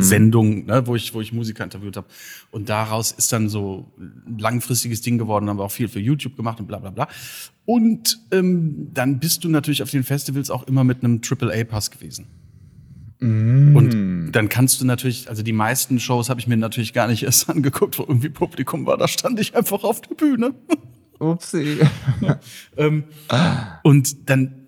Sendung, 0.00 0.66
ne, 0.66 0.86
wo 0.86 0.94
ich 0.94 1.14
wo 1.14 1.22
ich 1.22 1.32
Musiker 1.32 1.64
interviewt 1.64 1.96
habe 1.96 2.06
und 2.50 2.68
daraus 2.68 3.12
ist 3.12 3.32
dann 3.32 3.48
so 3.48 3.90
ein 3.98 4.38
langfristiges 4.38 5.00
Ding 5.00 5.16
geworden, 5.16 5.48
haben 5.48 5.58
wir 5.58 5.64
auch 5.64 5.70
viel 5.70 5.88
für 5.88 6.00
YouTube 6.00 6.36
gemacht 6.36 6.60
und 6.60 6.66
bla 6.66 6.78
bla 6.78 6.90
bla. 6.90 7.08
Und 7.64 8.18
ähm, 8.30 8.88
dann 8.92 9.20
bist 9.20 9.42
du 9.42 9.48
natürlich 9.48 9.82
auf 9.82 9.90
den 9.90 10.02
Festivals 10.02 10.50
auch 10.50 10.66
immer 10.66 10.84
mit 10.84 11.02
einem 11.02 11.22
AAA-Pass 11.24 11.90
gewesen. 11.90 12.26
Und 13.22 14.32
dann 14.32 14.48
kannst 14.48 14.80
du 14.80 14.86
natürlich, 14.86 15.28
also 15.28 15.42
die 15.42 15.52
meisten 15.52 16.00
Shows 16.00 16.30
habe 16.30 16.40
ich 16.40 16.46
mir 16.46 16.56
natürlich 16.56 16.92
gar 16.92 17.06
nicht 17.06 17.22
erst 17.24 17.48
angeguckt, 17.48 17.98
wo 17.98 18.02
irgendwie 18.02 18.30
Publikum 18.30 18.86
war. 18.86 18.98
Da 18.98 19.08
stand 19.08 19.40
ich 19.40 19.54
einfach 19.54 19.84
auf 19.84 20.00
der 20.02 20.14
Bühne. 20.14 20.54
Upsi. 21.18 21.78
ähm, 22.76 23.04
und 23.82 24.28
dann 24.28 24.59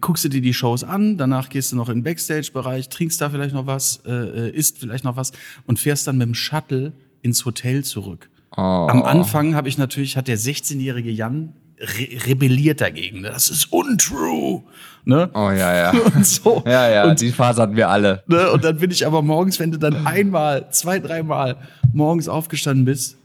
guckst 0.00 0.24
du 0.24 0.28
dir 0.28 0.40
die 0.40 0.54
Shows 0.54 0.84
an, 0.84 1.18
danach 1.18 1.48
gehst 1.48 1.72
du 1.72 1.76
noch 1.76 1.88
in 1.88 1.98
den 1.98 2.04
Backstage-Bereich, 2.04 2.88
trinkst 2.88 3.20
da 3.20 3.30
vielleicht 3.30 3.54
noch 3.54 3.66
was, 3.66 4.02
äh, 4.06 4.12
äh, 4.12 4.50
isst 4.50 4.78
vielleicht 4.78 5.04
noch 5.04 5.16
was 5.16 5.32
und 5.66 5.78
fährst 5.78 6.06
dann 6.06 6.18
mit 6.18 6.26
dem 6.26 6.34
Shuttle 6.34 6.92
ins 7.22 7.44
Hotel 7.44 7.84
zurück. 7.84 8.30
Oh. 8.56 8.60
Am 8.60 9.02
Anfang 9.02 9.54
habe 9.54 9.68
ich 9.68 9.78
natürlich, 9.78 10.16
hat 10.16 10.28
der 10.28 10.38
16-jährige 10.38 11.10
Jan 11.10 11.54
re 11.80 12.26
rebelliert 12.26 12.80
dagegen. 12.80 13.22
Das 13.24 13.48
ist 13.48 13.72
untrue. 13.72 14.62
Ne? 15.04 15.30
Oh 15.34 15.50
ja, 15.50 15.74
ja. 15.74 15.90
Und 16.14 16.24
so. 16.24 16.62
Ja, 16.66 16.88
ja, 16.88 17.10
Und 17.10 17.20
die 17.20 17.32
Phase 17.32 17.62
hatten 17.62 17.76
wir 17.76 17.88
alle. 17.88 18.22
Ne? 18.26 18.50
Und 18.52 18.64
dann 18.64 18.78
bin 18.78 18.90
ich 18.90 19.06
aber 19.06 19.22
morgens, 19.22 19.58
wenn 19.58 19.72
du 19.72 19.78
dann 19.78 20.06
einmal, 20.06 20.70
zwei, 20.70 20.98
dreimal 20.98 21.56
morgens 21.92 22.28
aufgestanden 22.28 22.84
bist 22.84 23.16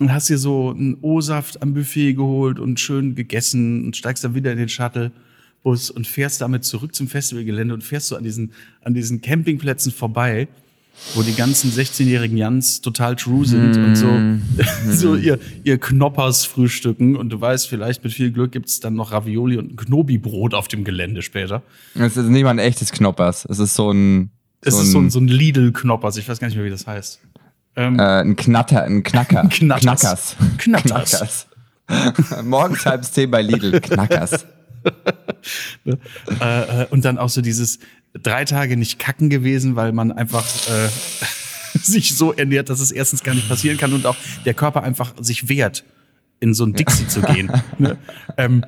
und 0.00 0.12
hast 0.12 0.28
dir 0.28 0.38
so 0.38 0.70
einen 0.70 0.98
O-Saft 1.00 1.62
am 1.62 1.74
Buffet 1.74 2.14
geholt 2.14 2.58
und 2.58 2.78
schön 2.78 3.14
gegessen 3.14 3.86
und 3.86 3.96
steigst 3.96 4.22
dann 4.22 4.34
wieder 4.34 4.52
in 4.52 4.58
den 4.58 4.68
Shuttlebus 5.62 5.90
und 5.90 6.06
fährst 6.06 6.40
damit 6.40 6.64
zurück 6.64 6.94
zum 6.94 7.08
Festivalgelände 7.08 7.74
und 7.74 7.82
fährst 7.82 8.08
so 8.08 8.16
an 8.16 8.24
diesen, 8.24 8.52
an 8.82 8.94
diesen 8.94 9.20
Campingplätzen 9.20 9.92
vorbei, 9.92 10.48
wo 11.14 11.22
die 11.22 11.34
ganzen 11.34 11.70
16-jährigen 11.70 12.36
Jans 12.36 12.80
total 12.80 13.14
true 13.14 13.46
sind 13.46 13.76
und 13.76 13.96
so, 13.96 14.08
so 14.90 15.14
ihr, 15.14 15.38
ihr 15.62 15.78
Knoppers 15.78 16.44
frühstücken 16.44 17.16
und 17.16 17.30
du 17.30 17.40
weißt, 17.40 17.68
vielleicht 17.68 18.02
mit 18.02 18.12
viel 18.12 18.32
Glück 18.32 18.52
gibt's 18.52 18.80
dann 18.80 18.94
noch 18.94 19.12
Ravioli 19.12 19.58
und 19.58 19.72
ein 19.72 19.76
Knobi-Brot 19.76 20.54
auf 20.54 20.68
dem 20.68 20.84
Gelände 20.84 21.22
später. 21.22 21.62
Es 21.94 22.16
ist 22.16 22.26
nicht 22.26 22.42
mal 22.42 22.50
ein 22.50 22.58
echtes 22.58 22.90
Knoppers. 22.90 23.46
Es 23.48 23.58
ist 23.58 23.74
so 23.74 23.92
ein. 23.92 24.30
Es 24.60 24.74
ist 24.74 24.90
so 24.90 24.98
ein, 24.98 25.08
so 25.08 25.20
ein 25.20 25.28
Lidl-Knoppers, 25.28 26.16
ich 26.16 26.28
weiß 26.28 26.40
gar 26.40 26.48
nicht 26.48 26.56
mehr, 26.56 26.66
wie 26.66 26.70
das 26.70 26.84
heißt. 26.84 27.20
Ähm, 27.76 27.96
äh, 27.96 28.22
ein 28.22 28.34
Knatter, 28.34 28.82
ein 28.82 29.04
Knacker. 29.04 29.44
Knatters. 29.50 30.34
Knackers. 30.58 31.46
Knatters. 31.86 32.42
Morgens 32.44 32.84
halb 32.84 33.04
zehn 33.04 33.30
bei 33.30 33.40
Lidl. 33.40 33.80
Knackers. 33.80 34.44
äh, 35.84 36.82
äh, 36.82 36.86
und 36.90 37.04
dann 37.04 37.18
auch 37.18 37.28
so 37.28 37.40
dieses 37.40 37.78
drei 38.14 38.44
Tage 38.44 38.76
nicht 38.76 38.98
kacken 38.98 39.30
gewesen, 39.30 39.76
weil 39.76 39.92
man 39.92 40.12
einfach 40.12 40.44
äh, 40.68 40.88
sich 41.78 42.14
so 42.14 42.32
ernährt, 42.32 42.70
dass 42.70 42.80
es 42.80 42.90
erstens 42.90 43.22
gar 43.22 43.34
nicht 43.34 43.48
passieren 43.48 43.76
kann 43.78 43.92
und 43.92 44.06
auch 44.06 44.16
der 44.44 44.54
Körper 44.54 44.82
einfach 44.82 45.14
sich 45.20 45.48
wehrt, 45.48 45.84
in 46.40 46.54
so 46.54 46.64
ein 46.64 46.74
Dixie 46.74 47.08
zu 47.08 47.20
gehen. 47.22 47.50
Ne? 47.78 47.96
Ähm, 48.36 48.64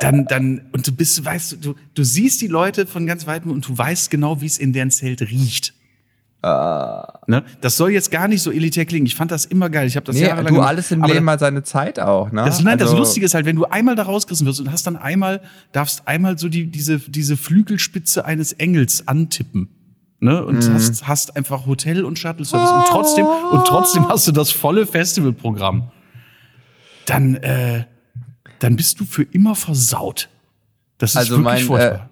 dann, 0.00 0.24
dann, 0.24 0.62
und 0.72 0.86
du 0.86 0.92
bist, 0.92 1.22
weißt 1.24 1.58
du, 1.60 1.74
du 1.94 2.04
siehst 2.04 2.40
die 2.40 2.46
Leute 2.46 2.86
von 2.86 3.06
ganz 3.06 3.26
weitem 3.26 3.50
und 3.50 3.68
du 3.68 3.76
weißt 3.76 4.10
genau, 4.10 4.40
wie 4.40 4.46
es 4.46 4.56
in 4.58 4.72
deren 4.72 4.90
Zelt 4.90 5.20
riecht. 5.20 5.74
Ne? 6.40 7.42
Das 7.60 7.76
soll 7.76 7.90
jetzt 7.90 8.10
gar 8.12 8.28
nicht 8.28 8.42
so 8.42 8.50
elitär 8.52 8.84
klingen. 8.86 9.06
Ich 9.06 9.16
fand 9.16 9.30
das 9.32 9.44
immer 9.44 9.68
geil. 9.70 9.86
Ich 9.88 9.96
habe 9.96 10.06
das 10.06 10.14
Nee, 10.14 10.22
jahrelang 10.22 10.46
du, 10.46 10.54
gemacht. 10.54 10.68
alles 10.68 10.90
im 10.92 11.02
Leben 11.02 11.28
hat 11.28 11.40
seine 11.40 11.62
Zeit 11.64 11.98
auch, 11.98 12.30
ne? 12.30 12.44
Das, 12.44 12.62
nein, 12.62 12.78
das 12.78 12.88
Also- 12.90 12.98
Lustige 12.98 13.26
ist 13.26 13.34
halt, 13.34 13.44
wenn 13.44 13.56
du 13.56 13.64
einmal 13.64 13.96
da 13.96 14.04
rausgerissen 14.04 14.46
wirst 14.46 14.60
und 14.60 14.70
hast 14.70 14.86
dann 14.86 14.96
einmal, 14.96 15.40
darfst 15.72 16.06
einmal 16.06 16.38
so 16.38 16.48
die, 16.48 16.70
diese, 16.70 16.98
diese 17.00 17.36
Flügelspitze 17.36 18.24
eines 18.24 18.52
Engels 18.52 19.08
antippen. 19.08 19.68
Ne? 20.20 20.44
Und 20.44 20.66
Mhm. 20.68 20.74
hast, 20.74 21.06
hast 21.08 21.36
einfach 21.36 21.66
Hotel 21.66 22.04
und 22.04 22.18
Shuttle-Service 22.18 22.70
und 22.70 22.84
trotzdem, 22.88 23.26
und 23.26 23.64
trotzdem 23.66 24.08
hast 24.08 24.26
du 24.28 24.32
das 24.32 24.50
volle 24.50 24.86
Festivalprogramm. 24.86 25.90
Dann, 27.06 27.34
äh, 27.36 27.84
dann 28.60 28.76
bist 28.76 29.00
du 29.00 29.04
für 29.04 29.22
immer 29.24 29.54
versaut. 29.54 30.28
Das 30.98 31.10
ist 31.10 31.16
Also 31.16 31.30
wirklich 31.38 31.44
mein, 31.44 31.58
äh, 31.58 31.66
furchtbar. 31.66 32.10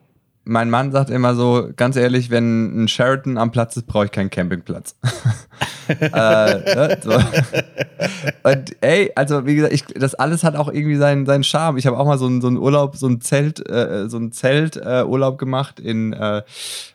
Mein 0.49 0.71
Mann 0.71 0.93
sagt 0.93 1.11
immer 1.11 1.35
so, 1.35 1.71
ganz 1.75 1.97
ehrlich, 1.97 2.31
wenn 2.31 2.85
ein 2.85 2.89
Sheraton 2.89 3.37
am 3.37 3.51
Platz 3.51 3.77
ist, 3.77 3.89
brauche 3.89 4.05
ich 4.05 4.13
keinen 4.13 4.31
Campingplatz. 4.31 4.95
äh, 5.89 6.05
ne, 6.05 6.99
so. 7.03 7.15
Und 8.49 8.77
ey, 8.81 9.11
also 9.17 9.45
wie 9.45 9.57
gesagt, 9.57 9.73
ich, 9.73 9.85
das 9.87 10.15
alles 10.15 10.45
hat 10.45 10.55
auch 10.55 10.69
irgendwie 10.69 10.97
seinen, 10.97 11.27
seinen 11.27 11.43
Charme. 11.43 11.79
Ich 11.79 11.87
habe 11.87 11.99
auch 11.99 12.07
mal 12.07 12.17
so 12.17 12.27
einen, 12.27 12.41
so 12.41 12.49
Urlaub, 12.49 12.97
so 12.97 13.09
ein 13.09 13.21
Zelt, 13.21 13.69
äh, 13.69 14.09
so 14.09 14.19
ein 14.19 14.31
Zelt 14.31 14.77
äh, 14.77 15.03
gemacht 15.37 15.81
in 15.81 16.13
äh, 16.13 16.43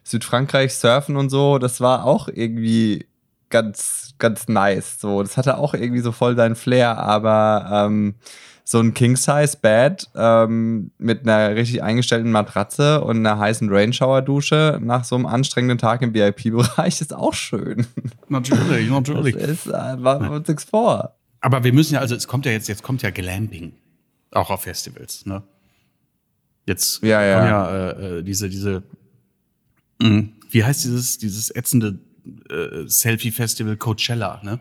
Südfrankreich, 0.04 0.74
Surfen 0.74 1.18
und 1.18 1.30
so. 1.30 1.58
Das 1.58 1.82
war 1.82 2.06
auch 2.06 2.30
irgendwie 2.30 3.06
ganz, 3.50 4.14
ganz 4.18 4.48
nice. 4.48 5.02
So, 5.02 5.24
das 5.24 5.36
hatte 5.36 5.58
auch 5.58 5.74
irgendwie 5.74 6.02
so 6.02 6.14
voll 6.14 6.38
seinen 6.38 6.56
Flair, 6.56 6.98
aber 7.00 7.86
ähm, 7.86 8.16
so 8.63 8.80
ein 8.80 8.93
King-Size-Bed 8.93 10.10
ähm, 10.15 10.91
mit 10.97 11.21
einer 11.28 11.56
richtig 11.56 11.84
eingestellten 11.84 12.32
Matratze 12.32 13.02
und 13.02 13.17
einer 13.17 13.38
heißen 13.39 13.69
Rainshower-Dusche 13.69 14.80
nach 14.82 15.04
so 15.04 15.15
einem 15.15 15.26
anstrengenden 15.26 15.78
Tag 15.78 16.02
im 16.02 16.13
VIP-Bereich 16.13 17.02
ist 17.02 17.13
auch 17.13 17.34
schön. 17.34 17.86
Natürlich, 18.30 18.60
Das 18.89 18.89
natürlich. 18.89 19.36
ist, 19.36 19.67
äh, 19.67 19.95
machen 19.97 20.30
wir 20.30 20.32
uns 20.38 20.47
nichts 20.47 20.63
vor. 20.63 21.15
Aber 21.41 21.63
wir 21.63 21.74
müssen 21.74 21.95
ja, 21.95 22.00
also 22.00 22.15
es 22.15 22.28
kommt 22.28 22.45
ja 22.45 22.52
jetzt, 22.52 22.67
jetzt 22.67 22.84
kommt 22.84 23.02
ja 23.02 23.10
Glamping. 23.10 23.74
Auch 24.32 24.50
auf 24.50 24.63
Festivals, 24.63 25.26
ne? 25.26 25.43
Jetzt 26.67 27.04
Ja, 27.04 27.21
ja. 27.24 27.45
ja 27.45 27.89
äh, 27.89 28.19
äh, 28.19 28.24
diese, 28.24 28.47
diese, 28.47 28.84
mh, 30.02 30.26
wie 30.52 30.63
heißt 30.63 30.84
dieses, 30.86 31.17
dieses 31.17 31.54
ätzende 31.54 31.97
äh, 32.50 32.88
Selfie-Festival 32.88 33.76
Coachella, 33.78 34.39
ne? 34.43 34.60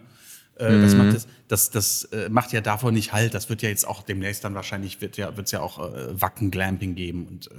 Äh, 0.59 0.73
Mhm. 0.77 0.83
Das 0.83 0.95
macht 0.95 1.15
das, 1.15 1.27
das, 1.51 1.71
das 1.71 2.05
äh, 2.05 2.29
macht 2.29 2.53
ja 2.53 2.61
davon 2.61 2.95
nicht 2.95 3.13
halt. 3.13 3.35
Das 3.35 3.49
wird 3.49 3.61
ja 3.63 3.69
jetzt 3.69 3.87
auch 3.87 4.03
demnächst 4.03 4.45
dann 4.45 4.55
wahrscheinlich 4.55 5.01
wird 5.01 5.17
ja, 5.17 5.37
wird's 5.37 5.51
ja 5.51 5.61
auch 5.61 5.81
äh, 5.81 6.21
Wacken 6.21 6.53
Glamping 6.53 6.95
geben 6.95 7.27
und 7.27 7.51
äh, 7.51 7.55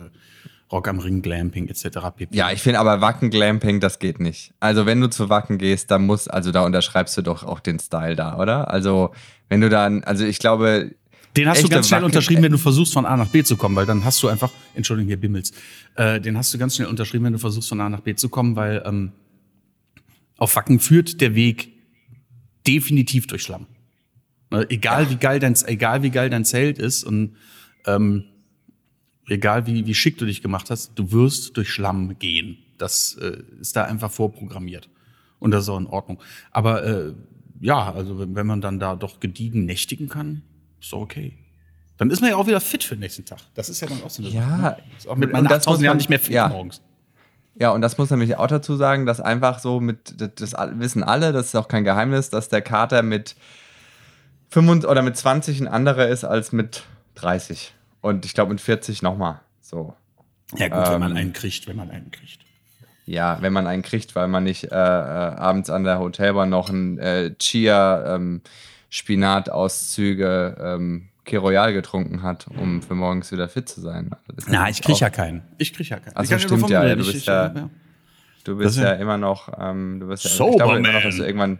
Rock 0.71 0.87
am 0.87 0.99
Ring 0.99 1.21
Glamping 1.21 1.67
etc. 1.67 1.99
pp. 2.15 2.33
Ja, 2.33 2.51
ich 2.51 2.61
finde 2.61 2.79
aber 2.79 3.01
Wacken 3.01 3.29
Glamping, 3.29 3.81
das 3.81 3.99
geht 3.99 4.21
nicht. 4.21 4.53
Also 4.61 4.85
wenn 4.85 5.01
du 5.01 5.09
zu 5.09 5.27
Wacken 5.27 5.57
gehst, 5.57 5.91
dann 5.91 6.05
muss, 6.05 6.29
also 6.29 6.51
da 6.51 6.61
unterschreibst 6.65 7.17
du 7.17 7.21
doch 7.21 7.43
auch 7.43 7.59
den 7.59 7.79
Style 7.79 8.15
da, 8.15 8.37
oder? 8.37 8.71
Also 8.71 9.11
wenn 9.49 9.59
du 9.59 9.67
dann, 9.67 10.05
also 10.05 10.23
ich 10.23 10.39
glaube, 10.39 10.91
Den 11.35 11.49
hast 11.49 11.61
du 11.61 11.67
ganz 11.67 11.89
schnell 11.89 11.97
Wacken- 11.97 12.05
unterschrieben, 12.05 12.43
wenn 12.43 12.53
du 12.53 12.57
versuchst, 12.57 12.93
von 12.93 13.05
A 13.05 13.17
nach 13.17 13.27
B 13.27 13.43
zu 13.43 13.57
kommen, 13.57 13.75
weil 13.75 13.85
dann 13.85 14.05
hast 14.05 14.23
du 14.23 14.29
einfach, 14.29 14.51
Entschuldigung, 14.73 15.09
hier 15.09 15.19
bimmels, 15.19 15.51
äh, 15.95 16.21
den 16.21 16.37
hast 16.37 16.53
du 16.53 16.57
ganz 16.57 16.77
schnell 16.77 16.87
unterschrieben, 16.87 17.25
wenn 17.25 17.33
du 17.33 17.39
versuchst, 17.39 17.67
von 17.67 17.81
A 17.81 17.89
nach 17.89 17.99
B 17.99 18.15
zu 18.15 18.29
kommen, 18.29 18.55
weil 18.55 18.81
ähm, 18.85 19.11
auf 20.37 20.55
Wacken 20.55 20.79
führt 20.79 21.19
der 21.19 21.35
Weg 21.35 21.73
definitiv 22.65 23.27
durch 23.27 23.41
Schlamm. 23.41 23.67
Ne, 24.51 24.69
Egal 24.69 25.09
wie 25.09 25.15
geil 25.15 25.39
dein, 25.39 25.55
egal 25.65 26.03
wie 26.03 26.11
geil 26.11 26.29
dein 26.29 26.45
Zelt 26.45 26.77
ist 26.77 27.03
und 27.03 27.35
ähm, 27.85 28.25
egal 29.27 29.65
wie, 29.65 29.85
wie 29.85 29.95
schick 29.95 30.17
du 30.17 30.25
dich 30.25 30.41
gemacht 30.41 30.69
hast, 30.69 30.91
du 30.95 31.11
wirst 31.11 31.57
durch 31.57 31.69
Schlamm 31.69 32.19
gehen. 32.19 32.57
Das 32.77 33.17
äh, 33.21 33.37
ist 33.59 33.75
da 33.75 33.85
einfach 33.85 34.11
vorprogrammiert. 34.11 34.89
Und 35.39 35.51
das 35.51 35.63
ist 35.63 35.69
auch 35.69 35.79
in 35.79 35.87
Ordnung. 35.87 36.19
Aber 36.51 36.83
äh, 36.83 37.13
ja, 37.61 37.91
also 37.93 38.19
wenn, 38.19 38.35
wenn 38.35 38.45
man 38.45 38.61
dann 38.61 38.79
da 38.79 38.95
doch 38.95 39.19
gediegen 39.19 39.65
nächtigen 39.65 40.09
kann, 40.09 40.43
ist 40.79 40.91
doch 40.91 41.01
okay. 41.01 41.37
Dann 41.97 42.09
ist 42.09 42.21
man 42.21 42.31
ja 42.31 42.35
auch 42.35 42.47
wieder 42.47 42.59
fit 42.59 42.83
für 42.83 42.95
den 42.95 43.01
nächsten 43.01 43.25
Tag. 43.25 43.39
Das 43.53 43.69
ist 43.69 43.79
ja 43.79 43.87
dann 43.87 44.01
auch 44.03 44.09
so 44.09 44.23
eine 44.23 44.31
Ja. 44.31 44.41
Sache, 44.41 44.61
ne? 44.61 44.77
Ist 44.97 45.07
auch 45.07 45.15
mit 45.15 45.31
meinen 45.31 45.43
das 45.45 45.65
muss 45.65 45.75
8000 45.75 45.85
Jahren 45.85 45.97
nicht 45.97 46.09
mehr 46.09 46.19
fit 46.19 46.33
ja. 46.33 46.47
morgens. 46.49 46.81
Ja, 47.55 47.71
und 47.71 47.81
das 47.81 47.97
muss 47.97 48.09
nämlich 48.09 48.37
auch 48.37 48.47
dazu 48.47 48.75
sagen, 48.75 49.05
dass 49.05 49.21
einfach 49.21 49.59
so 49.59 49.79
mit, 49.79 50.19
das, 50.19 50.31
das 50.35 50.53
wissen 50.79 51.03
alle, 51.03 51.31
das 51.31 51.47
ist 51.47 51.55
auch 51.55 51.67
kein 51.67 51.83
Geheimnis, 51.83 52.29
dass 52.29 52.49
der 52.49 52.61
Kater 52.61 53.03
mit 53.03 53.35
25 54.51 54.89
oder 54.89 55.01
mit 55.01 55.17
20 55.17 55.59
ein 55.61 55.67
anderer 55.67 56.07
ist 56.07 56.23
als 56.23 56.51
mit 56.51 56.83
30. 57.15 57.73
Und 58.01 58.25
ich 58.25 58.33
glaube 58.33 58.51
mit 58.51 58.61
40 58.61 59.01
nochmal. 59.01 59.39
So. 59.61 59.93
Ja 60.57 60.67
gut, 60.67 60.91
wenn 60.91 60.99
man 60.99 61.11
Ähm, 61.11 61.17
einen 61.17 61.33
kriegt, 61.33 61.67
wenn 61.67 61.77
man 61.77 61.89
einen 61.89 62.11
kriegt. 62.11 62.39
Ja, 63.05 63.37
wenn 63.41 63.51
man 63.53 63.65
einen 63.67 63.81
kriegt, 63.81 64.15
weil 64.15 64.27
man 64.27 64.43
nicht 64.43 64.65
äh, 64.65 64.67
äh, 64.67 64.71
abends 64.71 65.69
an 65.69 65.83
der 65.83 65.99
Hotelbar 65.99 66.45
noch 66.45 66.69
ein 66.69 66.99
äh, 66.99 67.33
Chia, 67.39 68.15
ähm, 68.15 68.41
Spinatauszüge, 68.89 70.57
ähm, 70.59 71.07
Royal 71.33 71.71
getrunken 71.71 72.23
hat, 72.23 72.47
um 72.49 72.81
für 72.81 72.93
morgens 72.93 73.31
wieder 73.31 73.47
fit 73.47 73.69
zu 73.69 73.79
sein. 73.79 74.11
Also 74.35 74.49
Na, 74.51 74.67
ich 74.69 74.81
krieg 74.81 74.95
auch- 74.95 74.99
ja 74.99 75.09
keinen. 75.09 75.43
Ich 75.59 75.71
krieg 75.73 75.87
ja 75.87 75.97
keinen. 75.97 76.11
Ach 76.15 76.23
Ich 76.23 76.29
so, 76.29 76.35
kann 76.35 76.49
nur 76.49 76.57
stimmt 76.57 76.69
ja, 76.71 76.83
ja, 76.85 76.95
du 76.95 77.05
bist 77.05 77.15
ich- 77.15 77.25
ja- 77.25 77.69
Du 78.43 78.57
bist 78.57 78.77
ja 78.77 78.83
ja- 78.85 78.91
immer 78.93 79.17
noch, 79.17 79.49
ähm, 79.57 79.99
du 80.01 80.07
bist 80.07 80.25
ja, 80.25 80.45
ich 80.49 80.55
glaube 80.57 80.77
immer 80.79 80.91
noch, 80.91 81.03
dass 81.03 81.15
du 81.15 81.23
irgendwann, 81.23 81.59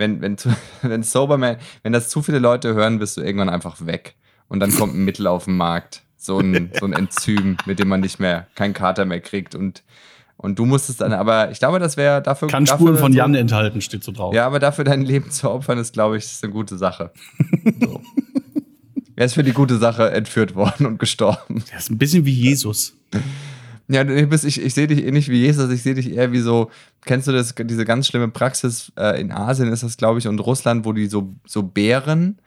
wenn, 0.00 0.20
wenn, 0.20 0.36
wenn 0.82 1.04
Soberman, 1.04 1.58
wenn 1.84 1.92
das 1.92 2.08
zu 2.08 2.22
viele 2.22 2.40
Leute 2.40 2.74
hören, 2.74 2.98
bist 2.98 3.16
du 3.16 3.20
irgendwann 3.20 3.48
einfach 3.48 3.86
weg. 3.86 4.16
Und 4.48 4.58
dann 4.58 4.74
kommt 4.74 4.94
ein 4.94 5.04
Mittel 5.04 5.28
auf 5.28 5.44
den 5.44 5.56
Markt. 5.56 6.02
So 6.16 6.40
ein, 6.40 6.72
so 6.80 6.86
ein 6.86 6.92
Enzym, 6.92 7.56
mit 7.66 7.78
dem 7.78 7.86
man 7.86 8.00
nicht 8.00 8.18
mehr, 8.18 8.48
keinen 8.56 8.74
Kater 8.74 9.04
mehr 9.04 9.20
kriegt. 9.20 9.54
Und, 9.54 9.84
und 10.36 10.58
du 10.58 10.64
musstest 10.64 11.02
dann, 11.02 11.12
aber 11.12 11.52
ich 11.52 11.60
glaube, 11.60 11.78
das 11.78 11.96
wäre 11.96 12.20
dafür. 12.20 12.48
Kann 12.48 12.64
dafür 12.64 12.88
Spuren 12.88 12.98
von 12.98 13.12
Jan 13.12 13.34
enthalten, 13.34 13.80
steht 13.80 14.02
so 14.02 14.10
drauf. 14.10 14.34
Ja, 14.34 14.46
aber 14.46 14.58
dafür 14.58 14.84
dein 14.84 15.02
Leben 15.02 15.30
zu 15.30 15.50
opfern, 15.50 15.78
ist, 15.78 15.92
glaube 15.92 16.16
ich, 16.16 16.24
ist 16.24 16.42
eine 16.42 16.52
gute 16.52 16.76
Sache. 16.76 17.12
So. 17.80 18.00
Er 19.16 19.26
ist 19.26 19.34
für 19.34 19.42
die 19.42 19.52
gute 19.52 19.76
Sache 19.76 20.10
entführt 20.12 20.54
worden 20.54 20.86
und 20.86 20.98
gestorben. 20.98 21.62
Der 21.70 21.78
ist 21.78 21.90
ein 21.90 21.98
bisschen 21.98 22.24
wie 22.24 22.32
Jesus. 22.32 22.96
Ja, 23.92 24.04
du 24.04 24.24
bist, 24.28 24.44
ich, 24.44 24.62
ich 24.62 24.72
sehe 24.72 24.86
dich 24.86 25.04
eh 25.04 25.10
nicht 25.10 25.28
wie 25.30 25.40
Jesus, 25.40 25.68
ich 25.72 25.82
sehe 25.82 25.94
dich 25.94 26.12
eher 26.12 26.30
wie 26.30 26.38
so, 26.38 26.70
kennst 27.04 27.26
du 27.26 27.32
das, 27.32 27.56
diese 27.56 27.84
ganz 27.84 28.06
schlimme 28.06 28.28
Praxis, 28.28 28.92
äh, 28.96 29.20
in 29.20 29.32
Asien 29.32 29.72
ist 29.72 29.82
das, 29.82 29.96
glaube 29.96 30.20
ich, 30.20 30.28
und 30.28 30.38
Russland, 30.38 30.84
wo 30.84 30.92
die 30.92 31.06
so, 31.08 31.34
so 31.44 31.64
Bären 31.64 32.38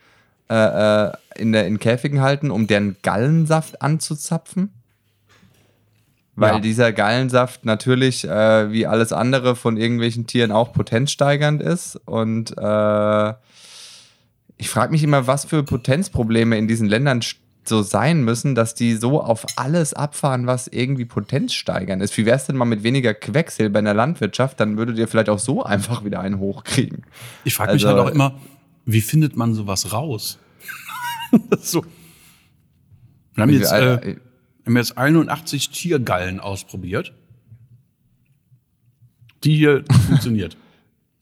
äh, 0.50 1.06
äh, 1.08 1.12
in, 1.36 1.52
der, 1.52 1.68
in 1.68 1.80
Käfigen 1.80 2.22
halten, 2.22 2.50
um 2.50 2.66
deren 2.66 2.96
Gallensaft 3.02 3.82
anzuzapfen? 3.82 4.72
Weil 6.36 6.54
Ja. 6.54 6.60
dieser 6.62 6.94
Gallensaft 6.94 7.66
natürlich, 7.66 8.26
äh, 8.26 8.72
wie 8.72 8.88
alles 8.88 9.12
andere 9.12 9.58
von 9.58 9.76
irgendwelchen 9.76 10.26
Tieren, 10.26 10.52
auch 10.54 10.72
potenzsteigernd 10.72 11.62
ist. 11.62 11.98
Und 12.06 12.58
äh, 12.58 13.34
ich 14.58 14.70
frage 14.70 14.92
mich 14.94 15.04
immer, 15.04 15.28
was 15.28 15.44
für 15.46 15.62
Potenzprobleme 15.64 16.58
in 16.58 16.70
diesen 16.70 16.88
Ländern 16.88 17.22
so 17.68 17.82
sein 17.82 18.24
müssen, 18.24 18.56
dass 18.56 18.76
die 18.76 18.96
so 18.96 19.22
auf 19.22 19.46
alles 19.56 19.94
abfahren, 19.94 20.48
was 20.48 20.68
irgendwie 20.68 21.06
potenzsteigernd 21.06 22.02
ist. 22.04 22.18
Wie 22.18 22.26
wäre 22.26 22.36
es 22.38 22.46
denn 22.46 22.56
mal 22.58 22.66
mit 22.66 22.84
weniger 22.84 23.14
Quecksilber 23.14 23.80
in 23.80 23.86
der 23.86 23.94
Landwirtschaft? 23.94 24.60
Dann 24.60 24.78
würdet 24.78 24.98
ihr 24.98 25.08
vielleicht 25.08 25.30
auch 25.30 25.40
so 25.40 25.64
einfach 25.64 26.04
wieder 26.04 26.20
einen 26.20 26.40
hochkriegen. 26.40 27.04
Ich 27.44 27.54
frage 27.56 27.74
mich 27.74 27.86
Also- 27.86 27.98
halt 27.98 28.08
auch 28.10 28.14
immer, 28.14 28.40
wie 28.86 29.02
findet 29.02 29.36
man 29.38 29.54
sowas 29.54 29.94
raus? 29.94 30.40
so. 31.62 31.86
Wir 33.36 33.42
haben 33.42 33.50
jetzt, 33.52 33.72
äh, 33.72 34.02
wir 34.06 34.18
haben 34.68 34.78
jetzt 34.78 34.98
81 34.98 35.70
Tiergallen 35.70 36.40
ausprobiert. 36.40 37.14
Die 39.44 39.56
hier 39.56 39.84
funktioniert. 40.08 40.58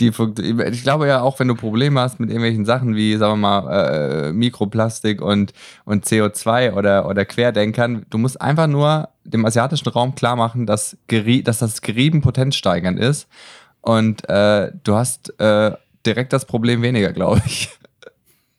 Die 0.02 0.12
funkt- 0.12 0.40
ich 0.40 0.84
glaube 0.84 1.08
ja 1.08 1.22
auch, 1.22 1.40
wenn 1.40 1.48
du 1.48 1.56
Probleme 1.56 2.02
hast 2.02 2.20
mit 2.20 2.30
irgendwelchen 2.30 2.66
Sachen 2.66 2.96
wie, 2.96 3.16
sagen 3.16 3.34
wir 3.40 3.62
mal, 3.62 4.28
äh, 4.30 4.34
Mikroplastik 4.34 5.22
und, 5.22 5.54
und 5.86 6.06
CO2 6.06 6.74
oder, 6.74 7.08
oder 7.08 7.24
Querdenkern, 7.24 8.06
du 8.10 8.18
musst 8.18 8.42
einfach 8.42 8.68
nur 8.68 9.10
dem 9.24 9.46
asiatischen 9.46 9.88
Raum 9.90 10.16
klar 10.16 10.36
machen, 10.36 10.66
dass, 10.66 10.98
dass 11.08 11.60
das 11.60 11.82
Gerieben 11.82 12.22
potenzsteigernd 12.22 13.00
ist 13.00 13.28
und 13.82 14.28
äh, 14.28 14.72
du 14.84 14.96
hast 14.96 15.40
äh, 15.40 15.72
direkt 16.06 16.34
das 16.34 16.46
Problem 16.46 16.82
weniger, 16.82 17.14
glaube 17.14 17.42
ich. 17.46 17.70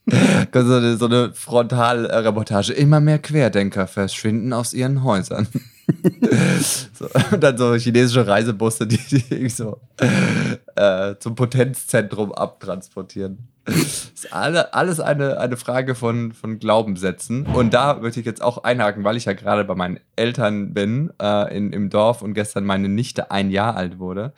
so 0.53 0.59
eine, 0.59 0.97
so 0.97 1.07
eine 1.07 1.33
Frontalreportage. 1.33 2.73
Immer 2.73 3.01
mehr 3.01 3.19
Querdenker 3.19 3.87
verschwinden 3.87 4.53
aus 4.53 4.75
ihren 4.75 5.05
Häusern. 5.05 5.47
so, 6.93 7.09
und 7.31 7.43
dann 7.43 7.57
so 7.57 7.75
chinesische 7.75 8.27
Reisebusse, 8.27 8.87
die, 8.87 8.99
die 8.99 9.49
so 9.49 9.81
äh, 10.77 11.15
zum 11.19 11.35
Potenzzentrum 11.35 12.33
abtransportieren. 12.33 13.49
ist 13.67 14.33
alle, 14.33 14.75
alles 14.75 14.99
eine, 14.99 15.39
eine 15.39 15.57
Frage 15.57 15.95
von, 15.95 16.33
von 16.33 16.59
Glaubenssätzen. 16.59 17.47
Und 17.47 17.73
da 17.73 17.95
möchte 17.95 18.21
ich 18.21 18.27
jetzt 18.27 18.43
auch 18.43 18.65
einhaken, 18.65 19.05
weil 19.05 19.17
ich 19.17 19.27
ja 19.27 19.35
gerade 19.35 19.65
bei 19.65 19.77
meinen 19.77 20.01
Eltern 20.17 20.75
bin, 20.75 21.13
äh, 21.21 21.57
in, 21.57 21.73
im 21.73 21.91
Dorf 21.91 22.23
und 22.23 22.35
gestern 22.35 22.65
meine 22.65 22.89
Nichte 22.89 23.31
ein 23.31 23.51
Jahr 23.51 23.77
alt 23.77 24.01
wurde. 24.01 24.33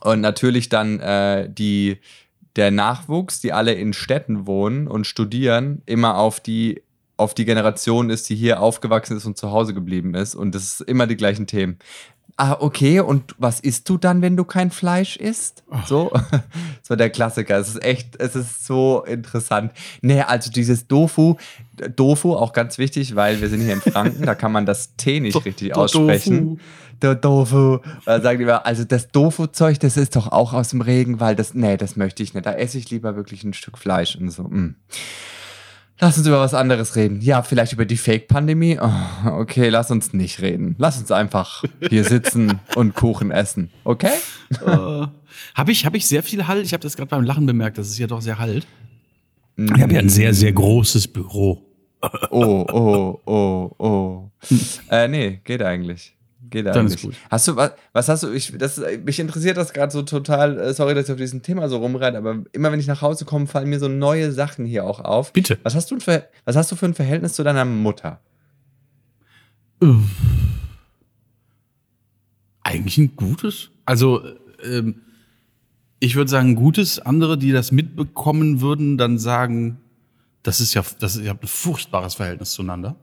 Und 0.00 0.20
natürlich 0.20 0.68
dann 0.70 0.98
äh, 1.00 1.48
die, 1.48 1.98
der 2.56 2.70
Nachwuchs, 2.70 3.40
die 3.40 3.52
alle 3.52 3.74
in 3.74 3.92
Städten 3.92 4.46
wohnen 4.46 4.88
und 4.88 5.06
studieren, 5.06 5.82
immer 5.86 6.16
auf 6.16 6.40
die, 6.40 6.82
auf 7.16 7.34
die 7.34 7.44
Generation 7.44 8.10
ist, 8.10 8.28
die 8.28 8.34
hier 8.34 8.60
aufgewachsen 8.60 9.16
ist 9.16 9.26
und 9.26 9.36
zu 9.36 9.50
Hause 9.50 9.74
geblieben 9.74 10.14
ist. 10.14 10.34
Und 10.34 10.54
das 10.54 10.64
ist 10.64 10.80
immer 10.82 11.06
die 11.06 11.16
gleichen 11.16 11.46
Themen. 11.46 11.78
Ah, 12.42 12.56
okay, 12.58 13.00
und 13.00 13.34
was 13.36 13.60
isst 13.60 13.86
du 13.90 13.98
dann, 13.98 14.22
wenn 14.22 14.34
du 14.34 14.44
kein 14.44 14.70
Fleisch 14.70 15.18
isst? 15.18 15.62
So, 15.86 16.10
so 16.82 16.96
der 16.96 17.10
Klassiker. 17.10 17.58
Es 17.58 17.68
ist 17.68 17.84
echt, 17.84 18.16
es 18.18 18.34
ist 18.34 18.64
so 18.64 19.04
interessant. 19.04 19.72
Nee, 20.00 20.22
also 20.22 20.50
dieses 20.50 20.86
Dofu, 20.86 21.36
Dofu, 21.96 22.34
auch 22.34 22.54
ganz 22.54 22.78
wichtig, 22.78 23.14
weil 23.14 23.42
wir 23.42 23.50
sind 23.50 23.60
hier 23.60 23.74
in 23.74 23.82
Franken, 23.82 24.24
da 24.24 24.34
kann 24.34 24.52
man 24.52 24.64
das 24.64 24.96
T 24.96 25.20
nicht 25.20 25.44
richtig 25.44 25.76
aussprechen. 25.76 26.60
Der 27.02 27.14
Dofu. 27.14 27.78
Da 28.04 28.20
sagen 28.20 28.38
die 28.38 28.44
immer, 28.44 28.66
also 28.66 28.84
das 28.84 29.08
Dofu-Zeug, 29.08 29.80
das 29.80 29.96
ist 29.96 30.16
doch 30.16 30.30
auch 30.30 30.52
aus 30.52 30.70
dem 30.70 30.80
Regenwald. 30.80 31.38
Das, 31.38 31.54
nee, 31.54 31.76
das 31.76 31.96
möchte 31.96 32.22
ich 32.22 32.34
nicht. 32.34 32.46
Da 32.46 32.52
esse 32.52 32.78
ich 32.78 32.90
lieber 32.90 33.16
wirklich 33.16 33.44
ein 33.44 33.54
Stück 33.54 33.78
Fleisch 33.78 34.16
und 34.16 34.30
so. 34.30 34.44
mm. 34.44 34.76
Lass 36.02 36.16
uns 36.16 36.26
über 36.26 36.40
was 36.40 36.54
anderes 36.54 36.96
reden. 36.96 37.20
Ja, 37.20 37.42
vielleicht 37.42 37.74
über 37.74 37.84
die 37.84 37.98
Fake-Pandemie. 37.98 38.78
Oh, 38.80 39.28
okay, 39.32 39.68
lass 39.68 39.90
uns 39.90 40.14
nicht 40.14 40.40
reden. 40.40 40.74
Lass 40.78 40.98
uns 40.98 41.10
einfach 41.12 41.62
hier 41.90 42.04
sitzen 42.04 42.58
und 42.74 42.94
Kuchen 42.94 43.30
essen. 43.30 43.70
Okay? 43.84 44.08
äh, 44.64 45.06
habe 45.54 45.72
ich, 45.72 45.84
hab 45.84 45.94
ich 45.94 46.06
sehr 46.06 46.22
viel 46.22 46.48
Halt? 46.48 46.64
Ich 46.64 46.72
habe 46.72 46.82
das 46.82 46.96
gerade 46.96 47.10
beim 47.10 47.22
Lachen 47.22 47.44
bemerkt, 47.44 47.76
das 47.76 47.88
ist 47.88 47.98
ja 47.98 48.06
doch 48.06 48.22
sehr 48.22 48.38
Halt. 48.38 48.66
Ich 49.56 49.82
habe 49.82 49.92
ja 49.92 50.00
ein 50.00 50.08
sehr, 50.08 50.32
sehr 50.32 50.52
großes 50.52 51.08
Büro. 51.08 51.66
Oh, 52.30 52.64
oh, 52.72 53.20
oh, 53.26 53.74
oh. 53.78 54.30
äh, 54.90 55.06
nee, 55.06 55.40
geht 55.44 55.62
eigentlich. 55.62 56.16
Geht 56.48 56.66
Dann 56.66 56.86
ist 56.86 56.92
eigentlich. 56.92 57.02
gut. 57.02 57.14
Hast 57.30 57.48
du 57.48 57.56
was, 57.56 57.72
was 57.92 58.08
hast 58.08 58.22
du, 58.22 58.32
ich, 58.32 58.56
das, 58.56 58.80
mich 59.04 59.20
interessiert 59.20 59.56
das 59.56 59.72
gerade 59.72 59.92
so 59.92 60.02
total, 60.02 60.58
äh, 60.58 60.72
sorry, 60.74 60.94
dass 60.94 61.04
ich 61.04 61.12
auf 61.12 61.18
diesem 61.18 61.42
Thema 61.42 61.68
so 61.68 61.76
rumreite, 61.76 62.16
aber 62.16 62.42
immer 62.52 62.72
wenn 62.72 62.80
ich 62.80 62.86
nach 62.86 63.02
Hause 63.02 63.24
komme, 63.26 63.46
fallen 63.46 63.68
mir 63.68 63.78
so 63.78 63.88
neue 63.88 64.32
Sachen 64.32 64.64
hier 64.64 64.84
auch 64.84 65.00
auf. 65.00 65.32
Bitte. 65.32 65.58
Was 65.62 65.74
hast 65.74 65.90
du 65.90 66.00
für, 66.00 66.28
was 66.46 66.56
hast 66.56 66.72
du 66.72 66.76
für 66.76 66.86
ein 66.86 66.94
Verhältnis 66.94 67.34
zu 67.34 67.42
deiner 67.42 67.64
Mutter? 67.66 68.20
Eigentlich 72.62 72.98
ein 72.98 73.16
gutes. 73.16 73.70
Also, 73.84 74.22
ähm, 74.62 75.02
ich 75.98 76.16
würde 76.16 76.30
sagen, 76.30 76.50
ein 76.50 76.54
gutes. 76.56 76.98
Andere, 76.98 77.36
die 77.38 77.52
das 77.52 77.72
mitbekommen 77.72 78.60
würden, 78.60 78.96
dann 78.98 79.18
sagen, 79.18 79.78
das 80.42 80.60
ist 80.60 80.74
ja, 80.74 80.82
das 80.98 81.16
ist, 81.16 81.22
ihr 81.22 81.30
habt 81.30 81.44
ein 81.44 81.48
furchtbares 81.48 82.14
Verhältnis 82.14 82.52
zueinander. 82.52 82.96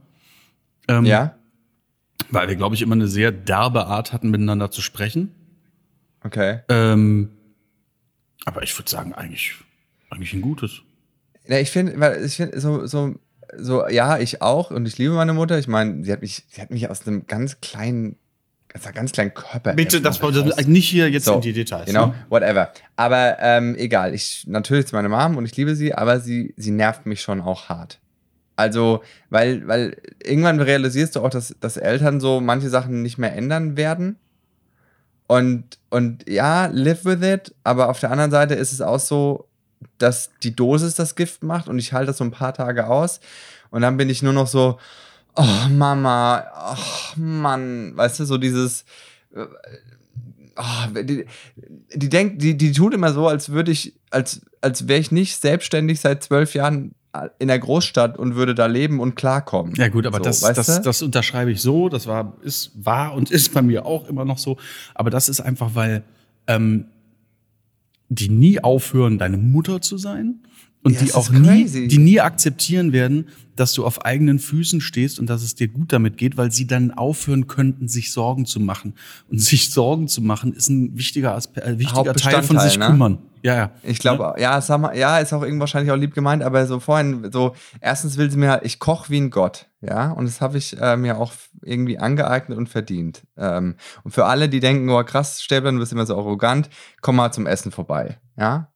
Ähm, 0.88 1.06
Ja? 1.06 1.36
Weil 2.30 2.48
wir, 2.48 2.56
glaube 2.56 2.76
ich, 2.76 2.82
immer 2.82 2.96
eine 2.96 3.08
sehr 3.08 3.32
derbe 3.32 3.86
Art 3.86 4.12
hatten, 4.14 4.30
miteinander 4.30 4.70
zu 4.72 4.82
sprechen. 4.82 5.34
Okay. 6.24 6.60
Ähm, 6.70 7.30
aber 8.46 8.64
ich 8.64 8.78
würde 8.78 8.90
sagen, 8.90 9.14
eigentlich, 9.14 9.54
eigentlich 10.10 10.34
ein 10.34 10.42
gutes. 10.42 10.82
Ja, 11.48 11.58
ich 11.60 11.72
finde, 11.72 12.00
weil 12.00 12.24
ich 12.26 12.36
finde, 12.36 12.60
so, 12.60 12.86
so, 12.86 13.16
so, 13.58 13.88
ja, 13.88 14.18
ich 14.18 14.42
auch 14.42 14.72
und 14.72 14.86
ich 14.88 14.98
liebe 14.98 15.14
meine 15.14 15.34
Mutter. 15.34 15.58
Ich 15.58 15.68
meine, 15.68 16.04
sie 16.04 16.12
hat 16.12 16.22
mich, 16.22 16.44
sie 16.50 16.62
hat 16.62 16.70
mich 16.72 16.90
aus 16.90 17.08
einem 17.08 17.26
ganz 17.28 17.62
kleinen, 17.62 18.18
aus 18.74 18.84
einer 18.84 18.94
ganz 18.94 19.14
kleinen 19.14 19.34
Körper. 19.34 19.74
Bitte, 19.74 20.02
das 20.02 20.22
wollte 20.22 20.42
raus- 20.42 20.66
nicht 20.68 20.90
hier 20.90 21.10
jetzt 21.10 21.26
So, 21.26 21.36
in 21.36 21.42
die 21.42 21.54
Details. 21.54 21.86
Genau, 21.86 22.08
ne? 22.08 22.16
whatever. 22.30 22.74
Aber 22.98 23.38
ähm, 23.40 23.76
egal, 23.78 24.14
ich 24.14 24.44
natürlich 24.48 24.86
ist 24.86 24.92
meine 24.92 25.08
Mom 25.08 25.38
und 25.38 25.46
ich 25.46 25.56
liebe 25.56 25.76
sie, 25.76 25.94
aber 25.94 26.20
sie, 26.20 26.54
sie 26.58 26.72
nervt 26.72 27.06
mich 27.06 27.22
schon 27.22 27.40
auch 27.40 27.70
hart. 27.70 28.00
Also, 28.58 29.04
weil, 29.30 29.66
weil 29.68 29.96
irgendwann 30.22 30.60
realisierst 30.60 31.16
du 31.16 31.22
auch, 31.22 31.30
dass, 31.30 31.56
dass 31.60 31.78
Eltern 31.78 32.20
so 32.20 32.42
manche 32.42 32.70
Sachen 32.70 33.04
nicht 33.04 33.18
mehr 33.18 33.34
ändern 33.36 33.78
werden. 33.78 34.18
Und, 35.28 35.78
und 35.90 36.28
ja, 36.28 36.66
live 36.66 37.06
with 37.06 37.22
it, 37.22 37.54
aber 37.64 37.90
auf 37.90 38.00
der 38.00 38.12
anderen 38.12 38.32
Seite 38.32 38.56
ist 38.56 38.72
es 38.72 38.82
auch 38.82 39.00
so, 39.00 39.48
dass 40.00 40.32
die 40.42 40.56
Dosis 40.56 40.96
das 40.96 41.16
Gift 41.16 41.44
macht 41.44 41.68
und 41.68 41.78
ich 41.78 41.94
halte 41.94 42.08
das 42.08 42.18
so 42.18 42.24
ein 42.24 42.32
paar 42.32 42.54
Tage 42.54 42.88
aus 42.88 43.20
und 43.70 43.82
dann 43.82 43.98
bin 43.98 44.10
ich 44.10 44.24
nur 44.24 44.34
noch 44.34 44.48
so, 44.48 44.80
oh 45.36 45.70
Mama, 45.70 46.46
oh 46.74 47.20
Mann, 47.20 47.96
weißt 47.96 48.22
du, 48.22 48.26
so 48.26 48.38
dieses, 48.38 48.86
äh, 49.36 49.46
oh, 50.56 51.02
die, 51.04 51.26
die 51.94 52.10
denkt, 52.10 52.42
die, 52.42 52.58
die 52.58 52.72
tut 52.72 52.94
immer 52.94 53.14
so, 53.14 53.28
als 53.28 53.50
würde 53.50 53.72
ich, 53.72 53.94
als, 54.10 54.42
als 54.62 54.88
wäre 54.88 55.00
ich 55.00 55.12
nicht 55.12 55.40
selbstständig 55.40 56.00
seit 56.00 56.24
zwölf 56.24 56.54
Jahren 56.54 56.96
in 57.40 57.48
der 57.48 57.60
Großstadt 57.60 58.18
und 58.18 58.36
würde 58.36 58.56
da 58.56 58.66
leben 58.66 59.00
und 59.00 59.16
klarkommen. 59.16 59.76
Ja 59.76 59.90
gut, 59.90 60.06
aber 60.06 60.18
so, 60.18 60.24
das, 60.24 60.42
das, 60.42 60.82
das 60.82 61.02
unterschreibe 61.02 61.52
ich 61.52 61.62
so. 61.62 61.90
Das 61.90 62.08
war, 62.08 62.38
ist, 62.42 62.72
war 62.76 63.14
und 63.14 63.32
ist 63.32 63.54
bei 63.54 63.62
mir 63.62 63.86
auch 63.86 64.08
immer 64.08 64.26
noch 64.26 64.38
so. 64.38 64.58
Aber 64.94 65.10
das 65.10 65.30
ist 65.30 65.40
einfach, 65.40 65.72
weil 65.74 66.04
ähm, 66.48 66.86
die 68.10 68.30
nie 68.30 68.64
aufhören, 68.64 69.18
deine 69.18 69.38
Mutter 69.38 69.82
zu 69.82 69.98
sein 69.98 70.40
und 70.88 70.94
Ja, 70.94 71.02
die 71.04 71.14
auch 71.14 71.30
nie, 71.30 71.64
crazy. 71.64 71.88
die 71.88 71.98
nie 71.98 72.22
akzeptieren 72.22 72.94
werden, 72.94 73.28
dass 73.58 73.74
du 73.74 73.86
auf 73.86 74.06
eigenen 74.06 74.40
Füßen 74.40 74.82
stehst 74.82 75.20
und 75.20 75.30
dass 75.30 75.44
es 75.44 75.56
dir 75.56 75.68
gut 75.68 75.92
damit 75.92 76.18
geht, 76.18 76.38
weil 76.38 76.52
sie 76.52 76.66
dann 76.66 76.92
aufhören 76.92 77.48
könnten, 77.48 77.88
sich 77.88 78.12
Sorgen 78.12 78.46
zu 78.46 78.60
machen. 78.60 78.94
Und 79.30 79.40
sich 79.42 79.72
Sorgen 79.72 80.08
zu 80.08 80.22
machen 80.22 80.54
ist 80.54 80.70
ein 80.70 80.98
wichtiger, 80.98 81.36
Aspe 81.36 81.64
äh, 81.64 81.78
wichtiger 81.78 82.14
Teil 82.14 82.44
von 82.44 82.60
sich 82.60 82.78
ne? 82.78 82.86
kümmern. 82.86 83.20
Ja, 83.44 83.56
ja. 83.56 83.72
Ich 83.84 84.00
glaube, 84.00 84.36
ja, 84.40 84.60
sag 84.62 84.82
mal, 84.82 84.98
ja, 84.98 85.20
ist 85.20 85.32
auch 85.34 85.44
irgendwie 85.44 85.60
wahrscheinlich 85.60 85.92
auch 85.92 85.98
lieb 85.98 86.14
gemeint, 86.14 86.44
aber 86.44 86.66
so 86.66 86.80
vorhin, 86.80 87.30
so, 87.32 87.54
erstens 87.80 88.18
will 88.18 88.32
sie 88.32 88.38
mir, 88.38 88.62
ich 88.64 88.80
koche 88.80 89.10
wie 89.10 89.22
ein 89.22 89.30
Gott, 89.30 89.68
ja, 89.82 90.12
und 90.12 90.26
das 90.26 90.42
habe 90.42 90.58
ich 90.58 90.80
äh, 90.80 90.98
mir 90.98 91.18
auch 91.18 91.32
irgendwie 91.62 92.00
angeeignet 92.00 92.58
und 92.58 92.68
verdient. 92.68 93.24
Ähm, 93.38 93.76
und 94.04 94.12
für 94.12 94.26
alle, 94.26 94.50
die 94.50 94.60
denken, 94.60 94.90
oh 94.90 95.04
krass, 95.04 95.42
Stäbler, 95.42 95.72
du 95.72 95.78
bist 95.80 95.92
immer 95.92 96.06
so 96.06 96.18
arrogant, 96.18 96.70
komm 97.02 97.18
mal 97.18 97.32
zum 97.32 97.46
Essen 97.46 97.72
vorbei, 97.72 98.18
ja. 98.38 98.72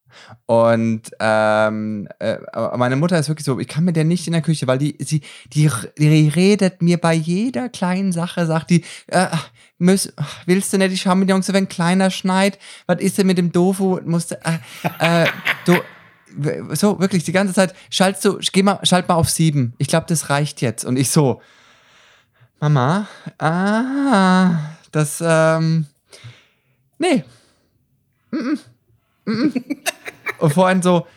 Und 0.45 1.11
ähm, 1.19 2.07
äh, 2.19 2.37
meine 2.77 2.95
Mutter 2.95 3.17
ist 3.17 3.29
wirklich 3.29 3.45
so, 3.45 3.59
ich 3.59 3.67
kann 3.67 3.83
mit 3.83 3.95
der 3.95 4.03
nicht 4.03 4.27
in 4.27 4.33
der 4.33 4.41
Küche, 4.41 4.67
weil 4.67 4.77
die, 4.77 4.95
sie, 4.99 5.21
die, 5.53 5.69
die 5.97 6.27
redet 6.27 6.81
mir 6.81 6.97
bei 6.97 7.13
jeder 7.13 7.69
kleinen 7.69 8.11
Sache, 8.11 8.45
sagt 8.45 8.69
die, 8.69 8.83
äh, 9.07 9.27
müß, 9.77 10.13
willst 10.45 10.73
du 10.73 10.77
nicht, 10.77 11.05
mit 11.05 11.29
Jungs, 11.29 11.47
wenn 11.49 11.55
ein 11.55 11.69
kleiner 11.69 12.11
schneit, 12.11 12.59
was 12.87 13.01
ist 13.01 13.17
denn 13.17 13.27
mit 13.27 13.37
dem 13.37 13.51
Dofu, 13.51 13.99
musst 14.05 14.31
du, 14.31 14.35
äh, 14.43 15.23
äh, 15.23 15.27
du, 15.65 15.77
so, 16.75 16.99
wirklich, 16.99 17.23
die 17.23 17.31
ganze 17.31 17.53
Zeit, 17.53 17.75
schaltst 17.89 18.23
du, 18.23 18.39
geh 18.51 18.63
mal, 18.63 18.79
schalt 18.83 19.07
mal 19.07 19.15
auf 19.15 19.29
sieben, 19.29 19.73
ich 19.77 19.87
glaube, 19.87 20.05
das 20.07 20.29
reicht 20.29 20.61
jetzt. 20.61 20.85
Und 20.85 20.97
ich 20.97 21.09
so, 21.09 21.41
Mama, 22.59 23.07
ah, 23.39 24.75
das, 24.91 25.21
ähm, 25.25 25.87
nee, 26.99 27.23
und 30.41 30.53
vorhin 30.53 30.81
so, 30.81 31.07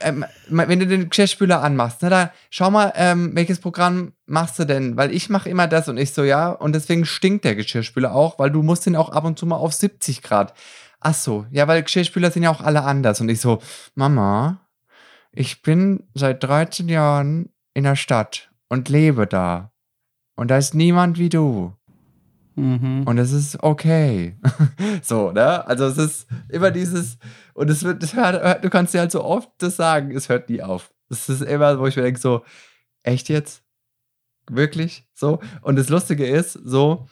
ähm, 0.00 0.24
wenn 0.48 0.80
du 0.80 0.86
den 0.86 1.08
Geschirrspüler 1.08 1.62
anmachst, 1.62 2.02
ne, 2.02 2.10
da 2.10 2.32
schau 2.50 2.70
mal, 2.70 2.92
ähm, 2.96 3.30
welches 3.34 3.60
Programm 3.60 4.12
machst 4.26 4.58
du 4.58 4.64
denn? 4.64 4.96
Weil 4.96 5.12
ich 5.12 5.30
mache 5.30 5.48
immer 5.48 5.66
das 5.66 5.88
und 5.88 5.96
ich 5.96 6.12
so, 6.12 6.24
ja, 6.24 6.50
und 6.50 6.74
deswegen 6.74 7.04
stinkt 7.04 7.44
der 7.44 7.54
Geschirrspüler 7.54 8.14
auch, 8.14 8.38
weil 8.38 8.50
du 8.50 8.62
musst 8.62 8.86
den 8.86 8.96
auch 8.96 9.10
ab 9.10 9.24
und 9.24 9.38
zu 9.38 9.46
mal 9.46 9.56
auf 9.56 9.72
70 9.72 10.22
Grad. 10.22 10.54
Ach 11.00 11.14
so, 11.14 11.46
ja, 11.50 11.68
weil 11.68 11.82
Geschirrspüler 11.82 12.30
sind 12.30 12.42
ja 12.42 12.50
auch 12.50 12.60
alle 12.60 12.82
anders. 12.82 13.20
Und 13.20 13.28
ich 13.28 13.40
so, 13.40 13.60
Mama, 13.94 14.60
ich 15.32 15.62
bin 15.62 16.08
seit 16.14 16.42
13 16.42 16.88
Jahren 16.88 17.50
in 17.74 17.84
der 17.84 17.96
Stadt 17.96 18.50
und 18.68 18.88
lebe 18.88 19.26
da. 19.26 19.72
Und 20.36 20.50
da 20.50 20.58
ist 20.58 20.74
niemand 20.74 21.18
wie 21.18 21.28
du. 21.28 21.74
Mhm. 22.56 23.02
Und 23.04 23.18
es 23.18 23.32
ist 23.32 23.62
okay. 23.62 24.36
so, 25.02 25.32
ne? 25.32 25.66
Also 25.66 25.86
es 25.86 25.98
ist 25.98 26.26
immer 26.48 26.70
dieses, 26.70 27.18
und 27.54 27.70
es 27.70 27.82
wird, 27.82 28.02
du 28.02 28.70
kannst 28.70 28.94
dir 28.94 29.00
halt 29.00 29.12
so 29.12 29.24
oft 29.24 29.50
das 29.58 29.76
sagen, 29.76 30.10
es 30.12 30.28
hört 30.28 30.48
nie 30.48 30.62
auf. 30.62 30.92
Es 31.10 31.28
ist 31.28 31.42
immer, 31.42 31.78
wo 31.78 31.86
ich 31.86 31.96
mir 31.96 32.02
denke, 32.02 32.20
so, 32.20 32.44
echt 33.02 33.28
jetzt? 33.28 33.62
Wirklich? 34.50 35.06
So? 35.14 35.40
Und 35.62 35.76
das 35.76 35.88
Lustige 35.88 36.26
ist, 36.26 36.52
so, 36.52 37.06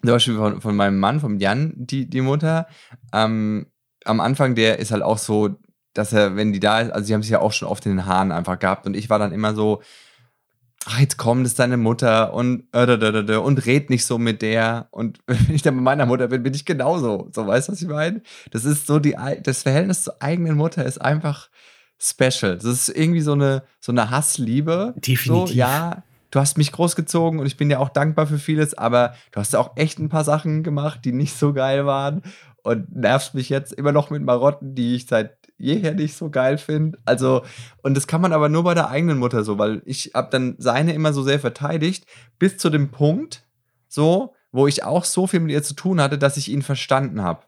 zum 0.00 0.10
Beispiel 0.10 0.36
von, 0.36 0.60
von 0.60 0.76
meinem 0.76 0.98
Mann, 0.98 1.20
vom 1.20 1.38
Jan, 1.38 1.72
die, 1.76 2.08
die 2.08 2.20
Mutter, 2.20 2.66
ähm, 3.12 3.66
am 4.04 4.20
Anfang, 4.20 4.54
der 4.54 4.78
ist 4.78 4.90
halt 4.90 5.02
auch 5.02 5.18
so, 5.18 5.56
dass 5.94 6.12
er, 6.12 6.36
wenn 6.36 6.52
die 6.52 6.60
da 6.60 6.80
ist, 6.80 6.90
also 6.90 7.06
sie 7.06 7.14
haben 7.14 7.22
sich 7.22 7.30
ja 7.30 7.40
auch 7.40 7.52
schon 7.52 7.68
oft 7.68 7.84
in 7.86 7.92
den 7.92 8.06
Haaren 8.06 8.32
einfach 8.32 8.58
gehabt 8.58 8.86
und 8.86 8.96
ich 8.96 9.10
war 9.10 9.18
dann 9.18 9.32
immer 9.32 9.54
so, 9.54 9.82
ach, 10.86 10.98
jetzt 10.98 11.16
komm, 11.16 11.42
das 11.42 11.52
ist 11.52 11.58
deine 11.58 11.76
Mutter 11.76 12.34
und 12.34 12.64
äh, 12.72 13.36
und 13.36 13.66
red 13.66 13.90
nicht 13.90 14.04
so 14.04 14.18
mit 14.18 14.42
der. 14.42 14.88
Und 14.90 15.20
wenn 15.26 15.54
ich 15.54 15.62
dann 15.62 15.76
mit 15.76 15.84
meiner 15.84 16.06
Mutter 16.06 16.28
bin, 16.28 16.42
bin 16.42 16.54
ich 16.54 16.64
genauso. 16.64 17.28
So, 17.32 17.46
weißt 17.46 17.68
du, 17.68 17.72
was 17.72 17.82
ich 17.82 17.88
meine? 17.88 18.22
Das 18.50 18.64
ist 18.64 18.86
so 18.86 18.98
die, 18.98 19.16
das 19.42 19.62
Verhältnis 19.62 20.04
zur 20.04 20.22
eigenen 20.22 20.56
Mutter 20.56 20.84
ist 20.84 21.00
einfach 21.00 21.48
special. 21.98 22.56
Das 22.56 22.64
ist 22.64 22.88
irgendwie 22.88 23.20
so 23.20 23.32
eine, 23.32 23.62
so 23.80 23.92
eine 23.92 24.10
Hassliebe. 24.10 24.94
Definitiv. 24.96 25.48
So, 25.48 25.54
ja, 25.54 26.02
du 26.30 26.40
hast 26.40 26.58
mich 26.58 26.72
großgezogen 26.72 27.38
und 27.38 27.46
ich 27.46 27.56
bin 27.56 27.68
dir 27.68 27.78
auch 27.78 27.90
dankbar 27.90 28.26
für 28.26 28.38
vieles, 28.38 28.74
aber 28.74 29.14
du 29.30 29.40
hast 29.40 29.54
auch 29.54 29.76
echt 29.76 29.98
ein 29.98 30.08
paar 30.08 30.24
Sachen 30.24 30.64
gemacht, 30.64 31.00
die 31.04 31.12
nicht 31.12 31.36
so 31.36 31.52
geil 31.52 31.86
waren 31.86 32.22
und 32.62 32.94
nervst 32.94 33.34
mich 33.34 33.48
jetzt 33.48 33.72
immer 33.72 33.92
noch 33.92 34.10
mit 34.10 34.22
Marotten, 34.22 34.74
die 34.74 34.96
ich 34.96 35.06
seit 35.06 35.36
jeher 35.62 35.94
nicht 35.94 36.16
so 36.16 36.28
geil 36.28 36.58
finde. 36.58 36.98
Also, 37.04 37.42
und 37.82 37.96
das 37.96 38.06
kann 38.06 38.20
man 38.20 38.32
aber 38.32 38.48
nur 38.48 38.64
bei 38.64 38.74
der 38.74 38.90
eigenen 38.90 39.18
Mutter 39.18 39.44
so, 39.44 39.58
weil 39.58 39.80
ich 39.84 40.10
habe 40.14 40.28
dann 40.30 40.56
seine 40.58 40.92
immer 40.92 41.12
so 41.12 41.22
sehr 41.22 41.38
verteidigt, 41.38 42.04
bis 42.38 42.58
zu 42.58 42.68
dem 42.68 42.90
Punkt, 42.90 43.46
so, 43.88 44.34
wo 44.50 44.66
ich 44.66 44.82
auch 44.82 45.04
so 45.04 45.26
viel 45.26 45.40
mit 45.40 45.52
ihr 45.52 45.62
zu 45.62 45.74
tun 45.74 46.00
hatte, 46.00 46.18
dass 46.18 46.36
ich 46.36 46.50
ihn 46.50 46.62
verstanden 46.62 47.22
habe. 47.22 47.44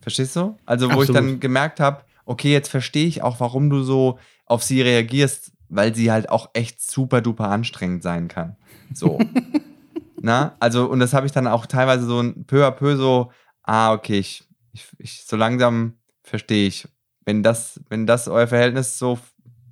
Verstehst 0.00 0.36
du? 0.36 0.56
Also, 0.64 0.86
wo 0.86 1.02
ich 1.02 1.10
Absolut. 1.10 1.16
dann 1.16 1.40
gemerkt 1.40 1.80
habe, 1.80 2.04
okay, 2.24 2.52
jetzt 2.52 2.68
verstehe 2.68 3.06
ich 3.06 3.22
auch, 3.22 3.40
warum 3.40 3.68
du 3.68 3.82
so 3.82 4.18
auf 4.46 4.62
sie 4.62 4.80
reagierst, 4.80 5.52
weil 5.68 5.94
sie 5.94 6.12
halt 6.12 6.28
auch 6.28 6.50
echt 6.54 6.80
super 6.80 7.20
duper 7.20 7.48
anstrengend 7.48 8.04
sein 8.04 8.28
kann. 8.28 8.56
So. 8.94 9.18
Na, 10.20 10.54
also, 10.60 10.88
und 10.88 11.00
das 11.00 11.14
habe 11.14 11.26
ich 11.26 11.32
dann 11.32 11.48
auch 11.48 11.66
teilweise 11.66 12.06
so 12.06 12.20
ein 12.20 12.44
peu 12.46 12.64
à 12.64 12.70
peu 12.70 12.96
so, 12.96 13.32
ah, 13.64 13.92
okay, 13.92 14.20
ich, 14.20 14.44
ich, 14.72 14.86
ich 14.98 15.24
so 15.24 15.36
langsam 15.36 15.94
verstehe 16.32 16.66
ich. 16.66 16.88
Wenn 17.26 17.42
das, 17.42 17.78
wenn 17.90 18.06
das 18.06 18.26
euer 18.26 18.46
Verhältnis 18.46 18.98
so 18.98 19.18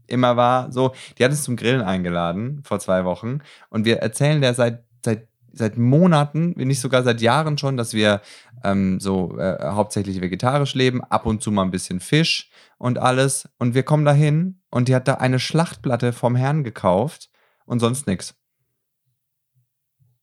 immer 0.07 0.37
war, 0.37 0.71
so, 0.71 0.93
die 1.17 1.25
hat 1.25 1.31
uns 1.31 1.43
zum 1.43 1.57
Grillen 1.57 1.81
eingeladen 1.81 2.61
vor 2.65 2.79
zwei 2.81 3.07
Wochen 3.07 3.39
und 3.71 3.87
wir 3.87 4.01
erzählen 4.01 4.43
der 4.43 4.53
seit, 4.53 4.85
seit, 5.03 5.27
seit 5.53 5.79
Monaten, 5.79 6.53
wenn 6.59 6.69
nicht 6.69 6.81
sogar 6.81 7.03
seit 7.03 7.23
Jahren 7.23 7.57
schon, 7.57 7.79
dass 7.79 7.95
wir 7.95 8.21
ähm, 8.63 9.01
so 9.01 9.39
äh, 9.39 9.57
hauptsächlich 9.71 10.21
vegetarisch 10.21 10.75
leben, 10.75 11.03
ab 11.03 11.25
und 11.25 11.43
zu 11.43 11.51
mal 11.51 11.63
ein 11.63 11.71
bisschen 11.71 11.99
Fisch 11.99 12.51
und 12.77 12.99
alles. 12.99 13.49
Und 13.59 13.75
wir 13.75 13.83
kommen 13.83 14.05
dahin 14.05 14.61
und 14.71 14.89
die 14.89 14.95
hat 14.95 15.09
da 15.09 15.15
eine 15.15 15.39
Schlachtplatte 15.39 16.13
vom 16.13 16.37
Herrn 16.37 16.63
gekauft 16.63 17.31
und 17.65 17.81
sonst 17.81 18.07
nichts. 18.07 18.35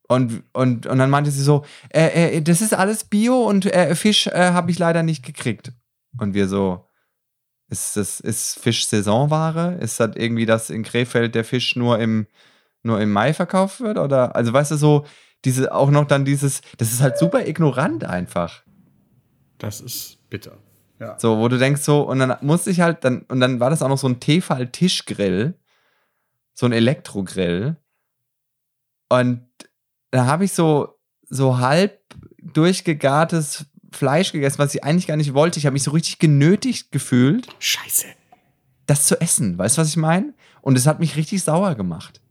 Und, 0.08 0.44
und, 0.54 0.86
und 0.86 0.98
dann 1.00 1.10
meinte 1.10 1.32
sie 1.32 1.42
so, 1.42 1.66
äh, 1.90 2.38
äh, 2.38 2.42
das 2.44 2.62
ist 2.62 2.76
alles 2.76 3.06
Bio 3.06 3.42
und 3.42 3.66
äh, 3.66 3.96
Fisch 3.96 4.28
äh, 4.28 4.52
habe 4.52 4.70
ich 4.70 4.78
leider 4.78 5.02
nicht 5.02 5.26
gekriegt. 5.26 5.72
Und 6.20 6.34
wir 6.34 6.48
so, 6.48 6.88
ist 7.70 7.98
das 7.98 8.20
ist 8.20 8.60
Fisch 8.60 8.88
Saisonware? 8.88 9.76
Ist 9.76 10.00
das 10.00 10.16
irgendwie, 10.16 10.46
dass 10.46 10.70
in 10.70 10.84
Krefeld 10.84 11.36
der 11.36 11.44
Fisch 11.44 11.76
nur 11.76 12.00
im, 12.00 12.28
nur 12.84 13.02
im 13.02 13.12
Mai 13.12 13.34
verkauft 13.34 13.82
wird? 13.82 13.98
Oder, 13.98 14.36
also 14.36 14.54
weißt 14.54 14.72
du, 14.72 14.78
so, 14.78 15.06
diese, 15.46 15.74
auch 15.74 15.92
noch 15.92 16.06
dann 16.06 16.26
dieses, 16.26 16.62
das 16.78 16.92
ist 16.92 17.02
halt 17.02 17.18
super 17.18 17.46
ignorant 17.46 18.04
einfach. 18.04 18.64
Das 19.58 19.82
ist 19.82 20.18
bitter. 20.30 20.58
Ja. 21.00 21.20
So, 21.20 21.38
wo 21.38 21.48
du 21.48 21.58
denkst 21.58 21.82
so, 21.82 22.02
und 22.02 22.20
dann 22.20 22.38
musste 22.42 22.72
ich 22.72 22.82
halt, 22.82 23.04
dann, 23.04 23.22
und 23.24 23.40
dann 23.40 23.60
war 23.60 23.70
das 23.70 23.82
auch 23.82 23.90
noch 23.90 23.98
so 23.98 24.08
ein 24.08 24.20
Tefal-Tischgrill, 24.20 25.54
so 26.54 26.66
ein 26.66 26.72
Elektrogrill. 26.72 27.76
Und 29.10 29.48
da 30.12 30.26
habe 30.26 30.46
ich 30.46 30.54
so, 30.54 31.00
so 31.30 31.60
halb 31.60 32.00
durchgegartes 32.42 33.66
Fleisch 33.92 34.32
gegessen, 34.32 34.60
was 34.60 34.76
ich 34.76 34.84
eigentlich 34.84 35.08
gar 35.08 35.18
nicht 35.18 35.34
wollte. 35.34 35.60
Ich 35.60 35.66
habe 35.66 35.74
mich 35.74 35.84
so 35.84 35.92
richtig 35.92 36.20
genötigt 36.20 36.92
gefühlt, 36.92 37.48
Scheiße. 37.60 38.06
das 38.86 39.06
zu 39.06 39.20
essen. 39.22 39.58
Weißt 39.58 39.78
du, 39.78 39.82
was 39.82 39.90
ich 39.90 39.98
meine? 39.98 40.34
Und 40.62 40.78
es 40.78 40.88
hat 40.88 41.00
mich 41.00 41.16
richtig 41.16 41.44
sauer 41.44 41.76
gemacht. 41.76 42.22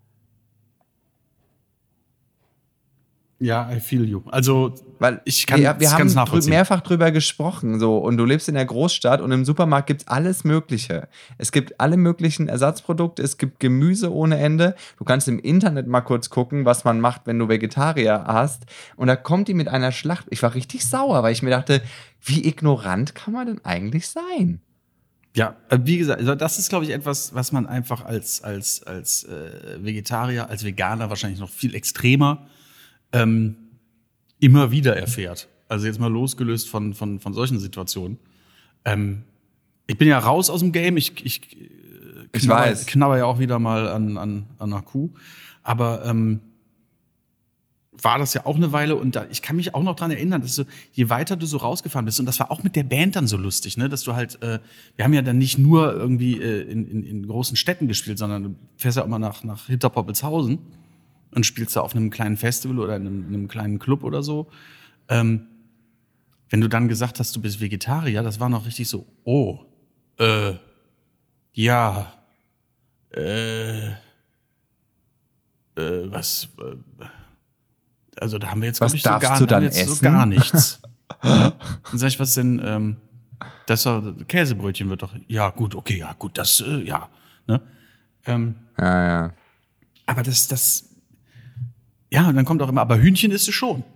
Ja, 3.39 3.70
I 3.70 3.80
feel 3.80 4.05
you. 4.09 4.22
Also, 4.30 4.74
Weil 4.99 5.20
Ich 5.26 5.47
kann 5.47 5.61
wir, 5.61 5.78
wir 5.78 5.93
haben 5.93 6.09
drü 6.09 6.49
mehrfach 6.49 6.80
drüber 6.80 7.11
gesprochen, 7.11 7.78
so 7.78 7.99
und 7.99 8.16
du 8.16 8.24
lebst 8.24 8.49
in 8.49 8.55
der 8.55 8.64
Großstadt 8.64 9.20
und 9.20 9.30
im 9.30 9.45
Supermarkt 9.45 9.89
gibt's 9.89 10.09
alles 10.09 10.45
Mögliche. 10.45 11.09
Es 11.37 11.53
gibt 11.53 11.78
alle 11.78 11.99
möglichen 11.99 12.49
Ersatzprodukte, 12.49 13.22
es 13.22 13.37
gibt 13.37 13.61
Gemüse 13.61 14.11
ohne 14.11 14.39
Ende. 14.39 14.74
Du 14.97 15.05
kannst 15.05 15.28
im 15.28 15.39
Internet 15.39 15.87
mal 15.87 16.01
kurz 16.01 16.30
gucken, 16.30 16.64
was 16.64 16.84
man 16.84 16.99
macht, 16.99 17.22
wenn 17.26 17.39
du 17.39 17.49
Vegetarier 17.49 18.24
hast. 18.26 18.64
Und 18.97 19.09
da 19.09 19.16
kommt 19.16 19.49
die 19.49 19.55
mit 19.55 19.68
einer 19.68 19.93
Schlacht. 19.93 20.26
Ich 20.30 20.43
war 20.43 20.55
richtig 20.55 20.87
sauer, 20.87 21.22
weil 21.22 21.32
ich 21.32 21.43
mir 21.43 21.51
dachte, 21.51 21.82
wie 22.22 22.47
ignorant 22.49 23.14
kann 23.14 23.34
man 23.34 23.47
denn 23.47 23.64
eigentlich 23.66 24.09
sein? 24.09 24.62
Ja, 25.34 25.57
äh, 25.68 25.78
wie 25.82 25.99
gesagt, 25.99 26.20
also 26.20 26.34
das 26.34 26.59
ist, 26.59 26.70
glaube 26.70 26.87
ich, 26.87 26.91
etwas, 26.91 27.34
was 27.34 27.53
man 27.53 27.66
einfach 27.66 28.03
als, 28.03 28.43
als, 28.43 28.82
als 28.82 29.24
äh, 29.24 29.84
Vegetarier, 29.84 30.49
als 30.49 30.64
Veganer 30.64 31.11
wahrscheinlich 31.11 31.41
noch 31.41 31.51
viel 31.51 31.74
extremer 31.74 32.47
ähm, 33.12 33.57
immer 34.38 34.70
wieder 34.70 34.96
erfährt. 34.96 35.48
Also 35.68 35.86
jetzt 35.86 35.98
mal 35.98 36.12
losgelöst 36.12 36.68
von, 36.68 36.94
von, 36.94 37.20
von 37.20 37.32
solchen 37.34 37.59
Situationen. 37.59 38.18
Ähm, 38.84 39.22
Ich 39.88 39.98
bin 39.98 40.09
ja 40.09 40.18
raus 40.18 40.50
aus 40.50 40.61
dem 40.61 40.72
Game. 40.72 40.96
Ich, 40.96 41.24
ich, 41.24 41.61
äh, 41.61 41.68
Ich 42.32 42.42
knabber, 42.42 42.62
weiß. 42.62 42.86
knabber 42.86 43.18
ja 43.18 43.24
auch 43.24 43.38
wieder 43.38 43.59
mal 43.59 43.88
an, 43.88 44.18
an, 44.18 44.46
an 44.59 44.72
einer 44.72 44.82
Kuh. 44.82 45.11
Aber 45.62 46.04
ähm, 46.04 46.40
war 48.02 48.18
das 48.18 48.34
ja 48.34 48.44
auch 48.44 48.57
eine 48.57 48.72
Weile 48.72 48.94
und 48.96 49.16
da, 49.16 49.26
ich 49.30 49.40
kann 49.40 49.57
mich 49.57 49.74
auch 49.74 49.82
noch 49.82 49.96
dran 49.96 50.11
erinnern, 50.11 50.42
dass 50.42 50.54
du, 50.57 50.64
je 50.92 51.09
weiter 51.09 51.34
du 51.34 51.46
so 51.46 51.57
rausgefahren 51.57 52.04
bist, 52.04 52.20
und 52.20 52.26
das 52.26 52.38
war 52.38 52.50
auch 52.50 52.62
mit 52.62 52.76
der 52.76 52.84
Band 52.84 53.16
dann 53.16 53.26
so 53.26 53.38
lustig, 53.38 53.78
ne, 53.78 53.88
dass 53.88 54.02
du 54.02 54.14
halt, 54.14 54.40
äh, 54.42 54.59
wir 54.96 55.04
haben 55.04 55.14
ja 55.14 55.22
dann 55.22 55.38
nicht 55.38 55.57
nur 55.59 55.94
irgendwie 55.94 56.40
äh, 56.40 56.62
in, 56.70 56.86
in, 56.86 57.02
in 57.02 57.26
großen 57.26 57.57
Städten 57.57 57.88
gespielt, 57.88 58.18
sondern 58.18 58.42
du 58.42 58.54
fährst 58.76 58.98
ja 58.98 59.02
auch 59.02 59.09
mal 59.09 59.18
nach, 59.18 59.44
nach 59.44 59.66
Hinterpoppelshausen 59.66 60.59
und 61.37 61.45
spielst 61.45 61.76
da 61.76 61.82
auf 61.82 61.95
einem 61.95 62.09
kleinen 62.09 62.39
Festival 62.39 62.78
oder 62.78 62.97
in 62.97 63.07
einem, 63.07 63.28
in 63.28 63.34
einem 63.34 63.49
kleinen 63.49 63.78
Club 63.78 64.03
oder 64.03 64.22
so. 64.22 64.49
Ähm, 65.09 65.47
wenn 66.49 66.62
du 66.62 66.68
dann 66.68 66.89
gesagt 66.89 67.20
hast, 67.20 67.37
du 67.37 67.43
bist 67.43 67.61
Vegetarier, 67.61 68.22
das 68.22 68.41
war 68.41 68.49
noch 68.49 68.64
richtig 68.64 68.89
so, 68.89 69.07
oh, 69.24 69.61
äh, 70.18 70.55
ja, 71.53 72.11
äh, 73.14 73.89
äh, 73.89 73.95
was, 75.76 76.49
äh, 76.59 77.05
also 78.18 78.39
da 78.39 78.51
haben 78.51 78.62
wir 78.62 78.68
jetzt, 78.68 78.80
Was 78.80 78.95
ich, 78.95 79.03
so 79.03 79.11
darfst 79.11 79.28
gar, 79.28 79.39
du 79.39 79.47
dann 79.47 79.62
jetzt 79.62 79.84
so 79.84 79.93
essen? 79.93 80.05
gar 80.05 80.24
nichts. 80.24 80.80
dann 81.22 81.53
sag 81.93 82.09
ich, 82.09 82.18
was 82.18 82.32
denn, 82.32 82.62
ähm, 82.64 82.97
das 83.66 83.84
war, 83.84 84.03
Käsebrötchen 84.26 84.89
wird 84.89 85.03
doch, 85.03 85.14
ja 85.28 85.51
gut, 85.51 85.74
okay, 85.74 85.99
ja 85.99 86.14
gut, 86.14 86.39
das, 86.39 86.62
äh, 86.62 86.82
ja, 86.82 87.11
ne? 87.47 87.61
Ähm, 88.24 88.55
Ja, 88.78 89.07
ja. 89.07 89.34
aber 90.07 90.22
das, 90.22 90.49
das, 90.49 90.95
ja, 92.11 92.28
und 92.28 92.36
dann 92.36 92.44
kommt 92.44 92.62
auch 92.62 92.68
immer, 92.68 92.80
aber 92.80 92.98
Hühnchen 92.98 93.30
isst 93.30 93.48
du 93.48 93.52
schon. 93.52 93.84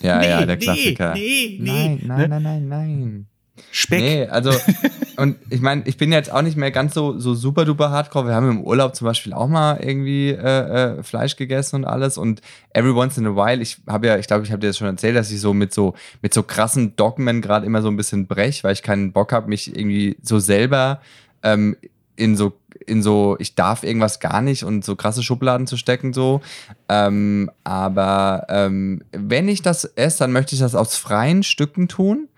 Ja, 0.00 0.18
Nee, 0.20 0.28
ja, 0.28 0.46
der 0.46 0.56
Klassiker. 0.56 1.12
nee, 1.14 1.58
nee, 1.60 1.98
nein, 1.98 2.00
nein, 2.06 2.18
ne? 2.18 2.28
nein, 2.28 2.42
nein, 2.42 2.68
nein. 2.68 3.26
Speck. 3.72 4.00
Nee, 4.00 4.26
also, 4.26 4.52
und 5.16 5.36
ich 5.50 5.60
meine, 5.60 5.82
ich 5.86 5.96
bin 5.96 6.12
jetzt 6.12 6.32
auch 6.32 6.42
nicht 6.42 6.56
mehr 6.56 6.70
ganz 6.70 6.94
so, 6.94 7.18
so 7.18 7.34
super 7.34 7.64
duper 7.64 7.90
hardcore. 7.90 8.28
Wir 8.28 8.34
haben 8.34 8.48
im 8.48 8.60
Urlaub 8.62 8.94
zum 8.94 9.06
Beispiel 9.06 9.32
auch 9.32 9.48
mal 9.48 9.78
irgendwie 9.82 10.30
äh, 10.30 10.98
äh, 10.98 11.02
Fleisch 11.02 11.34
gegessen 11.34 11.76
und 11.76 11.84
alles. 11.84 12.16
Und 12.16 12.40
every 12.72 12.92
once 12.92 13.18
in 13.18 13.26
a 13.26 13.34
while, 13.34 13.60
ich 13.60 13.78
habe 13.88 14.06
ja, 14.06 14.18
ich 14.18 14.28
glaube, 14.28 14.44
ich 14.44 14.52
habe 14.52 14.60
dir 14.60 14.68
das 14.68 14.78
schon 14.78 14.86
erzählt, 14.86 15.16
dass 15.16 15.32
ich 15.32 15.40
so 15.40 15.52
mit 15.52 15.74
so, 15.74 15.94
mit 16.22 16.32
so 16.32 16.44
krassen 16.44 16.94
Dogmen 16.94 17.42
gerade 17.42 17.66
immer 17.66 17.82
so 17.82 17.88
ein 17.88 17.96
bisschen 17.96 18.26
brech, 18.28 18.62
weil 18.62 18.72
ich 18.74 18.82
keinen 18.82 19.12
Bock 19.12 19.32
habe, 19.32 19.48
mich 19.48 19.74
irgendwie 19.76 20.16
so 20.22 20.38
selber 20.38 21.00
ähm, 21.42 21.76
in 22.18 22.36
so 22.36 22.52
in 22.86 23.02
so, 23.02 23.36
ich 23.38 23.54
darf 23.54 23.82
irgendwas 23.82 24.20
gar 24.20 24.40
nicht 24.40 24.64
und 24.64 24.84
so 24.84 24.96
krasse 24.96 25.22
Schubladen 25.22 25.66
zu 25.66 25.76
stecken, 25.76 26.12
so. 26.12 26.40
Ähm, 26.88 27.50
aber 27.64 28.46
ähm, 28.48 29.02
wenn 29.12 29.48
ich 29.48 29.62
das 29.62 29.84
esse, 29.84 30.20
dann 30.20 30.32
möchte 30.32 30.54
ich 30.54 30.60
das 30.60 30.74
aus 30.74 30.96
freien 30.96 31.42
Stücken 31.42 31.88
tun 31.88 32.28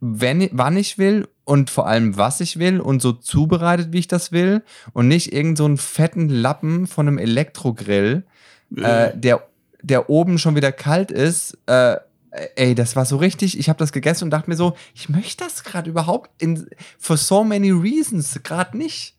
wenn, 0.00 0.48
wann 0.52 0.76
ich 0.76 0.98
will 0.98 1.28
und 1.44 1.70
vor 1.70 1.86
allem 1.86 2.16
was 2.16 2.40
ich 2.40 2.58
will 2.58 2.80
und 2.80 3.02
so 3.02 3.12
zubereitet, 3.12 3.92
wie 3.92 3.98
ich 3.98 4.08
das 4.08 4.32
will 4.32 4.62
und 4.92 5.08
nicht 5.08 5.32
irgend 5.32 5.58
so 5.58 5.64
einen 5.64 5.76
fetten 5.76 6.28
Lappen 6.28 6.86
von 6.86 7.08
einem 7.08 7.18
Elektrogrill, 7.18 8.24
äh, 8.76 9.10
der, 9.14 9.48
der 9.82 10.10
oben 10.10 10.38
schon 10.38 10.56
wieder 10.56 10.72
kalt 10.72 11.10
ist. 11.10 11.58
Äh, 11.66 11.96
ey, 12.30 12.74
das 12.74 12.96
war 12.96 13.04
so 13.04 13.16
richtig, 13.16 13.58
ich 13.58 13.68
habe 13.68 13.78
das 13.78 13.92
gegessen 13.92 14.24
und 14.24 14.30
dachte 14.30 14.50
mir 14.50 14.56
so, 14.56 14.74
ich 14.94 15.08
möchte 15.08 15.44
das 15.44 15.64
gerade 15.64 15.90
überhaupt 15.90 16.30
in, 16.42 16.68
for 16.98 17.16
so 17.16 17.44
many 17.44 17.70
reasons 17.70 18.38
gerade 18.42 18.76
nicht. 18.76 19.16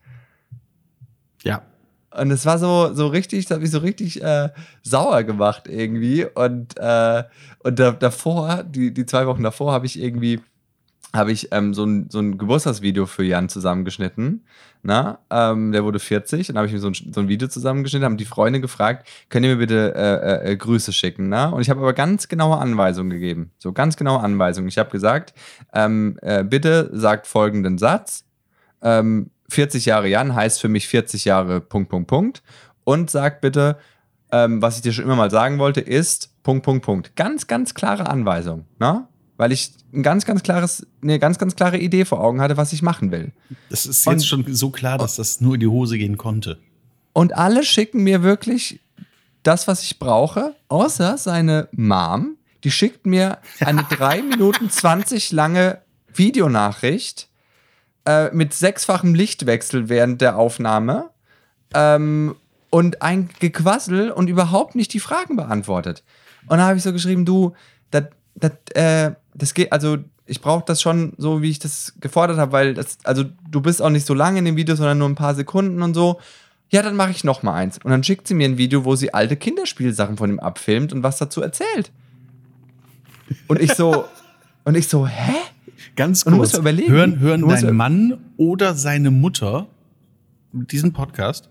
Ja. 1.44 1.64
Und 2.12 2.32
es 2.32 2.46
war 2.46 2.58
so, 2.58 2.94
so 2.94 3.08
richtig, 3.08 3.46
das 3.46 3.56
hat 3.56 3.62
mich 3.62 3.72
so 3.72 3.80
richtig 3.80 4.22
äh, 4.24 4.50
sauer 4.82 5.24
gemacht 5.24 5.68
irgendwie. 5.68 6.26
Und, 6.26 6.76
äh, 6.78 7.24
und 7.60 7.80
da, 7.80 7.92
davor, 7.92 8.64
die, 8.64 8.94
die 8.94 9.06
zwei 9.06 9.28
Wochen 9.28 9.44
davor, 9.44 9.72
habe 9.72 9.86
ich 9.86 10.00
irgendwie 10.00 10.42
habe 11.14 11.32
ich 11.32 11.52
ähm, 11.52 11.74
so, 11.74 11.84
ein, 11.86 12.08
so 12.10 12.20
ein 12.20 12.38
Geburtstagsvideo 12.38 13.06
für 13.08 13.24
Jan 13.24 13.50
zusammengeschnitten. 13.50 14.46
Na, 14.82 15.20
ähm, 15.30 15.72
der 15.72 15.84
wurde 15.84 16.00
40 16.00 16.50
und 16.50 16.58
habe 16.58 16.68
ich 16.68 16.74
mir 16.74 16.80
so 16.80 16.88
ein, 16.88 16.94
so 16.94 17.20
ein 17.20 17.28
Video 17.28 17.48
zusammengeschnitten, 17.48 18.06
haben 18.06 18.18
die 18.18 18.26
Freunde 18.26 18.62
gefragt, 18.62 19.08
könnt 19.30 19.46
ihr 19.46 19.56
mir 19.56 19.58
bitte 19.58 19.94
äh, 19.94 20.52
äh, 20.52 20.56
Grüße 20.56 20.94
schicken, 20.94 21.28
na? 21.28 21.50
Und 21.50 21.62
ich 21.62 21.70
habe 21.70 21.82
aber 21.82 21.94
ganz 21.94 22.30
genaue 22.30 22.58
Anweisungen 22.60 23.10
gegeben. 23.10 23.52
So 23.58 23.74
ganz 23.74 23.98
genaue 23.98 24.22
Anweisungen. 24.22 24.70
Ich 24.70 24.78
habe 24.78 24.90
gesagt, 24.90 25.34
ähm, 25.74 26.18
äh, 26.22 26.44
bitte 26.44 26.90
sagt 26.94 27.28
folgenden 27.28 27.78
Satz. 27.78 28.24
Ähm, 28.82 29.32
40 29.50 29.86
Jahre 29.86 30.08
Jan 30.08 30.34
heißt 30.34 30.62
für 30.62 30.70
mich 30.70 30.88
40 30.88 31.26
Jahre 31.26 31.60
Punkt, 31.60 31.90
Punkt, 31.90 32.08
Punkt. 32.08 32.44
Und 32.86 33.10
sagt 33.10 33.42
bitte, 33.42 33.78
ähm, 34.32 34.62
was 34.62 34.78
ich 34.78 34.82
dir 34.84 34.94
schon 34.94 35.06
immer 35.06 35.16
mal 35.16 35.32
sagen 35.32 35.60
wollte, 35.60 35.82
ist 35.82 36.42
Punkt, 36.44 36.64
Punkt, 36.64 36.86
Punkt. 36.86 37.16
Ganz, 37.16 37.48
ganz 37.48 37.74
klare 37.74 38.08
Anweisung, 38.08 38.66
na? 38.78 39.10
Weil 39.40 39.54
ich 39.54 39.72
ein 39.94 40.04
ganz, 40.04 40.26
ganz 40.26 40.44
klares, 40.44 40.86
eine 41.02 41.18
ganz, 41.18 41.38
ganz 41.40 41.56
klare 41.56 41.78
Idee 41.78 42.04
vor 42.04 42.20
Augen 42.20 42.42
hatte, 42.42 42.58
was 42.58 42.74
ich 42.74 42.82
machen 42.82 43.10
will. 43.10 43.32
Das 43.70 43.86
ist 43.86 44.06
Und- 44.06 44.16
jetzt 44.16 44.28
schon 44.28 44.46
so 44.54 44.70
klar, 44.70 44.98
dass 44.98 45.16
das 45.16 45.40
nur 45.40 45.54
in 45.54 45.62
die 45.62 45.68
Hose 45.68 45.98
gehen 45.98 46.18
konnte. 46.18 46.60
Und 47.14 47.38
alle 47.38 47.64
schicken 47.64 48.04
mir 48.04 48.22
wirklich 48.22 48.82
das, 49.44 49.66
was 49.70 49.82
ich 49.84 49.98
brauche, 49.98 50.56
außer 50.68 51.18
seine 51.18 51.70
Mom. 51.72 52.36
Die 52.66 52.72
schickt 52.72 53.06
mir 53.06 53.38
eine 53.62 53.84
3 53.90 54.24
Minuten 54.24 54.70
20 54.70 55.32
lange 55.32 55.82
Videonachricht 56.14 57.30
äh, 58.06 58.30
mit 58.36 58.54
sechsfachem 58.54 59.14
Lichtwechsel 59.16 59.88
während 59.88 60.20
der 60.20 60.36
Aufnahme 60.38 61.12
ähm, 61.74 62.36
und 62.72 63.02
ein 63.02 63.30
Gequassel 63.40 64.12
und 64.12 64.28
überhaupt 64.28 64.76
nicht 64.76 64.94
die 64.94 65.00
Fragen 65.00 65.38
beantwortet. 65.38 66.04
Und 66.48 66.58
da 66.58 66.66
habe 66.68 66.78
ich 66.78 66.84
so 66.84 66.92
geschrieben, 66.92 67.24
du, 67.24 67.54
das, 67.92 68.04
das, 68.36 68.52
äh, 68.76 69.12
das 69.40 69.54
geht, 69.54 69.72
also 69.72 69.98
ich 70.26 70.42
brauche 70.42 70.64
das 70.66 70.82
schon 70.82 71.14
so, 71.18 71.42
wie 71.42 71.50
ich 71.50 71.60
das 71.60 71.94
gefordert 72.00 72.38
habe, 72.38 72.52
weil 72.52 72.74
das, 72.74 73.00
also 73.04 73.26
du 73.50 73.62
bist 73.62 73.82
auch 73.82 73.90
nicht 73.90 74.06
so 74.06 74.14
lange 74.14 74.40
in 74.40 74.46
dem 74.46 74.56
Video, 74.56 74.76
sondern 74.76 74.98
nur 75.00 75.10
ein 75.10 75.16
paar 75.16 75.34
Sekunden 75.34 75.82
und 75.82 75.94
so. 75.94 76.20
Ja, 76.70 76.84
dann 76.84 76.96
mache 76.96 77.12
ich 77.12 77.24
noch 77.24 77.42
mal 77.42 77.56
eins. 77.56 77.80
Und 77.84 77.90
dann 77.90 78.04
schickt 78.04 78.28
sie 78.28 78.36
mir 78.36 78.48
ein 78.48 78.58
Video, 78.58 78.86
wo 78.86 78.96
sie 78.96 79.14
alte 79.14 79.36
Kinderspielsachen 79.36 80.18
von 80.18 80.30
ihm 80.30 80.40
abfilmt 80.40 80.94
und 80.94 81.02
was 81.02 81.18
dazu 81.18 81.42
erzählt. 81.42 81.92
Und 83.48 83.60
ich 83.60 83.74
so, 83.74 84.06
und 84.66 84.78
ich 84.78 84.88
so, 84.88 85.08
hä? 85.08 85.34
Ganz 85.96 86.26
kurz. 86.26 86.54
überlegen. 86.54 86.92
hören 86.92 87.20
hören 87.20 87.48
dein 87.48 87.76
Mann 87.76 88.20
oder 88.38 88.76
seine 88.76 89.12
Mutter 89.12 89.68
diesen 90.52 90.94
Podcast? 90.94 91.50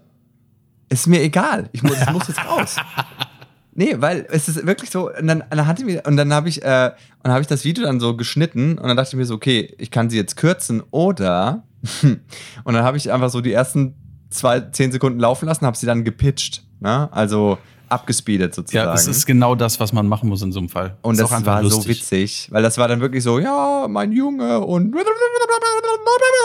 Ist 0.89 1.07
mir 1.07 1.23
egal. 1.23 1.69
Ich 1.73 1.83
muss, 1.83 1.99
das 1.99 2.13
muss 2.13 2.29
jetzt 2.29 2.45
raus. 2.45 2.77
Nee, 3.79 3.95
weil 4.01 4.27
es 4.29 4.49
ist 4.49 4.67
wirklich 4.67 4.91
so, 4.91 5.09
und 5.09 5.29
dann, 5.29 5.45
dann 5.51 5.67
hatte 5.69 5.85
mir, 5.85 6.03
und 6.05 6.17
dann 6.17 6.33
habe 6.33 6.49
ich, 6.49 6.65
äh, 6.65 6.91
und 7.23 7.31
habe 7.31 7.43
ich 7.43 7.47
das 7.47 7.65
Video 7.65 7.85
dann 7.85 8.01
so 8.01 8.17
geschnitten 8.17 8.77
und 8.77 8.89
dann 8.89 8.97
dachte 8.97 9.11
ich 9.11 9.17
mir 9.17 9.25
so, 9.25 9.35
okay, 9.35 9.73
ich 9.79 9.93
kann 9.93 10.11
sie 10.11 10.17
jetzt 10.17 10.37
kürzen 10.37 10.83
oder, 10.91 11.63
und 12.03 12.75
dann 12.75 12.83
habe 12.83 12.97
ich 12.97 13.13
einfach 13.13 13.31
so 13.31 13.41
die 13.41 13.53
ersten 13.53 13.95
zwei, 14.31 14.59
zehn 14.59 14.91
Sekunden 14.91 15.21
laufen 15.21 15.47
lassen, 15.47 15.65
habe 15.65 15.77
sie 15.77 15.87
dann 15.87 16.03
gepitcht, 16.03 16.65
ne? 16.81 17.09
also 17.13 17.57
abgespeedet 17.89 18.53
sozusagen. 18.53 18.85
Ja, 18.85 18.91
das 18.91 19.07
ist 19.07 19.27
genau 19.27 19.55
das, 19.55 19.79
was 19.79 19.93
man 19.93 20.09
machen 20.09 20.29
muss 20.29 20.43
in 20.43 20.51
so 20.51 20.59
einem 20.59 20.69
Fall. 20.69 20.97
Und 21.03 21.17
das 21.17 21.31
einfach 21.31 21.47
war 21.47 21.63
so 21.63 21.77
lustig. 21.77 22.01
witzig, 22.01 22.49
weil 22.51 22.65
das 22.65 22.79
war 22.79 22.89
dann 22.89 23.01
wirklich 23.01 23.23
so, 23.23 23.39
ja, 23.39 23.87
mein 23.89 24.11
Junge 24.11 24.59
und 24.59 24.93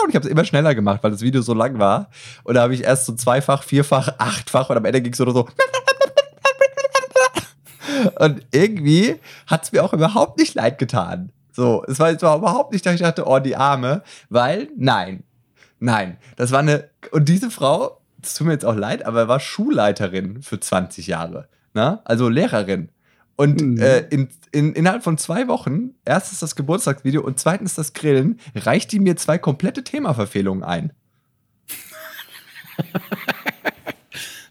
und 0.04 0.10
ich 0.10 0.14
habe 0.14 0.26
es 0.26 0.30
immer 0.30 0.44
schneller 0.44 0.74
gemacht, 0.74 1.02
weil 1.02 1.10
das 1.10 1.22
Video 1.22 1.42
so 1.42 1.54
lang 1.54 1.78
war. 1.78 2.10
Und 2.44 2.54
da 2.54 2.62
habe 2.62 2.74
ich 2.74 2.84
erst 2.84 3.06
so 3.06 3.14
zweifach, 3.14 3.64
vierfach, 3.64 4.10
achtfach 4.18 4.70
und 4.70 4.76
am 4.76 4.84
Ende 4.84 5.02
ging 5.02 5.12
es 5.12 5.18
so 5.18 5.28
so. 5.32 5.48
Und 8.18 8.46
irgendwie 8.52 9.16
hat 9.46 9.64
es 9.64 9.72
mir 9.72 9.84
auch 9.84 9.92
überhaupt 9.92 10.38
nicht 10.38 10.54
leid 10.54 10.78
getan. 10.78 11.30
So, 11.52 11.84
es 11.86 11.98
war 12.00 12.10
jetzt 12.10 12.22
überhaupt 12.22 12.72
nicht, 12.72 12.84
dass 12.84 12.94
ich 12.94 13.00
dachte, 13.00 13.26
oh, 13.26 13.38
die 13.38 13.56
Arme, 13.56 14.02
weil, 14.28 14.68
nein, 14.76 15.22
nein, 15.78 16.16
das 16.36 16.50
war 16.50 16.58
eine, 16.60 16.88
und 17.12 17.28
diese 17.28 17.50
Frau, 17.50 18.00
das 18.18 18.34
tut 18.34 18.46
mir 18.46 18.54
jetzt 18.54 18.64
auch 18.64 18.74
leid, 18.74 19.04
aber 19.06 19.28
war 19.28 19.38
Schulleiterin 19.38 20.42
für 20.42 20.58
20 20.58 21.06
Jahre, 21.06 21.48
ne? 21.74 22.00
also 22.04 22.28
Lehrerin. 22.28 22.88
Und 23.36 23.60
Mhm. 23.60 23.78
äh, 23.80 23.98
in, 24.10 24.28
in, 24.52 24.72
innerhalb 24.74 25.02
von 25.04 25.18
zwei 25.18 25.46
Wochen, 25.48 25.90
erstens 26.04 26.38
das 26.40 26.54
Geburtstagsvideo 26.56 27.20
und 27.22 27.38
zweitens 27.40 27.74
das 27.74 27.92
Grillen, 27.92 28.38
reicht 28.54 28.90
die 28.92 29.00
mir 29.00 29.16
zwei 29.16 29.38
komplette 29.38 29.82
Themaverfehlungen 29.84 30.62
ein. 30.64 30.92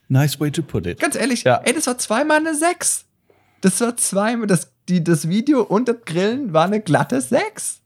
Nice 0.10 0.40
way 0.40 0.52
to 0.52 0.62
put 0.62 0.86
it. 0.86 1.00
Ganz 1.00 1.16
ehrlich, 1.16 1.44
Ja. 1.44 1.62
ey, 1.64 1.74
das 1.74 1.88
war 1.88 1.98
zweimal 1.98 2.38
eine 2.38 2.56
6. 2.56 3.06
Das 3.64 3.80
war 3.80 3.96
zweimal, 3.96 4.46
das, 4.46 4.74
die, 4.90 5.02
das 5.02 5.30
Video 5.30 5.62
und 5.62 5.88
das 5.88 5.96
Grillen 6.04 6.52
war 6.52 6.66
eine 6.66 6.82
glatte 6.82 7.22
6. 7.22 7.80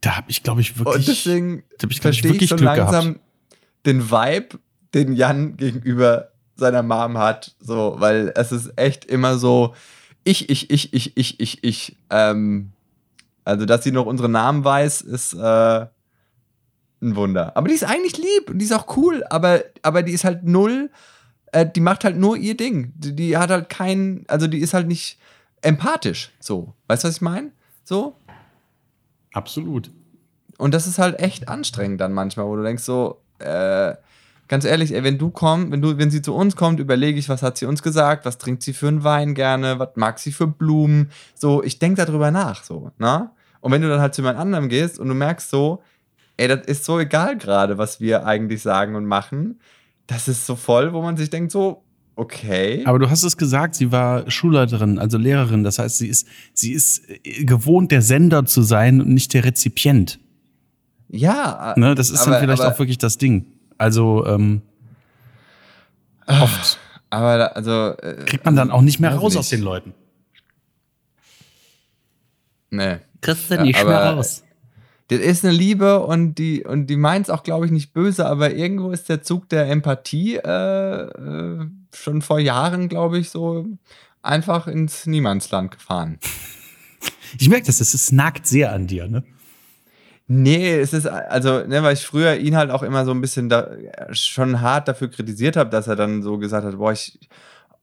Da 0.00 0.16
habe 0.16 0.30
ich, 0.30 0.44
glaube 0.44 0.60
ich, 0.60 0.78
wirklich. 0.78 0.94
Und 0.94 1.08
deswegen 1.08 1.64
da 1.78 1.88
ich, 1.88 1.96
ich, 1.96 2.00
verstehe 2.00 2.30
ich 2.30 2.34
wirklich 2.36 2.50
so 2.50 2.54
Glück 2.54 2.76
langsam 2.76 3.14
gehabt. 3.14 3.20
den 3.86 4.08
Vibe, 4.08 4.60
den 4.94 5.14
Jan 5.14 5.56
gegenüber 5.56 6.30
seiner 6.54 6.84
Mom 6.84 7.18
hat. 7.18 7.56
So, 7.58 7.96
weil 7.98 8.32
es 8.36 8.52
ist 8.52 8.70
echt 8.76 9.04
immer 9.06 9.36
so, 9.36 9.74
ich, 10.22 10.48
ich, 10.48 10.70
ich, 10.70 10.94
ich, 10.94 11.16
ich, 11.16 11.40
ich, 11.40 11.64
ich. 11.64 11.96
Ähm, 12.08 12.70
also, 13.44 13.66
dass 13.66 13.82
sie 13.82 13.90
noch 13.90 14.06
unsere 14.06 14.28
Namen 14.28 14.64
weiß, 14.64 15.00
ist 15.00 15.34
äh, 15.34 15.86
ein 17.00 17.16
Wunder. 17.16 17.56
Aber 17.56 17.66
die 17.66 17.74
ist 17.74 17.82
eigentlich 17.82 18.16
lieb 18.16 18.48
und 18.48 18.60
die 18.60 18.64
ist 18.64 18.72
auch 18.72 18.96
cool, 18.96 19.24
aber, 19.28 19.64
aber 19.82 20.04
die 20.04 20.12
ist 20.12 20.22
halt 20.22 20.44
null, 20.44 20.92
äh, 21.52 21.66
die 21.66 21.80
macht 21.80 22.04
halt 22.04 22.16
nur 22.16 22.36
ihr 22.36 22.56
Ding. 22.56 22.92
Die, 22.96 23.14
die 23.14 23.36
hat 23.36 23.50
halt 23.50 23.68
keinen, 23.68 24.24
also 24.28 24.46
die 24.46 24.58
ist 24.58 24.74
halt 24.74 24.86
nicht 24.86 25.18
empathisch. 25.62 26.30
So, 26.40 26.74
weißt 26.86 27.04
du, 27.04 27.08
was 27.08 27.16
ich 27.16 27.22
meine? 27.22 27.50
So? 27.84 28.14
Absolut. 29.32 29.90
Und 30.58 30.74
das 30.74 30.86
ist 30.86 30.98
halt 30.98 31.20
echt 31.20 31.48
anstrengend 31.48 32.00
dann 32.00 32.12
manchmal, 32.12 32.46
wo 32.46 32.56
du 32.56 32.62
denkst 32.62 32.82
so, 32.82 33.20
äh, 33.38 33.94
ganz 34.48 34.64
ehrlich, 34.64 34.94
ey, 34.94 35.04
wenn 35.04 35.18
du 35.18 35.30
kommst, 35.30 35.70
wenn 35.70 35.82
du, 35.82 35.98
wenn 35.98 36.10
sie 36.10 36.22
zu 36.22 36.34
uns 36.34 36.56
kommt, 36.56 36.80
überlege 36.80 37.18
ich, 37.18 37.28
was 37.28 37.42
hat 37.42 37.58
sie 37.58 37.66
uns 37.66 37.82
gesagt, 37.82 38.24
was 38.24 38.38
trinkt 38.38 38.62
sie 38.62 38.72
für 38.72 38.88
einen 38.88 39.04
Wein 39.04 39.34
gerne, 39.34 39.78
was 39.78 39.90
mag 39.94 40.18
sie 40.18 40.32
für 40.32 40.46
Blumen, 40.46 41.10
so, 41.34 41.62
ich 41.62 41.78
denke 41.78 42.04
darüber 42.04 42.30
nach, 42.30 42.64
so, 42.64 42.90
ne? 42.98 43.30
Und 43.60 43.72
wenn 43.72 43.82
du 43.82 43.88
dann 43.88 44.00
halt 44.00 44.14
zu 44.14 44.22
jemand 44.22 44.38
anderem 44.38 44.68
gehst 44.68 44.98
und 44.98 45.08
du 45.08 45.14
merkst 45.14 45.50
so, 45.50 45.82
ey, 46.36 46.48
das 46.48 46.66
ist 46.66 46.84
so 46.84 46.98
egal 46.98 47.36
gerade, 47.36 47.76
was 47.76 48.00
wir 48.00 48.24
eigentlich 48.24 48.62
sagen 48.62 48.94
und 48.94 49.04
machen, 49.04 49.60
das 50.08 50.26
ist 50.26 50.46
so 50.46 50.56
voll, 50.56 50.92
wo 50.92 51.02
man 51.02 51.16
sich 51.16 51.30
denkt 51.30 51.52
so, 51.52 51.84
okay. 52.16 52.82
Aber 52.86 52.98
du 52.98 53.08
hast 53.08 53.22
es 53.22 53.36
gesagt, 53.36 53.76
sie 53.76 53.92
war 53.92 54.28
Schulleiterin, 54.28 54.98
also 54.98 55.18
Lehrerin. 55.18 55.62
Das 55.62 55.78
heißt, 55.78 55.98
sie 55.98 56.08
ist, 56.08 56.26
sie 56.54 56.72
ist 56.72 57.02
gewohnt, 57.42 57.92
der 57.92 58.02
Sender 58.02 58.46
zu 58.46 58.62
sein 58.62 59.00
und 59.00 59.10
nicht 59.10 59.34
der 59.34 59.44
Rezipient. 59.44 60.18
Ja. 61.08 61.74
Ne, 61.76 61.94
das 61.94 62.10
ist 62.10 62.22
aber, 62.22 62.32
dann 62.32 62.40
vielleicht 62.40 62.62
aber, 62.62 62.74
auch 62.74 62.78
wirklich 62.78 62.98
das 62.98 63.18
Ding. 63.18 63.46
Also 63.76 64.26
ähm, 64.26 64.62
oft. 66.26 66.78
Aber 67.10 67.38
da, 67.38 67.46
also 67.48 67.94
äh, 67.98 68.24
kriegt 68.24 68.46
man 68.46 68.56
dann 68.56 68.70
auch 68.70 68.82
nicht 68.82 69.00
mehr 69.00 69.14
raus 69.14 69.32
nicht. 69.32 69.40
aus 69.40 69.48
den 69.50 69.60
Leuten. 69.60 69.94
Nee. 72.70 72.96
Kriegst 73.20 73.50
du 73.50 73.60
nicht 73.60 73.78
ja, 73.78 73.84
mehr 73.84 74.14
raus. 74.14 74.42
Das 75.08 75.20
ist 75.20 75.44
eine 75.44 75.54
Liebe 75.54 76.00
und 76.00 76.34
die, 76.34 76.64
und 76.64 76.86
die 76.86 76.96
meint 76.96 77.26
es 77.26 77.30
auch, 77.30 77.42
glaube 77.42 77.64
ich, 77.66 77.72
nicht 77.72 77.92
böse, 77.94 78.26
aber 78.26 78.52
irgendwo 78.52 78.90
ist 78.90 79.08
der 79.08 79.22
Zug 79.22 79.48
der 79.48 79.68
Empathie 79.68 80.36
äh, 80.36 81.02
äh, 81.02 81.66
schon 81.94 82.20
vor 82.20 82.38
Jahren, 82.38 82.88
glaube 82.88 83.18
ich, 83.18 83.30
so 83.30 83.66
einfach 84.22 84.66
ins 84.66 85.06
Niemandsland 85.06 85.72
gefahren. 85.72 86.18
Ich 87.38 87.50
merke 87.50 87.66
das, 87.66 87.78
es 87.78 88.10
nagt 88.10 88.46
sehr 88.46 88.72
an 88.72 88.86
dir, 88.86 89.06
ne? 89.06 89.22
Nee, 90.30 90.78
es 90.78 90.92
ist, 90.92 91.06
also, 91.06 91.66
ne, 91.66 91.82
weil 91.82 91.94
ich 91.94 92.06
früher 92.06 92.36
ihn 92.36 92.56
halt 92.56 92.70
auch 92.70 92.82
immer 92.82 93.04
so 93.04 93.12
ein 93.12 93.20
bisschen 93.20 93.48
da, 93.48 93.70
schon 94.12 94.62
hart 94.62 94.88
dafür 94.88 95.08
kritisiert 95.08 95.56
habe, 95.56 95.70
dass 95.70 95.86
er 95.88 95.96
dann 95.96 96.22
so 96.22 96.38
gesagt 96.38 96.66
hat, 96.66 96.78
boah, 96.78 96.92
ich, 96.92 97.18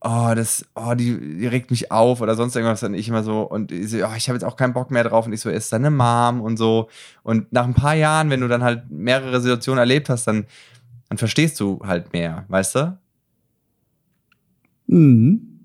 oh, 0.05 0.33
das, 0.35 0.65
oh, 0.75 0.93
die, 0.93 1.37
die 1.39 1.47
regt 1.47 1.71
mich 1.71 1.91
auf 1.91 2.21
oder 2.21 2.35
sonst 2.35 2.55
irgendwas. 2.55 2.81
Dann 2.81 2.93
ich 2.93 3.09
immer 3.09 3.23
so, 3.23 3.41
und 3.41 3.71
ich 3.71 3.89
so, 3.89 3.97
oh, 4.05 4.13
ich 4.15 4.29
habe 4.29 4.35
jetzt 4.35 4.43
auch 4.43 4.55
keinen 4.55 4.73
Bock 4.73 4.91
mehr 4.91 5.03
drauf. 5.03 5.25
Und 5.25 5.33
ich 5.33 5.41
so, 5.41 5.49
ist 5.49 5.73
deine 5.73 5.89
Mom 5.89 6.41
und 6.41 6.57
so. 6.57 6.89
Und 7.23 7.51
nach 7.51 7.65
ein 7.65 7.73
paar 7.73 7.95
Jahren, 7.95 8.29
wenn 8.29 8.41
du 8.41 8.47
dann 8.47 8.63
halt 8.63 8.89
mehrere 8.89 9.41
Situationen 9.41 9.79
erlebt 9.79 10.09
hast, 10.09 10.27
dann, 10.27 10.45
dann 11.09 11.17
verstehst 11.17 11.59
du 11.59 11.79
halt 11.83 12.13
mehr, 12.13 12.45
weißt 12.49 12.75
du? 12.75 12.97
Mhm. 14.87 15.55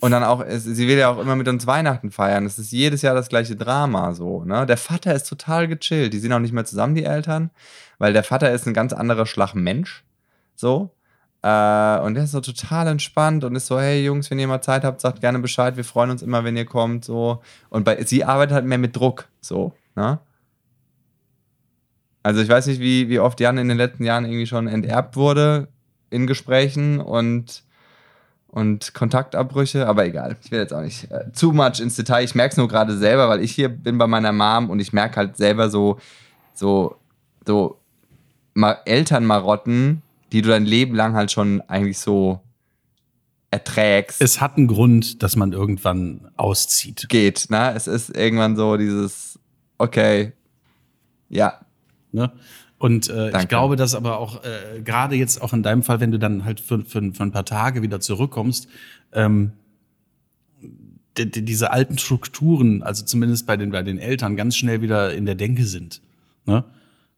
Und 0.00 0.10
dann 0.10 0.24
auch, 0.24 0.44
sie 0.48 0.88
will 0.88 0.98
ja 0.98 1.08
auch 1.08 1.18
immer 1.18 1.36
mit 1.36 1.48
uns 1.48 1.66
Weihnachten 1.66 2.10
feiern. 2.10 2.44
Es 2.44 2.58
ist 2.58 2.72
jedes 2.72 3.00
Jahr 3.00 3.14
das 3.14 3.28
gleiche 3.28 3.56
Drama 3.56 4.12
so. 4.12 4.44
Ne? 4.44 4.66
Der 4.66 4.76
Vater 4.76 5.14
ist 5.14 5.28
total 5.28 5.68
gechillt. 5.68 6.12
Die 6.12 6.18
sind 6.18 6.32
auch 6.32 6.40
nicht 6.40 6.52
mehr 6.52 6.66
zusammen, 6.66 6.94
die 6.94 7.04
Eltern, 7.04 7.50
weil 7.98 8.12
der 8.12 8.24
Vater 8.24 8.52
ist 8.52 8.66
ein 8.66 8.74
ganz 8.74 8.92
anderer 8.92 9.24
Schlag 9.24 9.54
Mensch. 9.54 10.04
So. 10.56 10.90
Äh, 11.44 12.00
und 12.00 12.14
der 12.14 12.24
ist 12.24 12.32
so 12.32 12.40
total 12.40 12.86
entspannt 12.86 13.44
und 13.44 13.54
ist 13.54 13.66
so, 13.66 13.78
hey 13.78 14.02
Jungs, 14.02 14.30
wenn 14.30 14.38
ihr 14.38 14.48
mal 14.48 14.62
Zeit 14.62 14.82
habt, 14.82 15.02
sagt 15.02 15.20
gerne 15.20 15.40
Bescheid. 15.40 15.76
Wir 15.76 15.84
freuen 15.84 16.08
uns 16.08 16.22
immer, 16.22 16.42
wenn 16.42 16.56
ihr 16.56 16.64
kommt. 16.64 17.04
So. 17.04 17.42
Und 17.68 17.84
bei, 17.84 18.02
sie 18.04 18.24
arbeitet 18.24 18.54
halt 18.54 18.64
mehr 18.64 18.78
mit 18.78 18.96
Druck. 18.96 19.28
So. 19.42 19.74
Ne? 19.94 20.18
Also 22.22 22.40
ich 22.40 22.48
weiß 22.48 22.66
nicht, 22.68 22.80
wie, 22.80 23.10
wie 23.10 23.18
oft 23.18 23.38
Jan 23.40 23.58
in 23.58 23.68
den 23.68 23.76
letzten 23.76 24.04
Jahren 24.04 24.24
irgendwie 24.24 24.46
schon 24.46 24.66
enterbt 24.66 25.16
wurde 25.16 25.68
in 26.08 26.26
Gesprächen 26.26 26.98
und 26.98 27.62
und 28.46 28.94
Kontaktabbrüche, 28.94 29.88
aber 29.88 30.06
egal. 30.06 30.36
Ich 30.44 30.52
will 30.52 30.60
jetzt 30.60 30.72
auch 30.72 30.80
nicht 30.80 31.10
äh, 31.10 31.32
zu 31.32 31.50
much 31.50 31.80
ins 31.80 31.96
Detail. 31.96 32.22
Ich 32.22 32.36
merke 32.36 32.52
es 32.52 32.56
nur 32.56 32.68
gerade 32.68 32.96
selber, 32.96 33.28
weil 33.28 33.40
ich 33.40 33.50
hier 33.50 33.68
bin 33.68 33.98
bei 33.98 34.06
meiner 34.06 34.32
Mom 34.32 34.70
und 34.70 34.78
ich 34.78 34.92
merke 34.92 35.16
halt 35.16 35.36
selber 35.36 35.68
so, 35.70 35.98
so, 36.54 36.94
so 37.44 37.80
Elternmarotten, 38.84 40.03
die 40.34 40.42
du 40.42 40.48
dein 40.48 40.66
Leben 40.66 40.96
lang 40.96 41.14
halt 41.14 41.30
schon 41.30 41.60
eigentlich 41.62 41.98
so 41.98 42.40
erträgst. 43.52 44.20
Es 44.20 44.40
hat 44.40 44.56
einen 44.56 44.66
Grund, 44.66 45.22
dass 45.22 45.36
man 45.36 45.52
irgendwann 45.52 46.28
auszieht. 46.36 47.06
Geht, 47.08 47.46
ne? 47.50 47.72
Es 47.74 47.86
ist 47.86 48.14
irgendwann 48.16 48.56
so 48.56 48.76
dieses, 48.76 49.38
okay, 49.78 50.32
ja. 51.28 51.60
Ne? 52.10 52.32
Und 52.78 53.08
äh, 53.08 53.40
ich 53.40 53.48
glaube, 53.48 53.76
dass 53.76 53.94
aber 53.94 54.18
auch 54.18 54.42
äh, 54.42 54.80
gerade 54.82 55.14
jetzt 55.14 55.40
auch 55.40 55.52
in 55.52 55.62
deinem 55.62 55.84
Fall, 55.84 56.00
wenn 56.00 56.10
du 56.10 56.18
dann 56.18 56.44
halt 56.44 56.58
für, 56.58 56.80
für, 56.84 57.12
für 57.12 57.22
ein 57.22 57.30
paar 57.30 57.44
Tage 57.44 57.82
wieder 57.82 58.00
zurückkommst, 58.00 58.66
ähm, 59.12 59.52
die, 61.16 61.30
die, 61.30 61.44
diese 61.44 61.70
alten 61.70 61.96
Strukturen, 61.96 62.82
also 62.82 63.04
zumindest 63.04 63.46
bei 63.46 63.56
den, 63.56 63.70
bei 63.70 63.84
den 63.84 63.98
Eltern, 63.98 64.34
ganz 64.34 64.56
schnell 64.56 64.82
wieder 64.82 65.14
in 65.14 65.26
der 65.26 65.36
Denke 65.36 65.64
sind. 65.64 66.02
Ne? 66.44 66.64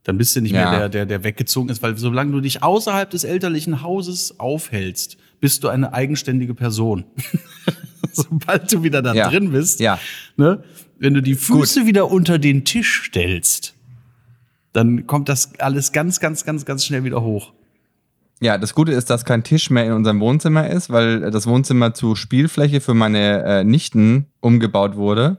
Dann 0.07 0.19
bist 0.19 0.37
du 0.37 0.41
nicht 0.41 0.53
ja. 0.53 0.71
mehr 0.71 0.79
der, 0.79 0.89
der, 0.89 1.07
der 1.07 1.25
weggezogen 1.25 1.69
ist, 1.69 1.83
weil 1.83 1.97
solange 1.97 2.31
du 2.31 2.41
dich 2.41 2.63
außerhalb 2.63 3.11
des 3.11 3.25
elterlichen 3.25 3.83
Hauses 3.83 4.39
aufhältst, 4.39 5.17
bist 5.41 5.65
du 5.65 5.69
eine 5.69 5.93
eigenständige 5.93 6.55
Person. 6.55 7.05
Sobald 8.13 8.73
du 8.73 8.85
wieder 8.85 9.03
da 9.03 9.15
ja. 9.15 9.29
drin 9.29 9.51
bist, 9.51 9.81
ja. 9.81 9.99
ne? 10.37 10.63
wenn 11.01 11.13
du 11.13 11.23
die 11.23 11.35
Füße 11.35 11.81
Gut. 11.81 11.89
wieder 11.89 12.09
unter 12.09 12.39
den 12.39 12.65
Tisch 12.65 13.03
stellst, 13.09 13.75
dann 14.73 15.09
kommt 15.09 15.29
das 15.29 15.59
alles 15.59 15.91
ganz, 15.91 16.21
ganz, 16.21 16.45
ganz, 16.45 16.65
ganz 16.65 16.85
schnell 16.85 17.03
wieder 17.03 17.23
hoch. 17.23 17.53
Ja, 18.41 18.59
das 18.59 18.75
Gute 18.77 18.93
ist, 18.93 19.11
dass 19.11 19.25
kein 19.25 19.43
Tisch 19.43 19.71
mehr 19.71 19.87
in 19.87 19.93
unserem 19.93 20.21
Wohnzimmer 20.21 20.71
ist, 20.71 20.89
weil 20.89 21.33
das 21.33 21.49
Wohnzimmer 21.49 21.95
zu 21.95 22.15
Spielfläche 22.15 22.81
für 22.81 22.95
meine 22.95 23.43
äh, 23.43 23.65
Nichten 23.65 24.27
umgebaut 24.39 24.95
wurde. 24.95 25.39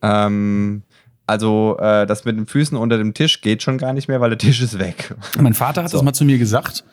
Ähm, 0.00 0.84
also 1.26 1.76
äh, 1.78 2.06
das 2.06 2.24
mit 2.24 2.36
den 2.36 2.46
Füßen 2.46 2.76
unter 2.76 2.98
dem 2.98 3.14
Tisch 3.14 3.40
geht 3.40 3.62
schon 3.62 3.78
gar 3.78 3.92
nicht 3.92 4.08
mehr, 4.08 4.20
weil 4.20 4.30
der 4.30 4.38
Tisch 4.38 4.60
ist 4.60 4.78
weg. 4.78 5.14
Mein 5.38 5.54
Vater 5.54 5.82
hat 5.82 5.90
so. 5.90 5.98
das 5.98 6.04
mal 6.04 6.12
zu 6.12 6.24
mir 6.24 6.38
gesagt. 6.38 6.84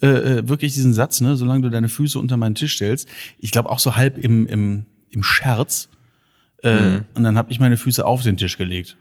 Äh, 0.00 0.06
äh, 0.08 0.48
wirklich 0.48 0.72
diesen 0.72 0.94
Satz, 0.94 1.20
ne, 1.20 1.36
solange 1.36 1.62
du 1.62 1.68
deine 1.68 1.88
Füße 1.88 2.18
unter 2.18 2.36
meinen 2.36 2.54
Tisch 2.54 2.74
stellst. 2.74 3.08
Ich 3.38 3.50
glaube 3.50 3.70
auch 3.70 3.78
so 3.78 3.94
halb 3.94 4.18
im, 4.18 4.46
im, 4.46 4.86
im 5.10 5.22
Scherz. 5.22 5.88
Äh, 6.62 6.74
mhm. 6.74 7.04
Und 7.14 7.24
dann 7.24 7.36
habe 7.36 7.52
ich 7.52 7.60
meine 7.60 7.76
Füße 7.76 8.04
auf 8.04 8.22
den 8.22 8.36
Tisch 8.36 8.56
gelegt. 8.56 8.96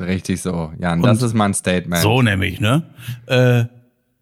Richtig 0.00 0.40
so, 0.40 0.72
Jan. 0.78 1.00
Und 1.00 1.06
das 1.06 1.22
ist 1.22 1.34
mein 1.34 1.54
Statement. 1.54 2.02
So 2.02 2.22
nämlich, 2.22 2.60
ne? 2.60 2.82
Äh, 3.26 3.64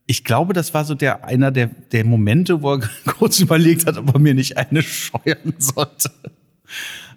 ich 0.07 0.25
glaube, 0.25 0.53
das 0.53 0.75
war 0.75 0.85
so 0.85 0.97
der 0.97 1.25
einer 1.25 1.53
der, 1.53 1.69
der 1.93 2.05
Momente, 2.05 2.63
wo 2.63 2.75
er 2.75 2.81
kurz 3.07 3.39
überlegt 3.39 3.87
hat, 3.87 3.97
ob 3.97 4.13
er 4.13 4.19
mir 4.19 4.35
nicht 4.35 4.57
eine 4.59 4.83
scheuern 4.83 5.55
sollte. 5.59 6.11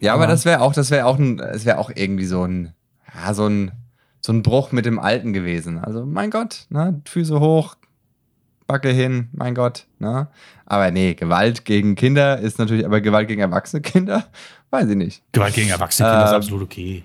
Ja, 0.04 0.14
aber, 0.14 0.24
aber 0.24 0.32
das 0.34 0.44
wäre 0.44 0.60
auch, 0.60 0.74
das 0.74 0.92
wäre 0.92 1.06
auch 1.06 1.18
ein, 1.18 1.40
es 1.40 1.66
wäre 1.66 1.78
auch 1.78 1.90
irgendwie 1.96 2.26
so 2.26 2.44
ein, 2.44 2.74
ja, 3.16 3.34
so 3.34 3.48
ein, 3.48 3.72
so 4.20 4.34
ein 4.34 4.44
Bruch 4.44 4.74
mit 4.74 4.86
dem 4.86 5.00
Alten 5.00 5.32
gewesen. 5.32 5.80
Also, 5.80 6.06
mein 6.06 6.30
Gott, 6.30 6.66
ne? 6.70 7.02
Füße 7.06 7.40
hoch, 7.40 7.76
Backe 8.68 8.90
hin, 8.90 9.30
mein 9.32 9.56
Gott, 9.56 9.86
ne? 10.00 10.28
Aber 10.66 10.92
nee, 10.92 11.14
Gewalt 11.14 11.64
gegen 11.64 11.96
Kinder 11.96 12.38
ist 12.38 12.60
natürlich, 12.60 12.86
aber 12.86 13.00
Gewalt 13.00 13.30
gegen 13.30 13.40
erwachsene 13.40 13.82
Kinder, 13.82 14.26
weiß 14.72 14.90
ich 14.90 14.98
nicht. 14.98 15.24
Gewalt 15.32 15.54
gegen 15.56 15.70
erwachsene 15.70 16.10
Kinder 16.10 16.26
äh, 16.26 16.30
ist 16.30 16.36
absolut 16.36 16.64
okay. 16.64 17.04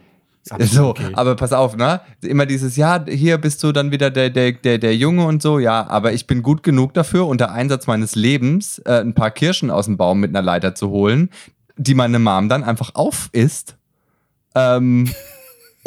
So, 0.60 0.88
okay. 0.88 1.10
aber 1.12 1.36
pass 1.36 1.52
auf, 1.52 1.76
ne? 1.76 2.00
Immer 2.22 2.46
dieses, 2.46 2.76
ja, 2.76 3.04
hier 3.06 3.38
bist 3.38 3.62
du 3.62 3.70
dann 3.70 3.92
wieder 3.92 4.10
der, 4.10 4.30
der, 4.30 4.52
der, 4.52 4.78
der 4.78 4.96
Junge 4.96 5.24
und 5.26 5.40
so, 5.42 5.60
ja, 5.60 5.86
aber 5.86 6.14
ich 6.14 6.26
bin 6.26 6.42
gut 6.42 6.62
genug 6.64 6.94
dafür, 6.94 7.26
unter 7.28 7.52
Einsatz 7.52 7.86
meines 7.86 8.16
Lebens 8.16 8.78
äh, 8.80 9.00
ein 9.00 9.14
paar 9.14 9.30
Kirschen 9.30 9.70
aus 9.70 9.84
dem 9.84 9.98
Baum 9.98 10.20
mit 10.20 10.30
einer 10.30 10.42
Leiter 10.42 10.74
zu 10.74 10.88
holen, 10.88 11.28
die 11.78 11.94
meine 11.94 12.18
Mom 12.18 12.48
dann 12.48 12.64
einfach 12.64 12.94
auf 12.94 13.30
isst. 13.32 13.76
Ähm, 14.54 15.10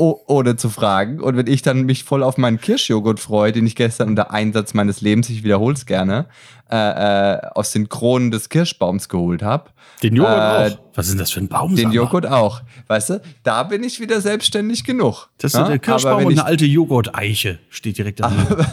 ohne 0.01 0.55
zu 0.55 0.69
fragen. 0.69 1.19
Und 1.19 1.37
wenn 1.37 1.47
ich 1.47 1.61
dann 1.61 1.83
mich 1.83 2.03
voll 2.03 2.23
auf 2.23 2.37
meinen 2.37 2.59
Kirschjoghurt 2.59 3.19
freue, 3.19 3.51
den 3.51 3.67
ich 3.67 3.75
gestern 3.75 4.09
unter 4.09 4.31
Einsatz 4.31 4.73
meines 4.73 5.01
Lebens, 5.01 5.29
ich 5.29 5.43
wiederhole 5.43 5.75
es 5.75 5.85
gerne, 5.85 6.25
äh, 6.71 7.35
äh, 7.35 7.41
aus 7.53 7.71
den 7.71 7.87
Kronen 7.89 8.31
des 8.31 8.49
Kirschbaums 8.49 9.09
geholt 9.09 9.43
habe. 9.43 9.69
Den 10.01 10.15
Joghurt 10.15 10.37
äh, 10.37 10.73
auch? 10.73 10.79
Was 10.95 11.07
ist 11.07 11.11
denn 11.11 11.19
das 11.19 11.31
für 11.31 11.41
ein 11.41 11.49
Baum? 11.49 11.75
Den 11.75 11.91
Joghurt 11.91 12.25
auch. 12.25 12.61
Weißt 12.87 13.11
du, 13.11 13.21
da 13.43 13.63
bin 13.63 13.83
ich 13.83 13.99
wieder 13.99 14.21
selbstständig 14.21 14.83
genug. 14.83 15.29
Das 15.37 15.53
ist 15.53 15.59
ja? 15.59 15.67
der 15.67 15.79
Kirschbaum 15.79 16.25
und 16.25 16.31
eine 16.31 16.45
alte 16.45 16.65
Joghurt-Eiche 16.65 17.59
steht 17.69 17.97
direkt 17.97 18.21
daneben. 18.21 18.47
Aber, 18.47 18.67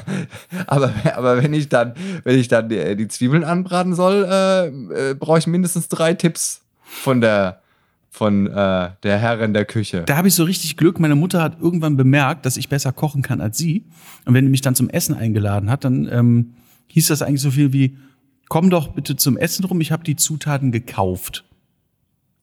aber, 0.66 0.92
aber, 1.14 1.42
wenn 1.42 1.52
ich 1.52 1.68
dann, 1.68 1.94
wenn 2.24 2.38
ich 2.38 2.48
dann 2.48 2.68
die, 2.68 2.96
die 2.96 3.08
Zwiebeln 3.08 3.44
anbraten 3.44 3.94
soll, 3.94 4.26
äh, 4.30 5.10
äh 5.10 5.14
brauche 5.14 5.38
ich 5.38 5.46
mindestens 5.46 5.88
drei 5.88 6.14
Tipps 6.14 6.62
von 6.88 7.20
der 7.20 7.60
von 8.10 8.46
äh, 8.48 8.90
der 9.02 9.18
Herrin 9.18 9.54
der 9.54 9.64
Küche. 9.64 10.02
Da 10.02 10.16
habe 10.16 10.26
ich 10.26 10.34
so 10.34 10.42
richtig 10.42 10.76
Glück. 10.76 10.98
Meine 10.98 11.14
Mutter 11.14 11.40
hat 11.40 11.60
irgendwann 11.60 11.96
bemerkt, 11.96 12.46
dass 12.46 12.56
ich 12.56 12.68
besser 12.68 12.92
kochen 12.92 13.22
kann 13.22 13.40
als 13.40 13.58
sie. 13.58 13.84
Und 14.24 14.34
wenn 14.34 14.44
sie 14.44 14.50
mich 14.50 14.62
dann 14.62 14.74
zum 14.74 14.88
Essen 14.88 15.14
eingeladen 15.14 15.70
hat, 15.70 15.84
dann 15.84 16.08
ähm, 16.10 16.54
hieß 16.88 17.08
das 17.08 17.22
eigentlich 17.22 17.42
so 17.42 17.52
viel 17.52 17.72
wie, 17.72 17.96
komm 18.48 18.70
doch 18.70 18.88
bitte 18.88 19.14
zum 19.14 19.36
Essen 19.36 19.64
rum, 19.66 19.80
ich 19.80 19.92
habe 19.92 20.02
die 20.02 20.16
Zutaten 20.16 20.72
gekauft. 20.72 21.44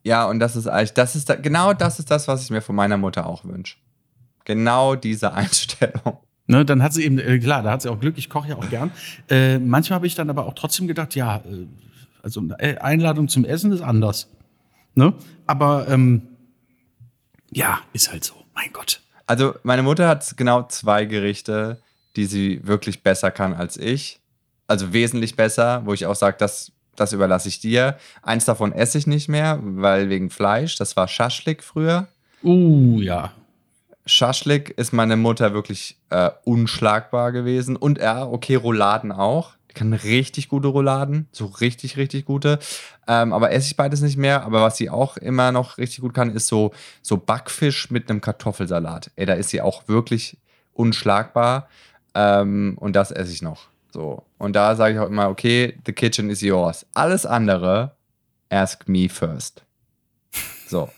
Ja, 0.03 0.25
und 0.25 0.39
das 0.39 0.55
ist 0.55 0.67
eigentlich, 0.67 0.93
das 0.93 1.15
ist 1.15 1.29
da, 1.29 1.35
genau 1.35 1.73
das 1.73 1.99
ist 1.99 2.11
das, 2.11 2.27
was 2.27 2.43
ich 2.43 2.51
mir 2.51 2.61
von 2.61 2.75
meiner 2.75 2.97
Mutter 2.97 3.25
auch 3.25 3.43
wünsche. 3.43 3.75
Genau 4.45 4.95
diese 4.95 5.33
Einstellung. 5.33 6.19
Ne, 6.47 6.63
dann 6.63 6.83
hat 6.83 6.93
sie 6.93 7.03
eben, 7.03 7.17
äh, 7.17 7.39
klar, 7.39 7.63
da 7.63 7.71
hat 7.71 7.81
sie 7.81 7.89
auch 7.89 7.99
Glück, 7.99 8.17
ich 8.17 8.29
koche 8.29 8.49
ja 8.49 8.55
auch 8.55 8.69
gern. 8.69 8.91
Äh, 9.29 9.57
manchmal 9.57 9.95
habe 9.95 10.07
ich 10.07 10.13
dann 10.13 10.29
aber 10.29 10.45
auch 10.45 10.53
trotzdem 10.53 10.87
gedacht, 10.87 11.15
ja, 11.15 11.37
äh, 11.37 11.65
also 12.21 12.43
äh, 12.59 12.77
Einladung 12.77 13.27
zum 13.27 13.45
Essen 13.45 13.71
ist 13.71 13.81
anders. 13.81 14.29
Ne? 14.95 15.13
Aber 15.45 15.87
ähm, 15.87 16.23
ja, 17.51 17.79
ist 17.93 18.11
halt 18.11 18.23
so. 18.23 18.33
Mein 18.53 18.71
Gott. 18.73 19.01
Also 19.27 19.55
meine 19.63 19.83
Mutter 19.83 20.07
hat 20.07 20.37
genau 20.37 20.63
zwei 20.63 21.05
Gerichte, 21.05 21.81
die 22.15 22.25
sie 22.25 22.65
wirklich 22.65 23.03
besser 23.03 23.31
kann 23.31 23.53
als 23.53 23.77
ich. 23.77 24.19
Also 24.67 24.93
wesentlich 24.93 25.35
besser, 25.35 25.81
wo 25.85 25.93
ich 25.93 26.05
auch 26.05 26.15
sage, 26.15 26.37
das, 26.39 26.71
das 26.95 27.13
überlasse 27.13 27.49
ich 27.49 27.59
dir. 27.59 27.97
Eins 28.23 28.45
davon 28.45 28.71
esse 28.71 28.97
ich 28.97 29.07
nicht 29.07 29.27
mehr, 29.27 29.59
weil 29.61 30.09
wegen 30.09 30.29
Fleisch. 30.29 30.77
Das 30.77 30.95
war 30.95 31.07
Schaschlik 31.07 31.63
früher. 31.63 32.07
Uh, 32.43 33.01
ja. 33.01 33.33
Schaschlik 34.05 34.69
ist 34.69 34.93
meine 34.93 35.17
Mutter 35.17 35.53
wirklich 35.53 35.97
äh, 36.09 36.29
unschlagbar 36.43 37.31
gewesen. 37.31 37.75
Und 37.75 37.97
ja, 37.99 38.25
okay, 38.25 38.55
Rouladen 38.55 39.11
auch. 39.11 39.53
Kann 39.75 39.93
richtig 39.93 40.49
gute 40.49 40.69
Rouladen, 40.69 41.27
so 41.31 41.45
richtig, 41.45 41.97
richtig 41.97 42.25
gute. 42.25 42.57
Ähm, 43.07 43.33
aber 43.33 43.51
esse 43.51 43.67
ich 43.67 43.75
beides 43.75 44.01
nicht 44.01 44.17
mehr. 44.17 44.43
Aber 44.43 44.61
was 44.61 44.77
sie 44.77 44.89
auch 44.89 45.17
immer 45.17 45.51
noch 45.51 45.77
richtig 45.77 46.01
gut 46.01 46.15
kann, 46.15 46.33
ist 46.33 46.47
so, 46.47 46.73
so 47.03 47.17
Backfisch 47.17 47.91
mit 47.91 48.09
einem 48.09 48.21
Kartoffelsalat. 48.21 49.11
Ey, 49.15 49.27
da 49.27 49.33
ist 49.33 49.49
sie 49.49 49.61
auch 49.61 49.87
wirklich 49.87 50.37
unschlagbar. 50.73 51.67
Ähm, 52.15 52.77
und 52.79 52.95
das 52.95 53.11
esse 53.11 53.31
ich 53.31 53.41
noch. 53.41 53.67
So. 53.91 54.23
Und 54.37 54.55
da 54.55 54.75
sage 54.75 54.95
ich 54.95 54.99
auch 54.99 55.07
immer, 55.07 55.29
okay, 55.29 55.77
the 55.85 55.93
kitchen 55.93 56.29
is 56.29 56.41
yours. 56.41 56.85
Alles 56.93 57.25
andere, 57.25 57.91
ask 58.49 58.87
me 58.87 59.09
first. 59.09 59.63
So. 60.67 60.89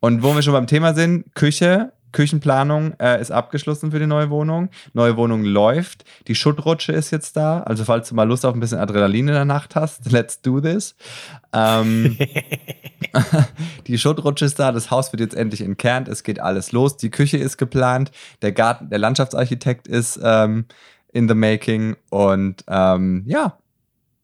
Und 0.00 0.22
wo 0.22 0.34
wir 0.34 0.42
schon 0.42 0.52
beim 0.52 0.66
Thema 0.66 0.92
sind, 0.92 1.34
Küche, 1.34 1.92
Küchenplanung 2.14 2.94
äh, 2.98 3.20
ist 3.20 3.30
abgeschlossen 3.30 3.90
für 3.90 3.98
die 3.98 4.06
neue 4.06 4.30
Wohnung. 4.30 4.70
Neue 4.94 5.18
Wohnung 5.18 5.44
läuft. 5.44 6.04
Die 6.28 6.34
Schuttrutsche 6.34 6.92
ist 6.92 7.10
jetzt 7.10 7.36
da. 7.36 7.60
Also 7.60 7.84
falls 7.84 8.08
du 8.08 8.14
mal 8.14 8.26
Lust 8.26 8.46
auf 8.46 8.54
ein 8.54 8.60
bisschen 8.60 8.78
Adrenalin 8.78 9.28
in 9.28 9.34
der 9.34 9.44
Nacht 9.44 9.76
hast, 9.76 10.10
let's 10.10 10.40
do 10.40 10.60
this. 10.60 10.94
Ähm, 11.52 12.16
die 13.86 13.98
Schuttrutsche 13.98 14.44
ist 14.44 14.58
da. 14.58 14.72
Das 14.72 14.90
Haus 14.90 15.12
wird 15.12 15.20
jetzt 15.20 15.34
endlich 15.34 15.60
entkernt. 15.60 16.08
Es 16.08 16.22
geht 16.22 16.40
alles 16.40 16.72
los. 16.72 16.96
Die 16.96 17.10
Küche 17.10 17.36
ist 17.36 17.58
geplant. 17.58 18.10
Der 18.42 18.52
Garten, 18.52 18.90
der 18.90 18.98
Landschaftsarchitekt 18.98 19.88
ist 19.88 20.18
ähm, 20.22 20.66
in 21.12 21.28
the 21.28 21.34
making. 21.34 21.96
Und 22.10 22.64
ähm, 22.68 23.24
ja, 23.26 23.58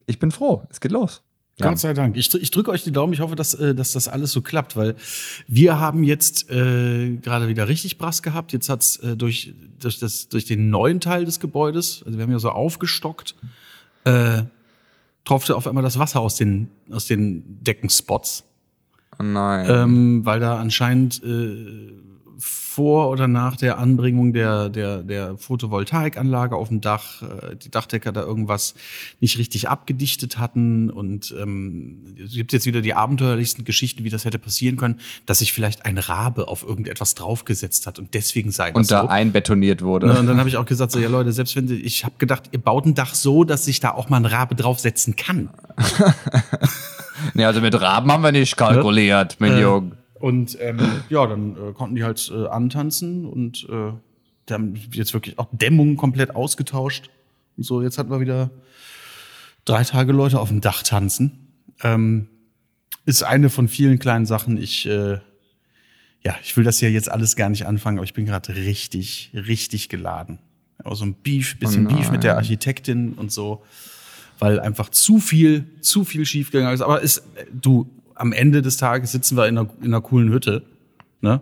ich 0.07 0.19
bin 0.19 0.31
froh. 0.31 0.63
Es 0.71 0.81
geht 0.81 0.93
los. 0.93 1.23
Ja. 1.61 1.69
Gott 1.69 1.79
sei 1.79 1.93
Dank. 1.95 2.17
Ich, 2.17 2.35
ich 2.35 2.51
drücke 2.51 2.71
euch 2.71 2.83
die 2.83 2.93
Daumen. 2.93 3.13
Ich 3.13 3.21
hoffe, 3.21 3.37
dass, 3.37 3.55
äh, 3.55 3.75
dass 3.75 3.93
das 3.93 4.09
alles 4.09 4.33
so 4.33 4.43
klappt, 4.43 4.77
weil 4.77 4.97
wir 5.47 5.79
haben 5.79 6.03
jetzt 6.03 6.51
äh, 6.51 7.17
gerade 7.17 7.49
wieder 7.49 7.69
richtig 7.69 7.99
Brass 7.99 8.23
gehabt. 8.23 8.53
Jetzt 8.53 8.69
hat's 8.69 8.97
äh, 8.97 9.17
durch, 9.17 9.55
durch, 9.79 9.99
das, 9.99 10.29
durch 10.29 10.45
den 10.45 10.71
neuen 10.71 11.01
Teil 11.01 11.25
des 11.25 11.41
Gebäudes, 11.41 12.03
also 12.05 12.19
wir 12.19 12.25
haben 12.25 12.33
ja 12.33 12.39
so 12.39 12.51
aufgestockt, 12.51 13.35
äh, 14.05 14.43
tropfte 15.25 15.57
auf 15.57 15.67
einmal 15.67 15.83
das 15.83 15.99
Wasser 15.99 16.21
aus 16.21 16.37
den, 16.37 16.69
aus 16.91 17.07
den 17.07 17.63
Deckenspots. 17.63 18.45
Oh 19.19 19.23
nein. 19.23 19.67
Ähm, 19.69 20.25
weil 20.25 20.41
da 20.41 20.59
anscheinend 20.59 21.23
äh, 21.23 21.93
vor 22.41 23.11
oder 23.11 23.29
nach 23.29 23.57
der 23.57 23.79
Anbringung 23.79 24.33
der, 24.33 24.69
der, 24.69 25.03
der 25.03 25.37
Photovoltaikanlage 25.37 26.57
auf 26.57 26.69
dem 26.69 26.81
Dach 26.81 27.23
äh, 27.23 27.57
die 27.57 27.71
Dachdecker 27.71 28.13
da 28.13 28.23
irgendwas 28.23 28.75
nicht 29.21 29.39
richtig 29.39 29.69
abgedichtet 29.69 30.39
hatten. 30.39 30.91
Und 30.91 31.35
ähm, 31.39 32.15
es 32.25 32.33
gibt 32.33 32.53
jetzt 32.53 32.67
wieder 32.67 32.81
die 32.81 32.95
abenteuerlichsten 32.95 33.65
Geschichten, 33.65 34.05
wie 34.05 34.11
das 34.11 34.25
hätte 34.25 34.39
passieren 34.39 34.77
können, 34.77 35.01
dass 35.27 35.41
sich 35.41 35.53
vielleicht 35.53 35.85
ein 35.85 35.99
Rabe 35.99 36.49
auf 36.49 36.63
irgendetwas 36.63 37.15
draufgesetzt 37.15 37.87
hat 37.87 37.99
und 37.99 38.15
deswegen 38.15 38.51
sei 38.51 38.71
das 38.71 38.77
und 38.77 38.91
da 38.91 39.03
so. 39.03 39.09
einbetoniert 39.09 39.83
wurde. 39.83 40.07
Und 40.07 40.27
dann 40.27 40.39
habe 40.39 40.49
ich 40.49 40.57
auch 40.57 40.67
gesagt, 40.67 40.93
so 40.93 40.99
ja 40.99 41.09
Leute, 41.09 41.33
selbst 41.33 41.57
wenn 41.57 41.71
ich 41.71 42.05
habe 42.05 42.15
gedacht, 42.19 42.51
ihr 42.53 42.61
baut 42.61 42.87
ein 42.87 42.95
Dach 42.95 43.15
so, 43.15 43.45
dass 43.45 43.65
sich 43.65 43.81
da 43.81 43.91
auch 43.93 44.09
mal 44.09 44.17
ein 44.17 44.27
Rabe 44.27 44.55
draufsetzen 44.55 45.17
kann. 45.17 45.51
Nee, 47.35 47.45
also 47.45 47.61
mit 47.61 47.79
Raben 47.79 48.11
haben 48.11 48.23
wir 48.23 48.33
nicht 48.33 48.57
kalkuliert, 48.57 49.37
mein 49.41 49.53
Äh, 49.53 49.61
Junge. 49.61 50.00
Und 50.21 50.57
ähm, 50.61 50.79
ja, 51.09 51.27
dann 51.27 51.57
äh, 51.57 51.73
konnten 51.73 51.97
die 51.97 52.05
halt 52.05 52.31
äh, 52.33 52.47
antanzen 52.47 53.25
und 53.25 53.67
äh, 53.71 53.93
die 54.49 54.55
haben 54.55 54.75
jetzt 54.93 55.15
wirklich 55.15 55.39
auch 55.39 55.49
Dämmung 55.51 55.97
komplett 55.97 56.37
ausgetauscht. 56.37 57.11
Und 57.57 57.65
so, 57.65 57.83
jetzt 57.83 57.99
hatten 57.99 58.11
wir 58.11 58.21
wieder 58.21 58.51
drei 59.65 59.83
Tage 59.83 60.13
Leute 60.13 60.39
auf 60.39 60.49
dem 60.49 60.61
Dach 60.61 60.83
tanzen. 60.83 61.49
Ähm, 61.83 62.29
ist 63.07 63.23
eine 63.23 63.49
von 63.49 63.67
vielen 63.67 63.99
kleinen 63.99 64.27
Sachen. 64.27 64.59
Ich, 64.59 64.87
äh, 64.87 65.21
ja, 66.23 66.37
ich 66.43 66.55
will 66.57 66.65
das 66.65 66.79
hier 66.79 66.91
jetzt 66.91 67.11
alles 67.11 67.35
gar 67.35 67.49
nicht 67.49 67.67
anfangen, 67.67 67.99
aber 67.99 68.05
ich 68.05 68.15
bin 68.15 68.27
gerade 68.27 68.55
richtig, 68.55 69.31
richtig 69.35 69.89
geladen. 69.89 70.39
Auch 70.85 70.97
so 70.97 71.05
ein 71.05 71.15
Beef, 71.15 71.59
bisschen 71.59 71.87
Oh 71.87 71.95
Beef 71.95 72.11
mit 72.11 72.25
der. 72.25 72.37
Architektin 72.37 73.15
und 73.15 73.33
so, 73.33 73.63
weil 74.39 74.61
einfach 74.61 74.91
zu 74.91 75.19
viel, 75.19 75.65
zu 75.81 76.05
viel 76.05 76.27
schiefgegangen 76.27 76.75
ist. 76.75 76.83
Aber 76.83 77.01
ist, 77.01 77.19
äh, 77.37 77.47
du, 77.53 77.91
am 78.21 78.33
Ende 78.33 78.63
des 78.63 78.77
Tages 78.77 79.13
sitzen 79.13 79.37
wir 79.37 79.49
in 79.49 79.59
einer, 79.59 79.69
in 79.81 79.87
einer 79.87 80.01
coolen 80.01 80.31
Hütte, 80.31 80.63
ne? 81.21 81.41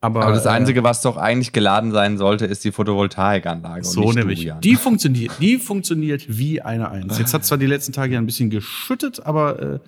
Aber, 0.00 0.22
Aber 0.22 0.34
das 0.34 0.44
äh, 0.44 0.50
Einzige, 0.50 0.84
was 0.84 1.00
doch 1.00 1.16
eigentlich 1.16 1.52
geladen 1.52 1.90
sein 1.90 2.18
sollte, 2.18 2.44
ist 2.44 2.62
die 2.62 2.72
Photovoltaikanlage. 2.72 3.84
so 3.84 4.12
nämlich. 4.12 4.52
Die 4.60 4.76
funktioniert, 4.76 5.32
die 5.40 5.56
funktioniert 5.56 6.26
wie 6.28 6.60
eine 6.60 6.90
Eins. 6.90 7.18
Jetzt 7.18 7.32
hat 7.32 7.46
zwar 7.46 7.56
die 7.56 7.64
letzten 7.64 7.94
Tage 7.94 8.12
ja 8.12 8.18
ein 8.18 8.26
bisschen 8.26 8.50
geschüttet, 8.50 9.24
aber 9.24 9.62
äh, 9.62 9.78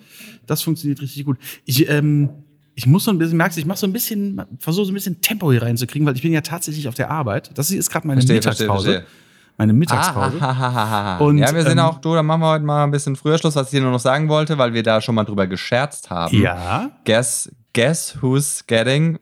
das 0.47 0.63
funktioniert 0.63 1.01
richtig 1.03 1.23
gut. 1.23 1.37
Ich, 1.65 1.87
ähm, 1.87 2.29
ich 2.73 2.87
muss 2.87 3.03
so 3.03 3.11
ein 3.11 3.19
bisschen, 3.19 3.37
merkst 3.37 3.57
du, 3.57 3.61
ich 3.61 3.67
mache 3.67 3.77
so 3.77 3.85
ein 3.85 3.93
bisschen, 3.93 4.41
versuche 4.57 4.85
so 4.85 4.91
ein 4.91 4.95
bisschen 4.95 5.21
Tempo 5.21 5.51
hier 5.51 5.61
reinzukriegen, 5.61 6.07
weil 6.07 6.15
ich 6.15 6.23
bin 6.23 6.33
ja 6.33 6.41
tatsächlich 6.41 6.87
auf 6.87 6.95
der 6.95 7.11
Arbeit. 7.11 7.51
Das 7.53 7.69
ist 7.69 7.91
gerade 7.91 8.07
meine 8.07 8.21
Verstehe, 8.21 8.41
verstehe, 8.41 8.65
Mittagspause. 8.65 8.91
verstehe. 8.93 9.26
Meine 9.57 9.73
Mittagspause. 9.73 10.37
Ah, 10.39 10.55
ha, 10.57 10.71
ha, 10.73 10.89
ha. 10.89 11.17
Und, 11.17 11.39
ja, 11.39 11.51
wir 11.53 11.63
sind 11.63 11.79
ähm, 11.79 11.83
auch, 11.85 11.99
du, 11.99 12.13
dann 12.13 12.25
machen 12.27 12.41
wir 12.41 12.49
heute 12.49 12.63
mal 12.63 12.83
ein 12.83 12.91
bisschen 12.91 13.15
früher 13.15 13.37
Schluss, 13.39 13.55
was 13.55 13.67
ich 13.67 13.71
dir 13.71 13.81
nur 13.81 13.91
noch 13.91 13.99
sagen 13.99 14.29
wollte, 14.29 14.57
weil 14.59 14.73
wir 14.73 14.83
da 14.83 15.01
schon 15.01 15.15
mal 15.15 15.23
drüber 15.23 15.47
gescherzt 15.47 16.09
haben. 16.11 16.39
Ja. 16.39 16.91
Guess, 17.05 17.51
guess 17.73 18.21
who's 18.21 18.63
getting 18.67 19.17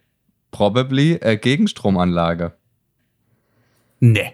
probably 0.52 1.20
a 1.24 1.36
Gegenstromanlage? 1.36 2.52
Nee. 4.02 4.34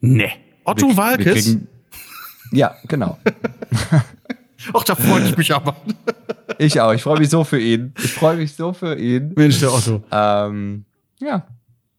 Nee. 0.00 0.30
Otto 0.64 0.86
Wir- 0.86 0.90
wir 0.90 0.96
Walkes? 0.96 1.32
kriegen- 1.44 1.68
Ja, 2.52 2.76
genau. 2.86 3.18
Ach, 4.74 4.84
da 4.84 4.94
freue 4.94 5.22
ich 5.28 5.36
mich 5.36 5.52
aber. 5.54 5.74
Ich 6.60 6.80
auch. 6.80 6.92
Ich 6.92 7.02
freue 7.02 7.18
mich 7.20 7.28
so 7.30 7.44
für 7.44 7.60
ihn. 7.60 7.92
Ich 8.02 8.12
freue 8.14 8.36
mich 8.36 8.54
so 8.56 8.72
für 8.72 8.96
ihn. 8.98 9.32
Mensch, 9.36 9.60
der 9.60 9.72
Otto. 9.72 10.02
Ähm, 10.10 10.86
ja, 11.20 11.46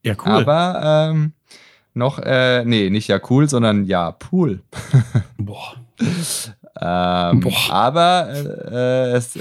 Ja, 0.03 0.15
cool. 0.25 0.31
aber 0.33 1.09
ähm, 1.13 1.31
noch, 1.93 2.19
äh, 2.19 2.63
nee, 2.65 2.89
nicht 2.89 3.07
ja 3.07 3.19
cool, 3.29 3.49
sondern 3.49 3.85
ja 3.85 4.11
Pool. 4.11 4.61
Boah. 5.37 5.75
Ähm, 6.81 7.45
aber, 7.69 8.29
äh, 8.71 9.11
es, 9.11 9.31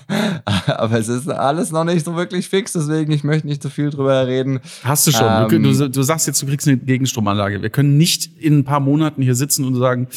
aber 0.66 0.98
es 0.98 1.08
ist 1.08 1.28
alles 1.28 1.70
noch 1.70 1.84
nicht 1.84 2.04
so 2.04 2.16
wirklich 2.16 2.48
fix, 2.48 2.72
deswegen 2.72 3.12
ich 3.12 3.22
möchte 3.22 3.46
nicht 3.46 3.62
zu 3.62 3.70
viel 3.70 3.90
drüber 3.90 4.26
reden. 4.26 4.58
Hast 4.82 5.06
du 5.06 5.12
schon. 5.12 5.52
Ähm, 5.52 5.62
du, 5.62 5.88
du, 5.88 6.02
sagst 6.02 6.26
jetzt, 6.26 6.42
du 6.42 6.46
kriegst 6.46 6.66
eine 6.66 6.78
Gegenstromanlage. 6.78 7.62
Wir 7.62 7.70
können 7.70 7.96
nicht 7.98 8.36
in 8.38 8.58
ein 8.58 8.64
paar 8.64 8.80
Monaten 8.80 9.22
hier 9.22 9.36
sitzen 9.36 9.64
und 9.64 9.76
sagen, 9.76 10.08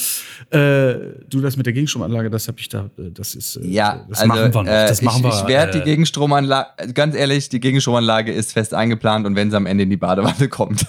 äh, 0.50 0.96
du 1.30 1.40
das 1.42 1.56
mit 1.56 1.68
der 1.68 1.74
Gegenstromanlage, 1.74 2.32
das 2.32 2.48
habe 2.48 2.60
ich 2.60 2.70
da, 2.70 2.90
äh, 2.98 3.12
das 3.12 3.36
ist, 3.36 3.58
äh, 3.58 3.68
Ja, 3.68 4.04
das 4.10 4.22
also, 4.22 4.28
machen 4.28 4.54
wir 4.54 4.64
noch. 4.64 4.66
äh, 4.68 4.88
Das 4.88 5.02
machen 5.04 5.18
ich, 5.20 5.24
wir. 5.24 5.42
ich 5.42 5.48
werde 5.48 5.78
äh, 5.78 5.82
die 5.84 5.86
Gegenstromanlage, 5.86 6.94
ganz 6.94 7.16
ehrlich, 7.16 7.50
die 7.50 7.60
Gegenstromanlage 7.60 8.32
ist 8.32 8.54
fest 8.54 8.74
eingeplant 8.74 9.28
und 9.28 9.36
wenn 9.36 9.52
sie 9.52 9.58
am 9.58 9.68
Ende 9.68 9.84
in 9.84 9.92
die 9.92 9.98
Badewanne 9.98 10.48
kommt, 10.50 10.88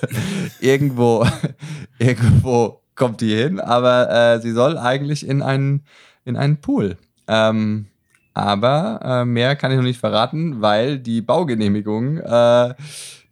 irgendwo, 0.61 1.27
irgendwo 1.99 2.81
kommt 2.97 3.21
die 3.21 3.35
hin, 3.37 3.61
aber 3.61 4.11
äh, 4.11 4.41
sie 4.41 4.53
soll 4.53 4.77
eigentlich 4.79 5.27
in 5.27 5.43
einen, 5.43 5.85
in 6.25 6.37
einen 6.37 6.57
Pool. 6.57 6.97
Ähm, 7.29 7.87
aber 8.35 9.01
äh, 9.03 9.25
mehr 9.25 9.57
kann 9.57 9.71
ich 9.71 9.77
noch 9.77 9.85
nicht 9.85 10.01
verraten, 10.01 10.61
weil 10.61 10.99
die 10.99 11.23
Baugenehmigung, 11.23 12.19
äh, 12.19 12.75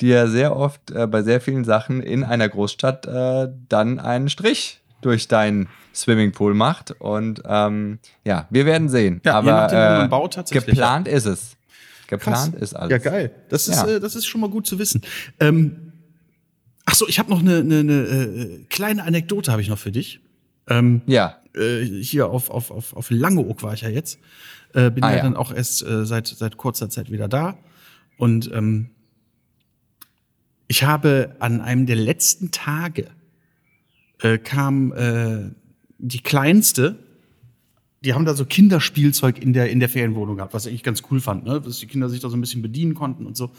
die 0.01 0.09
ja 0.09 0.27
sehr 0.29 0.57
oft 0.57 0.91
äh, 0.93 1.07
bei 1.07 1.23
sehr 1.23 1.41
vielen 1.41 1.65
Sachen 1.65 2.03
in 2.03 2.25
einer 2.25 2.49
Großstadt 2.49 3.07
äh, 3.07 3.49
dann 3.69 4.01
einen 4.01 4.29
Strich 4.29 4.81
durch 5.03 5.29
deinen 5.29 5.69
Swimmingpool 5.95 6.55
macht. 6.55 6.93
Und 6.99 7.43
ähm, 7.47 7.99
ja, 8.25 8.47
wir 8.51 8.65
werden 8.67 8.89
sehen. 8.89 9.21
Ja, 9.25 9.35
aber 9.35 9.67
äh, 9.73 10.29
tatsächlich, 10.31 10.65
geplant 10.75 11.07
ist 11.07 11.27
es. 11.27 11.57
Krass. 12.09 12.21
Geplant 12.21 12.55
ist 12.57 12.75
alles. 12.75 12.91
Ja, 12.91 12.99
geil. 12.99 13.31
Das 13.49 13.69
ist, 13.69 13.83
Ja. 13.83 13.89
äh, 13.97 14.01
das 14.01 14.15
ist 14.17 14.27
schon 14.27 14.41
mal 14.41 14.51
gut 14.51 14.67
zu 14.67 14.79
wissen. 14.79 15.03
Ähm, 15.41 15.84
ach 16.85 16.95
so, 16.95 17.09
ich 17.09 17.18
habe 17.18 17.30
noch 17.30 17.41
eine, 17.41 17.59
eine, 17.59 17.80
eine 17.80 18.03
äh, 18.03 18.64
kleine 18.68 19.05
Anekdote 19.05 19.51
habe 19.53 19.62
ich 19.62 19.68
noch 19.68 19.78
für 19.78 19.93
dich. 19.93 20.20
Ähm, 20.68 21.03
Ja, 21.07 21.39
äh, 21.55 21.85
hier 21.85 22.28
auf, 22.28 22.51
auf, 22.51 22.70
auf, 22.70 22.95
auf 22.95 23.11
Langeoog 23.11 23.62
war 23.62 23.74
ich 23.74 23.82
ja 23.82 23.89
jetzt. 23.89 24.18
Äh, 24.72 24.91
bin 24.91 25.05
Ah, 25.05 25.11
ja, 25.11 25.16
ja. 25.18 25.22
dann 25.22 25.37
auch 25.37 25.53
erst 25.53 25.82
äh, 25.87 26.05
seit, 26.05 26.26
seit 26.26 26.57
kurzer 26.57 26.91
Zeit 26.91 27.11
wieder 27.11 27.28
da. 27.28 27.59
Und 28.16 28.51
ähm, 28.53 28.91
ich 30.66 30.85
habe 30.85 31.37
an 31.41 31.61
einem 31.61 31.87
der 31.87 31.97
letzten 31.97 32.51
Tage 32.51 33.09
äh, 34.20 34.39
kam 34.39 34.93
äh, 34.93 35.51
die 35.99 36.20
kleinste, 36.20 36.99
die 38.05 38.14
haben 38.14 38.24
da 38.24 38.35
so 38.35 38.45
Kinderspielzeug 38.45 39.41
in 39.41 39.53
der, 39.53 39.70
in 39.70 39.80
der 39.80 39.89
Ferienwohnung 39.89 40.37
gehabt, 40.37 40.55
was 40.55 40.66
ich 40.66 40.72
eigentlich 40.72 40.82
ganz 40.82 41.03
cool 41.11 41.20
fand, 41.20 41.45
ne? 41.45 41.61
dass 41.61 41.78
die 41.78 41.87
Kinder 41.87 42.09
sich 42.09 42.20
da 42.20 42.28
so 42.28 42.37
ein 42.37 42.41
bisschen 42.41 42.62
bedienen 42.62 42.95
konnten 42.95 43.26
und 43.26 43.37
so. 43.37 43.51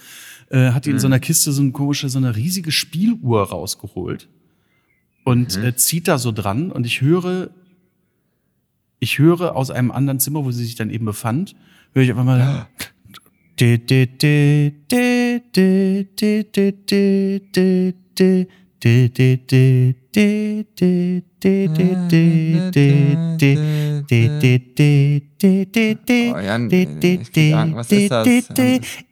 Äh, 0.49 0.71
hat 0.71 0.85
die 0.85 0.91
in 0.91 0.99
so 0.99 1.07
einer 1.07 1.19
Kiste 1.19 1.51
so 1.51 1.61
eine 1.61 1.71
komische, 1.71 2.07
so 2.07 2.19
eine 2.19 2.35
riesige 2.35 2.71
Spieluhr 2.71 3.49
rausgeholt 3.49 4.29
und 5.23 5.57
äh, 5.57 5.75
zieht 5.75 6.07
da 6.07 6.19
so 6.19 6.31
dran 6.31 6.71
und 6.71 6.85
ich 6.85 7.01
höre, 7.01 7.49
ich 8.99 9.17
höre 9.17 9.55
aus 9.55 9.71
einem 9.71 9.91
anderen 9.91 10.19
Zimmer, 10.19 10.45
wo 10.45 10.51
sie 10.51 10.63
sich 10.63 10.75
dann 10.75 10.91
eben 10.91 11.05
befand, 11.05 11.55
höre 11.93 12.03
ich 12.03 12.11
einfach 12.11 12.23
mal 12.23 12.67
di, 13.59 13.79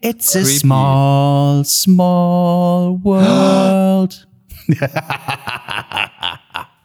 It's 0.01 0.35
a 0.35 0.45
small, 0.45 1.63
small 1.65 2.99
world. 3.03 4.27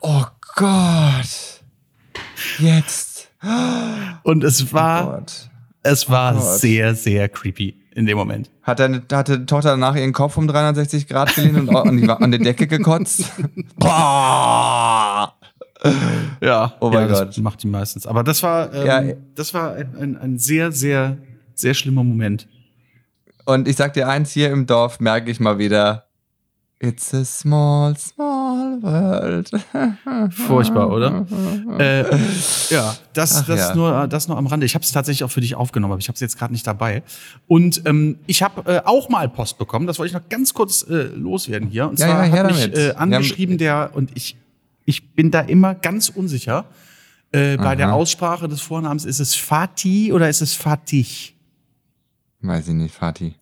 oh 0.03 0.27
Gott. 0.57 1.63
Jetzt. 2.59 3.31
Und 4.25 4.43
es 4.43 4.73
war, 4.73 5.23
es 5.85 6.11
war 6.11 6.41
sehr, 6.41 6.97
sehr 6.97 7.29
creepy 7.29 7.77
in 7.99 8.07
dem 8.07 8.17
Moment. 8.17 8.49
Hat 8.63 8.79
deine, 8.79 9.03
hat 9.13 9.29
deine 9.29 9.45
Tochter 9.47 9.71
danach 9.71 9.97
ihren 9.97 10.13
Kopf 10.13 10.37
um 10.37 10.47
360 10.47 11.09
Grad 11.09 11.35
gelehnt 11.35 11.59
und 11.59 11.75
an 11.75 11.97
die, 11.97 12.09
an 12.09 12.31
die 12.31 12.39
Decke 12.39 12.67
gekotzt? 12.69 13.25
Boah. 13.77 15.35
Ja, 16.41 16.75
Oh 16.81 16.91
mein 16.91 17.03
ja, 17.03 17.09
das 17.09 17.19
Gott. 17.37 17.39
macht 17.39 17.63
die 17.63 17.67
meistens. 17.69 18.07
Aber 18.07 18.23
das 18.23 18.43
war, 18.43 18.73
ähm, 18.73 18.87
Ja. 18.87 19.03
das 19.35 19.53
war 19.55 19.75
ein, 19.75 19.97
ein, 20.01 20.17
ein 20.17 20.39
sehr, 20.39 20.71
sehr, 20.73 21.19
sehr 21.55 21.75
schlimmer 21.75 22.05
Moment. 22.05 22.47
Und 23.45 23.67
ich 23.67 23.77
sag 23.77 23.95
dir 23.95 24.09
eins, 24.09 24.31
hier 24.33 24.51
im 24.53 24.67
Dorf 24.67 25.01
merke 25.01 25.31
ich 25.31 25.41
mal 25.41 25.59
wieder, 25.59 26.05
it's 26.81 27.13
a 27.15 27.25
small, 27.25 27.97
small 27.97 28.38
world. 28.83 29.51
Furchtbar, 30.33 30.91
oder? 30.91 31.27
äh, 31.79 32.05
ja, 32.71 32.95
das, 33.13 33.37
Ach 33.43 33.47
das, 33.47 33.61
ja. 33.71 33.75
Nur, 33.75 34.07
das 34.09 34.29
nur 34.29 34.37
am 34.37 34.47
Rande. 34.47 34.67
Ich 34.67 34.75
habe 34.75 34.85
es 34.85 34.93
tatsächlich 34.93 35.25
auch 35.25 35.31
für 35.31 35.41
dich 35.41 35.55
aufgenommen, 35.55 35.93
aber 35.93 36.01
ich 36.01 36.09
habe 36.09 36.15
es 36.15 36.21
jetzt 36.21 36.39
gerade 36.39 36.53
nicht 36.53 36.67
dabei. 36.67 37.03
Und 37.47 37.83
ähm, 37.87 38.19
ich 38.27 38.43
habe 38.43 38.71
äh, 38.73 38.81
auch 38.85 39.09
mal 39.09 39.29
Post 39.29 39.59
bekommen. 39.59 39.87
Das 39.87 39.99
wollte 39.99 40.09
ich 40.17 40.23
noch 40.23 40.29
ganz 40.29 40.55
kurz 40.55 40.83
äh, 40.89 41.05
loswerden 41.15 41.69
hier. 41.69 41.89
Und 41.89 41.99
Ja, 41.99 42.07
zwar 42.07 42.27
ja, 42.27 42.33
her 42.33 42.45
hat 42.45 42.51
mich 42.53 42.65
äh, 42.65 42.75
Wir 42.77 42.89
haben- 42.97 43.13
angeschrieben 43.15 43.59
der 43.59 43.91
und 43.95 44.11
ich, 44.17 44.37
ich 44.85 45.11
bin 45.15 45.31
da 45.31 45.41
immer 45.41 45.75
ganz 45.75 46.09
unsicher. 46.09 46.65
Äh, 47.31 47.57
bei 47.59 47.65
Aha. 47.65 47.75
der 47.75 47.93
Aussprache 47.95 48.49
des 48.49 48.61
Vornamens 48.63 49.05
ist 49.05 49.21
es 49.21 49.35
Fatih 49.35 50.13
oder 50.15 50.29
ist 50.31 50.41
es 50.41 50.55
Fatih? 50.55 51.07
Weiß 52.41 52.69
ich 52.69 52.75
nicht, 52.75 52.95
Fatih. 52.95 53.35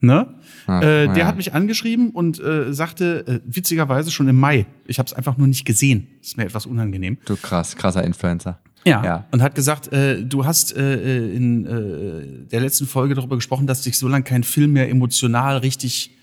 Ne? 0.00 0.34
Ach, 0.66 0.82
äh, 0.82 1.06
der 1.06 1.16
ja. 1.16 1.26
hat 1.26 1.36
mich 1.36 1.54
angeschrieben 1.54 2.10
und 2.10 2.38
äh, 2.38 2.72
sagte, 2.72 3.26
äh, 3.26 3.40
witzigerweise 3.46 4.10
schon 4.10 4.28
im 4.28 4.36
Mai, 4.36 4.66
ich 4.86 4.98
habe 4.98 5.06
es 5.06 5.14
einfach 5.14 5.38
nur 5.38 5.46
nicht 5.46 5.64
gesehen. 5.64 6.06
ist 6.20 6.36
mir 6.36 6.44
etwas 6.44 6.66
unangenehm. 6.66 7.16
Du 7.24 7.36
krass, 7.36 7.76
krasser 7.76 8.04
Influencer. 8.04 8.58
Ja. 8.84 9.02
Ja. 9.04 9.24
Und 9.32 9.42
hat 9.42 9.54
gesagt, 9.54 9.92
äh, 9.92 10.22
du 10.22 10.44
hast 10.44 10.76
äh, 10.76 11.28
in 11.34 11.64
äh, 11.66 12.48
der 12.50 12.60
letzten 12.60 12.86
Folge 12.86 13.14
darüber 13.14 13.36
gesprochen, 13.36 13.66
dass 13.66 13.82
dich 13.82 13.98
so 13.98 14.06
lange 14.06 14.22
kein 14.24 14.44
Film 14.44 14.74
mehr 14.74 14.88
emotional 14.90 15.56
richtig, 15.58 16.14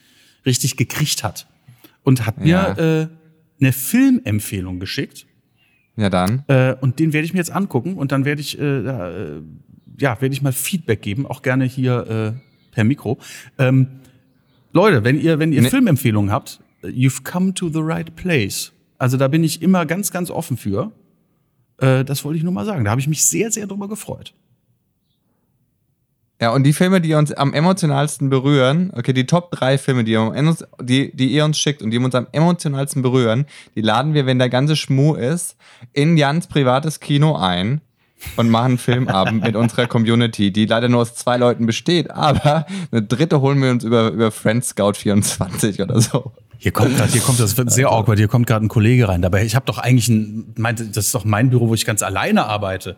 richtig 0.46 0.78
gekriegt 0.78 1.24
hat. 1.24 1.48
Und 2.04 2.26
hat 2.26 2.36
Ja. 2.46 2.74
mir 2.76 3.10
äh, 3.10 3.64
eine 3.64 3.74
Filmempfehlung 3.74 4.80
geschickt. 4.80 5.26
Ja, 5.96 6.10
dann. 6.10 6.44
Äh, 6.48 6.76
und 6.80 7.00
den 7.00 7.12
werde 7.12 7.26
ich 7.26 7.34
mir 7.34 7.40
jetzt 7.40 7.52
angucken 7.52 7.96
und 7.96 8.12
dann 8.12 8.24
werde 8.24 8.42
ich, 8.42 8.58
äh, 8.60 8.64
äh, 8.64 9.42
ja, 10.00 10.22
werde 10.22 10.34
ich 10.34 10.42
mal 10.42 10.54
Feedback 10.54 11.02
geben, 11.02 11.26
auch 11.28 11.42
gerne 11.42 11.66
hier 11.66 12.36
äh, 12.36 12.53
per 12.74 12.84
Mikro. 12.84 13.18
Ähm, 13.58 13.88
Leute, 14.74 15.04
wenn 15.04 15.20
ihr, 15.20 15.40
wenn 15.40 15.54
ihr 15.54 15.62
Nee. 15.62 15.70
Filmempfehlungen 15.70 16.32
habt, 16.32 16.60
you've 16.84 17.24
come 17.24 17.54
to 17.54 17.70
the 17.70 17.80
right 17.82 18.16
place. 18.16 18.72
Also 18.98 19.18
da 19.18 19.28
bin 19.28 19.44
ich 19.44 19.62
immer 19.62 19.86
ganz, 19.86 20.12
ganz 20.12 20.30
offen 20.32 20.58
für. 20.58 20.92
Äh, 21.78 22.04
das 22.04 22.24
wollte 22.26 22.38
ich 22.38 22.44
nur 22.44 22.54
mal 22.54 22.66
sagen. 22.66 22.84
Da 22.86 22.92
habe 22.92 23.02
ich 23.02 23.08
mich 23.08 23.26
sehr, 23.26 23.52
sehr 23.52 23.68
drüber 23.68 23.88
gefreut. 23.88 24.34
Ja, 26.42 26.50
und 26.52 26.64
die 26.64 26.74
Filme, 26.74 27.00
die 27.00 27.14
uns 27.14 27.32
am 27.32 27.54
emotionalsten 27.54 28.30
berühren, 28.30 28.92
okay, 28.96 29.14
die 29.14 29.26
Top 29.26 29.52
3 29.52 29.78
Filme, 29.78 30.04
die, 30.04 30.18
emo- 30.18 30.66
die, 30.82 31.16
die 31.16 31.28
ihr 31.32 31.46
uns 31.46 31.58
schickt 31.58 31.82
und 31.82 31.92
die 31.92 31.98
uns 32.00 32.16
am 32.16 32.28
emotionalsten 32.34 33.02
berühren, 33.02 33.46
die 33.76 33.82
laden 33.82 34.14
wir, 34.14 34.26
wenn 34.26 34.40
der 34.40 34.50
ganze 34.50 34.76
Schmuh 34.76 35.14
ist, 35.14 35.56
in 35.94 36.18
Jans 36.18 36.48
privates 36.48 37.00
Kino 37.00 37.36
ein 37.38 37.80
und 38.38 38.50
machen 38.50 38.66
einen 38.66 38.78
Filmabend 38.78 39.44
mit 39.44 39.56
unserer 39.56 39.88
Community, 39.88 40.52
die 40.52 40.66
leider 40.66 40.90
nur 40.90 41.02
aus 41.02 41.16
zwei 41.16 41.38
Leuten 41.38 41.66
besteht, 41.66 42.10
aber 42.12 42.66
eine 42.92 43.02
dritte 43.02 43.42
holen 43.42 43.62
wir 43.62 43.72
uns 43.72 43.84
über, 43.84 44.10
über 44.12 44.32
Friends 44.32 44.70
Scout 44.70 44.94
24 44.94 45.82
oder 45.82 46.00
so. 46.00 46.32
Hier 46.58 46.72
kommt 46.72 46.96
gerade, 46.96 47.12
hier 47.12 47.22
kommt 47.22 47.42
das 47.42 47.58
wird 47.58 47.72
sehr 47.72 47.90
awkward. 47.90 48.18
Hier 48.18 48.30
kommt 48.30 48.48
gerade 48.48 48.66
ein 48.66 48.70
Kollege 48.70 49.10
rein. 49.10 49.22
Dabei, 49.22 49.44
ich 49.44 49.56
habe 49.56 49.66
doch 49.66 49.80
eigentlich 49.80 50.08
ein, 50.08 50.54
meinte, 50.58 50.86
das 50.86 51.08
ist 51.08 51.16
doch 51.16 51.26
mein 51.26 51.50
Büro, 51.50 51.68
wo 51.68 51.74
ich 51.74 51.84
ganz 51.86 52.02
alleine 52.02 52.46
arbeite. 52.46 52.96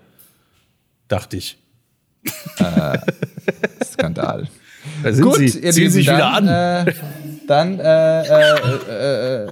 Dachte 1.07 1.37
ich. 1.37 1.57
Skandal. 3.83 4.47
Da 5.03 5.13
sind 5.13 5.23
Gut, 5.23 5.37
Sie. 5.37 5.45
ihr 5.45 5.71
Ziehen 5.71 5.73
Lieben, 5.73 5.91
sich 5.91 6.05
wieder 6.05 6.31
an. 6.31 6.47
Äh, 6.47 6.93
dann, 7.47 7.79
äh, 7.79 8.21
äh, 8.21 8.59
äh, 8.89 9.45
äh, 9.45 9.51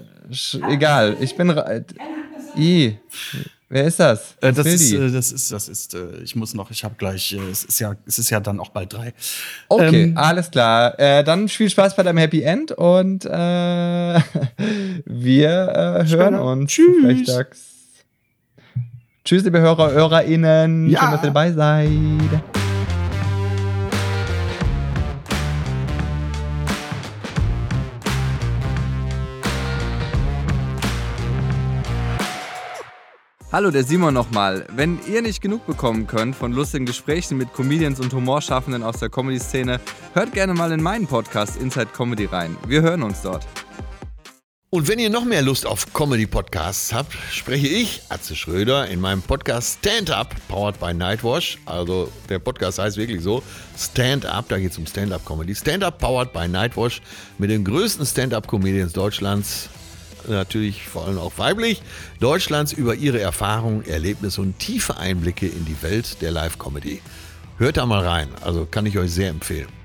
egal, 0.70 1.18
ich 1.20 1.36
bin. 1.36 1.50
äh, 1.50 1.84
I. 2.56 3.00
Wer 3.70 3.86
ist 3.86 4.00
das? 4.00 4.36
Äh, 4.42 4.54
das 4.54 4.66
ist, 4.66 4.92
äh, 4.92 5.12
das 5.12 5.32
ist, 5.32 5.52
das 5.52 5.68
ist, 5.68 5.96
äh, 5.96 6.18
ich 6.24 6.36
muss 6.36 6.54
noch, 6.54 6.70
ich 6.70 6.84
habe 6.84 6.96
gleich, 6.98 7.34
äh, 7.34 7.40
es 7.52 7.64
ist 7.64 7.80
ja, 7.80 7.96
es 8.06 8.20
ist 8.20 8.30
ja 8.30 8.40
dann 8.40 8.60
auch 8.60 8.70
bald 8.70 8.94
drei. 8.94 9.14
okay, 9.70 10.04
ähm, 10.04 10.18
alles 10.18 10.52
klar. 10.52 11.00
Äh, 11.00 11.24
dann 11.24 11.48
viel 11.48 11.70
Spaß 11.70 11.96
bei 11.96 12.04
deinem 12.04 12.18
Happy 12.18 12.44
End 12.44 12.72
und 12.72 13.26
äh, 13.26 13.30
wir 15.06 16.06
hören 16.08 16.36
uns. 16.36 16.72
Tschüss. 16.72 17.32
Tschüss, 19.26 19.44
liebe 19.44 19.62
Hörer, 19.62 19.92
HörerInnen. 19.92 20.90
Ja. 20.90 21.00
Schön, 21.00 21.12
dass 21.12 21.22
ihr 21.24 21.28
dabei 21.28 21.52
seid. 21.54 22.63
Hallo, 33.54 33.70
der 33.70 33.84
Simon 33.84 34.16
nochmal. 34.16 34.66
Wenn 34.76 34.98
ihr 35.06 35.22
nicht 35.22 35.40
genug 35.40 35.68
bekommen 35.68 36.08
könnt 36.08 36.36
von 36.36 36.54
lustigen 36.54 36.88
Gesprächen 36.88 37.38
mit 37.38 37.54
Comedians 37.54 38.00
und 38.00 38.12
Humorschaffenden 38.12 38.82
aus 38.82 38.98
der 38.98 39.10
Comedy-Szene, 39.10 39.80
hört 40.16 40.34
gerne 40.34 40.56
mal 40.56 40.72
in 40.72 40.82
meinen 40.82 41.06
Podcast 41.06 41.58
Inside 41.58 41.90
Comedy 41.96 42.26
rein. 42.26 42.58
Wir 42.66 42.82
hören 42.82 43.04
uns 43.04 43.22
dort. 43.22 43.46
Und 44.72 44.88
wenn 44.88 44.98
ihr 44.98 45.12
noch 45.12 45.24
mehr 45.24 45.44
Lust 45.44 45.68
auf 45.68 45.94
Comedy-Podcasts 45.94 46.96
habt, 46.96 47.14
spreche 47.32 47.68
ich, 47.68 48.02
Atze 48.10 48.36
Schröder, 48.36 48.88
in 48.88 49.00
meinem 49.00 49.22
Podcast 49.22 49.78
Stand 49.78 50.10
Up, 50.10 50.34
powered 50.48 50.80
by 50.80 50.92
Nightwash. 50.92 51.60
Also 51.68 52.12
der 52.30 52.40
Podcast 52.40 52.80
heißt 52.80 52.98
wirklich 52.98 53.22
so, 53.22 53.44
Stand 53.78 54.26
Up, 54.26 54.50
da 54.50 54.58
geht 54.58 54.72
es 54.72 54.80
um 54.80 54.88
Stand-Up-Comedy. 54.88 55.54
Stand 55.54 55.84
Up, 55.84 56.00
powered 56.00 56.34
by 56.34 56.48
Nightwash, 56.48 57.04
mit 57.38 57.52
den 57.52 57.64
größten 57.64 58.04
Stand-Up-Comedians 58.04 58.94
Deutschlands, 58.94 59.70
natürlich 60.28 60.88
vor 60.88 61.06
allem 61.06 61.18
auch 61.18 61.34
weiblich, 61.38 61.82
Deutschlands 62.20 62.74
über 62.74 62.96
ihre 62.96 63.20
Erfahrungen, 63.20 63.86
Erlebnisse 63.86 64.42
und 64.42 64.60
tiefe 64.60 64.98
Einblicke 64.98 65.48
in 65.48 65.66
die 65.66 65.82
Welt 65.82 66.22
der 66.22 66.32
Live-Comedy. 66.32 67.02
Hört 67.58 67.78
da 67.78 67.86
mal 67.86 68.06
rein, 68.06 68.30
also 68.42 68.66
kann 68.66 68.86
ich 68.86 68.98
euch 68.98 69.12
sehr 69.12 69.30
empfehlen. 69.30 69.83